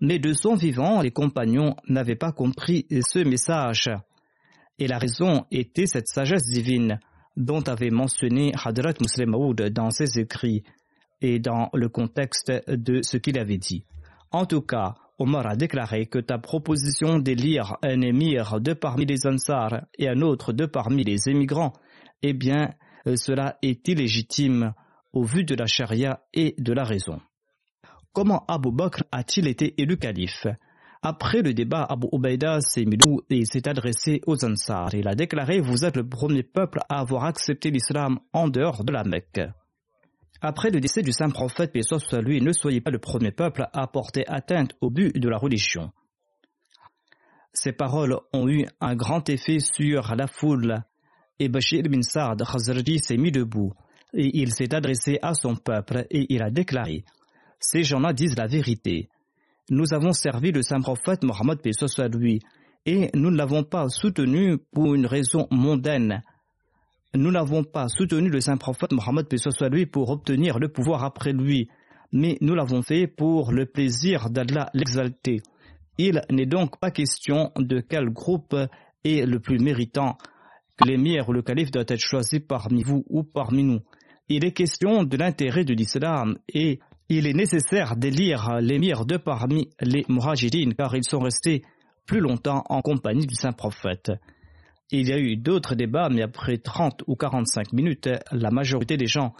Mais 0.00 0.18
de 0.18 0.32
son 0.32 0.54
vivant, 0.54 1.00
les 1.00 1.10
compagnons 1.10 1.76
n'avaient 1.88 2.16
pas 2.16 2.32
compris 2.32 2.86
ce 2.90 3.20
message. 3.20 3.90
Et 4.78 4.88
la 4.88 4.98
raison 4.98 5.46
était 5.50 5.86
cette 5.86 6.08
sagesse 6.08 6.48
divine 6.48 6.98
dont 7.36 7.62
avait 7.62 7.90
mentionné 7.90 8.52
Hadrat 8.62 8.94
Muslim 9.00 9.34
dans 9.70 9.90
ses 9.90 10.18
écrits 10.18 10.64
et 11.20 11.38
dans 11.38 11.70
le 11.72 11.88
contexte 11.88 12.52
de 12.68 13.00
ce 13.02 13.16
qu'il 13.16 13.38
avait 13.38 13.58
dit. 13.58 13.84
En 14.32 14.44
tout 14.44 14.62
cas, 14.62 14.94
Omar 15.18 15.46
a 15.46 15.56
déclaré 15.56 16.06
que 16.06 16.18
ta 16.18 16.38
proposition 16.38 17.18
d'élire 17.18 17.76
un 17.82 18.00
émir 18.00 18.60
de 18.60 18.72
parmi 18.72 19.06
les 19.06 19.26
Ansar 19.26 19.82
et 19.98 20.08
un 20.08 20.20
autre 20.20 20.52
de 20.52 20.66
parmi 20.66 21.04
les 21.04 21.28
émigrants, 21.28 21.74
eh 22.22 22.32
bien, 22.32 22.74
cela 23.14 23.56
est 23.62 23.86
illégitime 23.86 24.74
au 25.12 25.24
vu 25.24 25.44
de 25.44 25.54
la 25.54 25.66
charia 25.66 26.22
et 26.32 26.54
de 26.58 26.72
la 26.72 26.84
raison. 26.84 27.20
Comment 28.12 28.44
Abu 28.46 28.70
Bakr 28.70 29.04
a-t-il 29.10 29.46
été 29.46 29.80
élu 29.80 29.96
calife? 29.96 30.46
Après 31.02 31.42
le 31.42 31.52
débat, 31.52 31.84
Abu 31.88 32.06
Ubaida 32.12 32.60
s'est 32.60 32.84
et 33.30 33.44
s'est 33.44 33.68
adressé 33.68 34.20
aux 34.26 34.44
Ansar. 34.44 34.94
Il 34.94 35.08
a 35.08 35.14
déclaré 35.14 35.60
Vous 35.60 35.84
êtes 35.84 35.96
le 35.96 36.08
premier 36.08 36.44
peuple 36.44 36.78
à 36.88 37.00
avoir 37.00 37.24
accepté 37.24 37.70
l'islam 37.70 38.20
en 38.32 38.48
dehors 38.48 38.84
de 38.84 38.92
la 38.92 39.02
Mecque. 39.02 39.40
Après 40.40 40.70
le 40.70 40.80
décès 40.80 41.02
du 41.02 41.12
saint 41.12 41.30
prophète, 41.30 41.72
paix 41.72 41.82
soit 41.82 42.20
lui, 42.20 42.40
ne 42.40 42.52
soyez 42.52 42.80
pas 42.80 42.90
le 42.90 42.98
premier 42.98 43.32
peuple 43.32 43.66
à 43.72 43.86
porter 43.86 44.24
atteinte 44.28 44.72
au 44.80 44.90
but 44.90 45.16
de 45.16 45.28
la 45.28 45.38
religion. 45.38 45.90
Ces 47.52 47.72
paroles 47.72 48.16
ont 48.32 48.48
eu 48.48 48.66
un 48.80 48.94
grand 48.94 49.28
effet 49.28 49.58
sur 49.58 50.14
la 50.14 50.26
foule 50.26 50.82
et 51.38 51.48
Bashir 51.48 51.82
bin 51.84 52.02
Saad 52.02 52.42
Khazraji 52.42 52.98
s'est 52.98 53.16
mis 53.16 53.32
debout 53.32 53.72
il 54.14 54.52
s'est 54.52 54.74
adressé 54.74 55.18
à 55.22 55.34
son 55.34 55.56
peuple 55.56 56.06
et 56.10 56.26
il 56.32 56.42
a 56.42 56.50
déclaré 56.50 57.04
Ces 57.58 57.82
gens-là 57.82 58.12
disent 58.12 58.36
la 58.36 58.46
vérité. 58.46 59.08
Nous 59.70 59.94
avons 59.94 60.12
servi 60.12 60.52
le 60.52 60.62
saint 60.62 60.80
prophète 60.80 61.22
Mohammed 61.22 61.60
soit 61.72 62.08
lui 62.08 62.40
et 62.84 63.10
nous 63.14 63.30
ne 63.30 63.36
l'avons 63.36 63.62
pas 63.62 63.88
soutenu 63.88 64.58
pour 64.72 64.94
une 64.94 65.06
raison 65.06 65.46
mondaine. 65.50 66.22
Nous 67.14 67.30
n'avons 67.30 67.62
pas 67.62 67.88
soutenu 67.88 68.28
le 68.28 68.40
saint 68.40 68.56
prophète 68.56 68.92
Mohammed 68.92 69.26
soit 69.36 69.68
lui 69.68 69.86
pour 69.86 70.10
obtenir 70.10 70.58
le 70.58 70.68
pouvoir 70.68 71.04
après 71.04 71.32
lui, 71.32 71.68
mais 72.12 72.36
nous 72.40 72.54
l'avons 72.54 72.82
fait 72.82 73.06
pour 73.06 73.52
le 73.52 73.66
plaisir 73.66 74.30
d'Allah 74.30 74.70
l'exalter. 74.74 75.40
Il 75.98 76.22
n'est 76.30 76.46
donc 76.46 76.80
pas 76.80 76.90
question 76.90 77.52
de 77.56 77.80
quel 77.80 78.10
groupe 78.10 78.56
est 79.04 79.26
le 79.26 79.40
plus 79.40 79.58
méritant, 79.58 80.16
l'émir 80.84 81.28
ou 81.28 81.32
le 81.32 81.42
calife 81.42 81.70
doit 81.70 81.84
être 81.86 82.00
choisi 82.00 82.40
parmi 82.40 82.82
vous 82.82 83.04
ou 83.08 83.22
parmi 83.22 83.62
nous 83.62 83.80
il 84.28 84.44
est 84.44 84.52
question 84.52 85.04
de 85.04 85.16
l'intérêt 85.16 85.64
de 85.64 85.74
l'islam 85.74 86.38
et 86.48 86.80
il 87.08 87.26
est 87.26 87.34
nécessaire 87.34 87.96
d'élire 87.96 88.60
l'émir 88.60 89.04
de 89.04 89.16
parmi 89.16 89.68
les 89.80 90.04
muhajirines 90.08 90.74
car 90.74 90.94
ils 90.96 91.04
sont 91.04 91.18
restés 91.18 91.62
plus 92.06 92.20
longtemps 92.20 92.64
en 92.68 92.80
compagnie 92.80 93.26
du 93.26 93.34
saint 93.34 93.52
prophète. 93.52 94.12
Il 94.90 95.08
y 95.08 95.12
a 95.12 95.18
eu 95.18 95.36
d'autres 95.36 95.74
débats, 95.74 96.08
mais 96.10 96.22
après 96.22 96.58
30 96.58 97.04
ou 97.06 97.16
45 97.16 97.72
minutes, 97.72 98.10
la 98.30 98.50
majorité 98.50 98.96
des 98.96 99.06
gens 99.06 99.34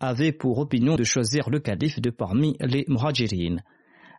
avaient 0.00 0.32
pour 0.32 0.58
opinion 0.58 0.96
de 0.96 1.04
choisir 1.04 1.48
le 1.50 1.60
calife 1.60 2.00
de 2.00 2.10
parmi 2.10 2.56
les 2.60 2.84
muhajirines. 2.88 3.62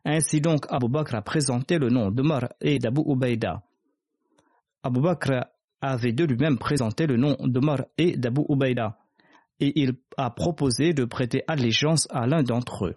Ainsi 0.05 0.41
donc, 0.41 0.65
Abu 0.69 0.89
Bakr 0.89 1.15
a 1.15 1.21
présenté 1.21 1.77
le 1.77 1.89
nom 1.89 2.09
d'Omar 2.09 2.49
et 2.61 2.79
d'Abu 2.79 3.01
Ubaïda. 3.07 3.61
Abu 4.81 5.01
Bakr 5.01 5.45
avait 5.81 6.13
de 6.13 6.25
lui-même 6.25 6.57
présenté 6.57 7.05
le 7.05 7.17
nom 7.17 7.35
d'Omar 7.39 7.83
et 7.97 8.17
d'Abu 8.17 8.41
Ubaïda, 8.49 8.97
et 9.59 9.79
il 9.81 9.93
a 10.17 10.29
proposé 10.29 10.93
de 10.93 11.05
prêter 11.05 11.43
allégeance 11.47 12.07
à 12.11 12.27
l'un 12.27 12.43
d'entre 12.43 12.87
eux. 12.87 12.95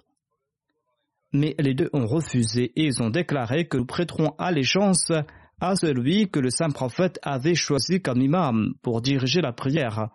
Mais 1.32 1.54
les 1.58 1.74
deux 1.74 1.88
ont 1.92 2.06
refusé 2.06 2.72
et 2.76 2.84
ils 2.86 3.02
ont 3.02 3.10
déclaré 3.10 3.66
que 3.66 3.78
nous 3.78 3.86
prêterons 3.86 4.34
allégeance 4.38 5.10
à 5.60 5.76
celui 5.76 6.28
que 6.28 6.40
le 6.40 6.50
saint 6.50 6.70
prophète 6.70 7.18
avait 7.22 7.54
choisi 7.54 8.02
comme 8.02 8.20
imam 8.20 8.74
pour 8.82 9.00
diriger 9.00 9.40
la 9.40 9.52
prière, 9.52 10.08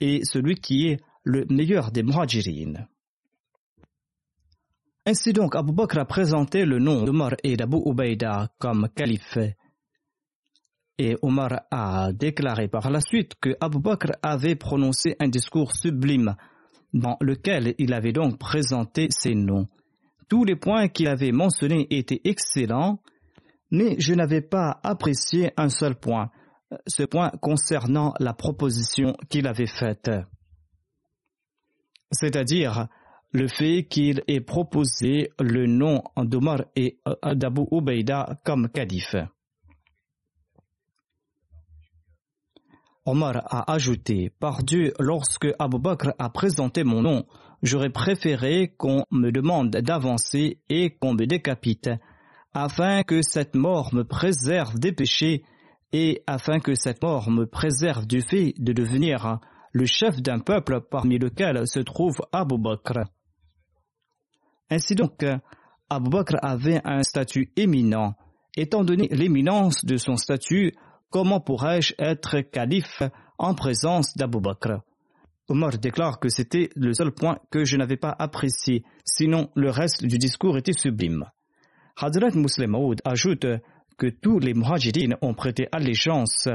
et 0.00 0.20
celui 0.24 0.56
qui 0.56 0.88
est 0.88 1.00
le 1.24 1.46
meilleur 1.48 1.90
des 1.90 2.02
muhajirin. 2.02 2.86
Ainsi 5.04 5.32
donc, 5.32 5.56
Abu 5.56 5.72
Bakr 5.72 5.98
a 5.98 6.04
présenté 6.04 6.64
le 6.64 6.78
nom 6.78 7.02
d'Omar 7.04 7.32
et 7.42 7.56
d'Abu 7.56 7.78
Ubaïda 7.84 8.50
comme 8.58 8.88
calife. 8.94 9.38
Et 10.98 11.16
Omar 11.22 11.62
a 11.70 12.12
déclaré 12.12 12.68
par 12.68 12.90
la 12.90 13.00
suite 13.00 13.34
que 13.40 13.56
Abu 13.60 13.78
Bakr 13.78 14.12
avait 14.22 14.56
prononcé 14.56 15.16
un 15.20 15.28
discours 15.28 15.74
sublime 15.74 16.36
dans 16.92 17.16
lequel 17.20 17.74
il 17.78 17.94
avait 17.94 18.12
donc 18.12 18.38
présenté 18.38 19.08
ses 19.10 19.34
noms. 19.34 19.68
Tous 20.28 20.44
les 20.44 20.56
points 20.56 20.88
qu'il 20.88 21.08
avait 21.08 21.32
mentionnés 21.32 21.86
étaient 21.90 22.20
excellents, 22.24 23.00
mais 23.70 23.96
je 23.98 24.14
n'avais 24.14 24.42
pas 24.42 24.80
apprécié 24.82 25.52
un 25.56 25.68
seul 25.68 25.94
point, 25.94 26.30
ce 26.86 27.02
point 27.02 27.30
concernant 27.40 28.14
la 28.20 28.34
proposition 28.34 29.16
qu'il 29.30 29.46
avait 29.46 29.66
faite. 29.66 30.10
C'est-à-dire 32.10 32.88
le 33.32 33.48
fait 33.48 33.84
qu'il 33.84 34.22
ait 34.28 34.40
proposé 34.40 35.30
le 35.40 35.66
nom 35.66 36.02
d'Omar 36.16 36.64
et 36.76 36.98
euh, 37.08 37.34
d'Abu 37.34 37.62
Ubaïda 37.72 38.38
comme 38.44 38.68
calife. 38.68 39.16
Omar 43.04 43.42
a 43.50 43.72
ajouté 43.72 44.30
Par 44.38 44.62
Dieu, 44.62 44.92
lorsque 45.00 45.48
Abu 45.58 45.78
Bakr 45.80 46.12
a 46.18 46.30
présenté 46.30 46.84
mon 46.84 47.02
nom, 47.02 47.24
j'aurais 47.62 47.90
préféré 47.90 48.74
qu'on 48.76 49.04
me 49.10 49.32
demande 49.32 49.70
d'avancer 49.70 50.60
et 50.68 50.90
qu'on 50.90 51.14
me 51.14 51.26
décapite, 51.26 51.90
afin 52.54 53.02
que 53.02 53.20
cette 53.22 53.56
mort 53.56 53.92
me 53.92 54.04
préserve 54.04 54.78
des 54.78 54.92
péchés 54.92 55.42
et 55.92 56.22
afin 56.28 56.60
que 56.60 56.74
cette 56.74 57.02
mort 57.02 57.28
me 57.28 57.44
préserve 57.44 58.06
du 58.06 58.20
fait 58.20 58.54
de 58.58 58.72
devenir 58.72 59.40
le 59.72 59.84
chef 59.84 60.22
d'un 60.22 60.38
peuple 60.38 60.80
parmi 60.80 61.18
lequel 61.18 61.66
se 61.66 61.80
trouve 61.80 62.20
Abu 62.30 62.56
Bakr. 62.56 63.00
Ainsi 64.70 64.94
donc, 64.94 65.24
Abu 65.90 66.08
Bakr 66.08 66.36
avait 66.40 66.80
un 66.84 67.02
statut 67.02 67.52
éminent. 67.56 68.14
Étant 68.56 68.84
donné 68.84 69.08
l'éminence 69.08 69.84
de 69.84 69.96
son 69.96 70.16
statut, 70.16 70.72
comment 71.12 71.40
pourrais-je 71.40 71.94
être 71.98 72.40
calife 72.40 73.02
en 73.38 73.54
présence 73.54 74.16
d'Abu 74.16 74.40
Bakr? 74.40 74.80
Omar 75.48 75.78
déclare 75.78 76.18
que 76.18 76.30
c'était 76.30 76.70
le 76.74 76.94
seul 76.94 77.12
point 77.12 77.38
que 77.50 77.64
je 77.64 77.76
n'avais 77.76 77.98
pas 77.98 78.16
apprécié, 78.18 78.82
sinon 79.04 79.50
le 79.54 79.70
reste 79.70 80.04
du 80.04 80.18
discours 80.18 80.56
était 80.56 80.72
sublime. 80.72 81.26
Hadrat 81.96 82.34
Muslim 82.34 82.74
ajoute 83.04 83.46
que 83.98 84.06
tous 84.06 84.38
les 84.38 84.54
muhajirines 84.54 85.16
ont 85.20 85.34
prêté 85.34 85.68
allégeance 85.70 86.48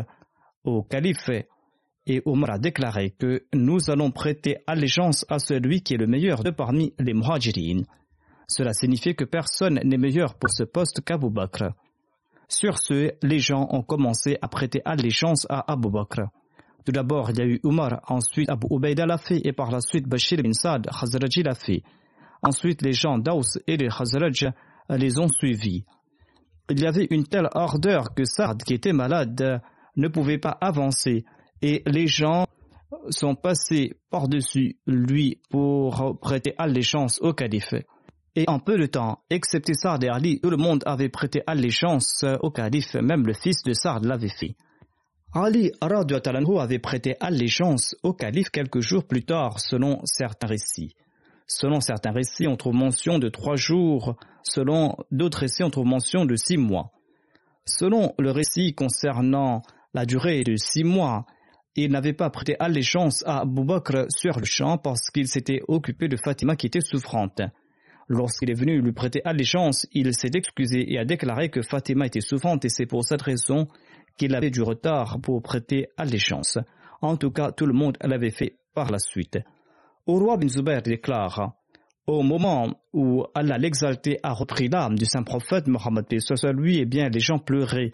au 0.63 0.81
calife 0.81 1.29
et 2.07 2.21
Omar 2.25 2.51
a 2.51 2.57
déclaré 2.57 3.11
que 3.11 3.45
nous 3.53 3.91
allons 3.91 4.11
prêter 4.11 4.57
allégeance 4.65 5.25
à 5.29 5.37
celui 5.37 5.81
qui 5.81 5.93
est 5.93 5.97
le 5.97 6.07
meilleur 6.07 6.43
de 6.43 6.49
parmi 6.49 6.93
les 6.97 7.13
muhajirines. 7.13 7.85
Cela 8.47 8.73
signifie 8.73 9.13
que 9.13 9.25
personne 9.25 9.79
n'est 9.83 9.97
meilleur 9.97 10.35
pour 10.35 10.49
ce 10.49 10.63
poste 10.63 11.01
qu'Abu 11.01 11.29
Bakr. 11.29 11.73
Sur 12.49 12.77
ce, 12.79 13.11
les 13.21 13.39
gens 13.39 13.67
ont 13.71 13.81
commencé 13.81 14.37
à 14.41 14.47
prêter 14.47 14.81
allégeance 14.85 15.45
à 15.49 15.71
Abu 15.71 15.89
Bakr. 15.89 16.29
Tout 16.85 16.93
d'abord, 16.93 17.31
il 17.31 17.37
y 17.37 17.41
a 17.41 17.45
eu 17.45 17.59
Umar, 17.65 17.99
ensuite 18.07 18.49
Abu 18.49 18.67
Ubaida 18.71 19.05
l'a 19.05 19.17
fait, 19.17 19.41
et 19.45 19.51
par 19.51 19.69
la 19.71 19.81
suite 19.81 20.07
Bashir 20.07 20.41
bin 20.41 20.53
Saad, 20.53 20.87
Khazraji 20.87 21.43
l'a 21.43 21.55
fait. 21.55 21.83
Ensuite, 22.41 22.81
les 22.81 22.93
gens 22.93 23.17
d'Aus 23.17 23.59
et 23.67 23.75
les 23.75 23.89
Khazraj 23.89 24.53
les 24.89 25.19
ont 25.19 25.27
suivis. 25.27 25.83
Il 26.69 26.79
y 26.79 26.87
avait 26.87 27.07
une 27.09 27.25
telle 27.25 27.49
ardeur 27.53 28.13
que 28.13 28.23
Saad, 28.23 28.63
qui 28.63 28.73
était 28.73 28.93
malade, 28.93 29.61
ne 29.97 30.07
pouvait 30.07 30.37
pas 30.37 30.57
avancer, 30.61 31.25
et 31.61 31.83
les 31.85 32.07
gens 32.07 32.45
sont 33.09 33.35
passés 33.35 33.95
par-dessus 34.09 34.77
lui 34.85 35.41
pour 35.49 36.17
prêter 36.21 36.53
allégeance 36.57 37.19
au 37.21 37.33
calife. 37.33 37.73
Et 38.37 38.45
en 38.45 38.59
peu 38.59 38.77
de 38.77 38.85
temps, 38.85 39.23
excepté 39.31 39.73
Sard 39.73 40.03
et 40.03 40.09
Ali, 40.09 40.39
tout 40.39 40.51
le 40.51 40.57
monde 40.57 40.83
avait 40.85 41.09
prêté 41.09 41.41
allégeance 41.47 42.23
au 42.43 42.51
calife, 42.51 42.93
même 42.93 43.25
le 43.25 43.33
fils 43.33 43.63
de 43.63 43.73
Sard 43.73 44.01
l'avait 44.01 44.29
fait. 44.29 44.55
Ali 45.33 45.71
avait 45.81 46.77
prêté 46.77 47.15
allégeance 47.19 47.95
au 48.03 48.13
calife 48.13 48.51
quelques 48.51 48.81
jours 48.81 49.05
plus 49.05 49.25
tard, 49.25 49.59
selon 49.59 50.01
certains 50.05 50.45
récits. 50.45 50.93
Selon 51.47 51.81
certains 51.81 52.11
récits, 52.11 52.47
on 52.47 52.57
trouve 52.57 52.75
mention 52.75 53.17
de 53.17 53.29
trois 53.29 53.55
jours, 53.55 54.15
selon 54.43 54.95
d'autres 55.09 55.39
récits, 55.39 55.63
on 55.63 55.71
trouve 55.71 55.87
mention 55.87 56.25
de 56.25 56.35
six 56.35 56.57
mois. 56.57 56.91
Selon 57.65 58.13
le 58.19 58.29
récit 58.29 58.75
concernant 58.75 59.63
la 59.95 60.05
durée 60.05 60.43
de 60.43 60.57
six 60.57 60.83
mois, 60.83 61.25
il 61.75 61.89
n'avait 61.91 62.13
pas 62.13 62.29
prêté 62.29 62.55
allégeance 62.59 63.23
à 63.25 63.39
Abu 63.39 63.63
Bakr 63.63 64.05
sur 64.09 64.39
le 64.39 64.45
champ 64.45 64.77
parce 64.77 65.09
qu'il 65.09 65.27
s'était 65.27 65.61
occupé 65.67 66.07
de 66.07 66.17
Fatima 66.17 66.55
qui 66.55 66.67
était 66.67 66.81
souffrante. 66.81 67.41
Lorsqu'il 68.09 68.49
est 68.49 68.59
venu 68.59 68.81
lui 68.81 68.93
prêter 68.93 69.21
allégeance, 69.25 69.85
il 69.91 70.13
s'est 70.13 70.31
excusé 70.33 70.93
et 70.93 70.97
a 70.97 71.03
déclaré 71.03 71.49
que 71.49 71.61
Fatima 71.61 72.05
était 72.05 72.21
souffrante 72.21 72.63
et 72.63 72.69
c'est 72.69 72.85
pour 72.85 73.03
cette 73.03 73.21
raison 73.21 73.67
qu'il 74.17 74.33
avait 74.33 74.49
du 74.49 74.61
retard 74.61 75.19
pour 75.21 75.41
prêter 75.41 75.87
allégeance. 75.97 76.57
En 77.01 77.17
tout 77.17 77.31
cas, 77.31 77.51
tout 77.51 77.65
le 77.65 77.73
monde 77.73 77.97
l'avait 78.01 78.31
fait 78.31 78.55
par 78.73 78.91
la 78.91 78.99
suite. 78.99 79.37
Roi 80.07 80.37
bin 80.37 80.47
Zubair 80.47 80.81
déclare 80.81 81.53
Au 82.07 82.23
moment 82.23 82.73
où 82.93 83.25
Allah 83.35 83.57
l'exalté 83.57 84.19
a 84.23 84.31
repris 84.31 84.69
l'âme 84.69 84.97
du 84.97 85.05
saint 85.05 85.23
prophète 85.23 85.67
Mohammed 85.67 86.05
lui, 86.53 86.79
eh 86.79 86.85
bien, 86.85 87.09
les 87.09 87.19
gens 87.19 87.39
pleuraient. 87.39 87.91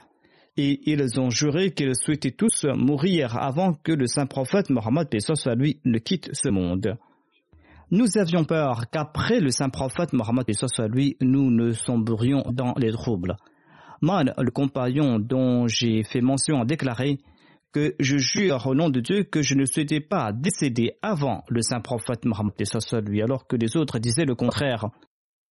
Et 0.56 0.92
ils 0.92 1.20
ont 1.20 1.32
juré 1.32 1.72
qu'ils 1.72 1.96
souhaitaient 1.96 2.32
tous 2.32 2.66
mourir 2.66 3.36
avant 3.38 3.74
que 3.74 3.92
le 3.92 4.06
saint 4.06 4.28
prophète 4.28 4.70
Mohammed 4.70 5.08
lui 5.58 5.80
ne 5.84 5.98
quitte 5.98 6.30
ce 6.34 6.50
monde. 6.50 6.98
Nous 7.94 8.18
avions 8.18 8.44
peur 8.44 8.90
qu'après 8.90 9.40
le 9.40 9.52
saint 9.52 9.70
prophète 9.70 10.14
Mohammed 10.14 10.52
soit 10.52 10.88
lui, 10.88 11.16
nous 11.22 11.52
ne 11.52 11.74
sombrions 11.74 12.42
dans 12.52 12.74
les 12.76 12.92
troubles. 12.92 13.36
Man, 14.02 14.34
le 14.36 14.50
compagnon 14.50 15.20
dont 15.20 15.68
j'ai 15.68 16.02
fait 16.02 16.20
mention, 16.20 16.62
a 16.62 16.66
déclaré 16.66 17.20
que 17.72 17.94
je 18.00 18.18
jure 18.18 18.66
au 18.66 18.74
nom 18.74 18.90
de 18.90 19.00
Dieu 19.00 19.26
que 19.26 19.44
je 19.44 19.54
ne 19.54 19.66
souhaitais 19.66 20.00
pas 20.00 20.32
décéder 20.34 20.94
avant 21.04 21.44
le 21.50 21.62
saint 21.62 21.82
prophète 21.82 22.26
Mohammed 22.26 22.54
soit 22.66 23.02
lui, 23.02 23.22
alors 23.22 23.46
que 23.46 23.58
les 23.58 23.78
autres 23.78 24.00
disaient 24.00 24.26
le 24.26 24.34
contraire. 24.34 24.88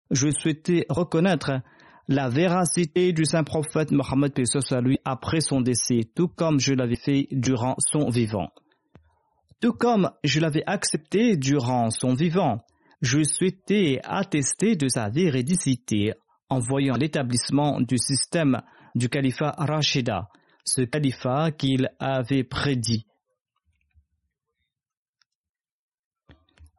Je 0.10 0.32
souhaitais 0.32 0.88
reconnaître 0.90 1.62
la 2.08 2.28
véracité 2.28 3.14
du 3.14 3.24
saint 3.24 3.44
prophète 3.44 3.92
Mohammed 3.92 4.34
soit 4.48 4.82
lui 4.82 4.98
après 5.06 5.42
son 5.42 5.62
décès, 5.62 6.10
tout 6.16 6.28
comme 6.28 6.60
je 6.60 6.74
l'avais 6.74 6.96
fait 6.96 7.28
durant 7.30 7.76
son 7.78 8.10
vivant. 8.10 8.50
Tout 9.62 9.74
comme 9.74 10.10
je 10.24 10.40
l'avais 10.40 10.64
accepté 10.66 11.38
durant 11.38 11.92
son 11.92 12.16
vivant, 12.16 12.66
je 13.02 13.24
souhaitais 13.24 14.00
attester 14.04 14.76
de 14.76 14.88
sa 14.88 15.10
véridicité 15.10 16.14
en 16.50 16.58
voyant 16.60 16.96
l'établissement 16.96 17.80
du 17.80 17.98
système 18.00 18.62
du 18.96 19.08
califat 19.08 19.54
Rashida, 19.58 20.30
ce 20.66 20.82
califat 20.82 21.52
qu'il 21.52 21.90
avait 22.00 22.44
prédit. 22.44 23.06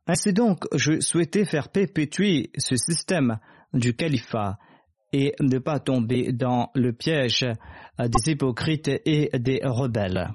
Ainsi 0.09 0.33
donc, 0.33 0.65
je 0.75 0.99
souhaitais 0.99 1.45
faire 1.45 1.69
perpétuer 1.69 2.51
ce 2.59 2.75
système 2.75 3.39
du 3.73 3.95
califat 3.95 4.59
et 5.13 5.35
ne 5.41 5.59
pas 5.59 5.79
tomber 5.79 6.33
dans 6.33 6.71
le 6.75 6.93
piège 6.93 7.47
des 8.01 8.33
hypocrites 8.33 8.89
et 8.89 9.31
des 9.39 9.61
rebelles. 9.63 10.35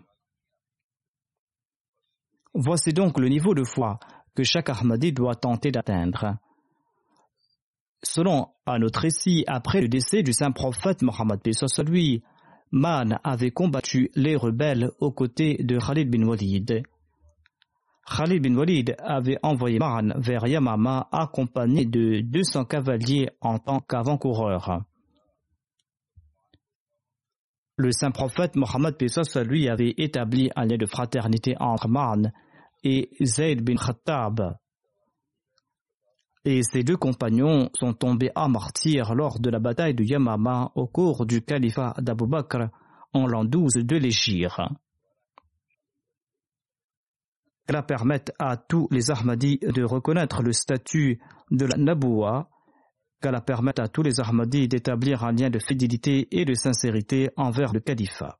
Voici 2.60 2.92
donc 2.92 3.20
le 3.20 3.30
niveau 3.30 3.54
de 3.54 3.64
foi 3.64 4.00
que 4.36 4.42
chaque 4.42 4.70
Ahmadi 4.70 5.14
doit 5.14 5.36
tenter 5.36 5.70
d'atteindre. 5.70 6.40
Selon 8.02 8.48
un 8.66 8.82
autre 8.82 9.02
récit, 9.02 9.44
après 9.46 9.80
le 9.80 9.88
décès 9.88 10.24
du 10.24 10.34
saint 10.34 10.50
prophète 10.50 11.04
Mohammed 11.04 11.40
lui, 11.86 12.24
Man 12.72 13.20
avait 13.24 13.52
combattu 13.52 14.10
les 14.16 14.36
rebelles 14.36 14.90
aux 15.00 15.12
côtés 15.12 15.58
de 15.60 15.78
Khalid 15.78 16.10
bin 16.10 16.28
Walid. 16.28 16.82
Khalid 18.08 18.42
bin 18.42 18.58
Walid 18.58 18.96
avait 19.04 19.38
envoyé 19.44 19.78
Man 19.78 20.16
vers 20.18 20.48
Yamama 20.48 21.10
accompagné 21.12 21.86
de 21.86 22.22
200 22.22 22.66
cavaliers 22.66 23.30
en 23.40 23.60
tant 23.60 23.82
qu'avant-coureur. 23.82 24.82
Le 27.76 27.92
saint 27.92 28.10
prophète 28.10 28.56
Mohammed 28.56 28.96
lui 29.46 29.70
avait 29.70 29.94
établi 30.00 30.50
un 30.56 30.66
lien 30.66 30.78
de 30.78 30.88
fraternité 30.88 31.56
entre 31.60 31.88
Man 31.88 32.34
et 32.84 33.10
Zayd 33.22 33.62
bin 33.64 33.76
Khattab. 33.76 34.58
et 36.46 36.64
ses 36.64 36.84
deux 36.84 36.96
compagnons 36.96 37.70
sont 37.74 37.94
tombés 37.94 38.32
à 38.34 38.48
martyr 38.48 39.14
lors 39.14 39.40
de 39.40 39.50
la 39.50 39.60
bataille 39.60 39.94
de 39.94 40.04
Yamama 40.04 40.72
au 40.76 40.88
cours 40.88 41.26
du 41.26 41.42
califat 41.42 41.94
d'Abu 42.00 42.26
Bakr 42.26 42.70
en 43.14 43.28
l'an 43.28 43.44
12 43.44 43.74
de 43.84 43.96
l'Égypte. 43.98 44.62
Cela 47.68 47.84
permette 47.84 48.32
à 48.40 48.56
tous 48.56 48.88
les 48.92 49.12
Ahmadis 49.12 49.60
de 49.62 49.84
reconnaître 49.84 50.42
le 50.42 50.54
statut 50.54 51.20
de 51.52 51.66
la 51.66 51.76
Naboua, 51.76 52.50
qu'elle 53.22 53.42
permette 53.46 53.80
à 53.80 53.90
tous 53.90 54.04
les 54.04 54.22
Ahmadis 54.22 54.70
d'établir 54.70 55.26
un 55.26 55.34
lien 55.34 55.50
de 55.50 55.60
fidélité 55.60 56.30
et 56.32 56.46
de 56.46 56.54
sincérité 56.54 57.30
envers 57.36 57.74
le 57.74 57.82
califat. 57.82 58.40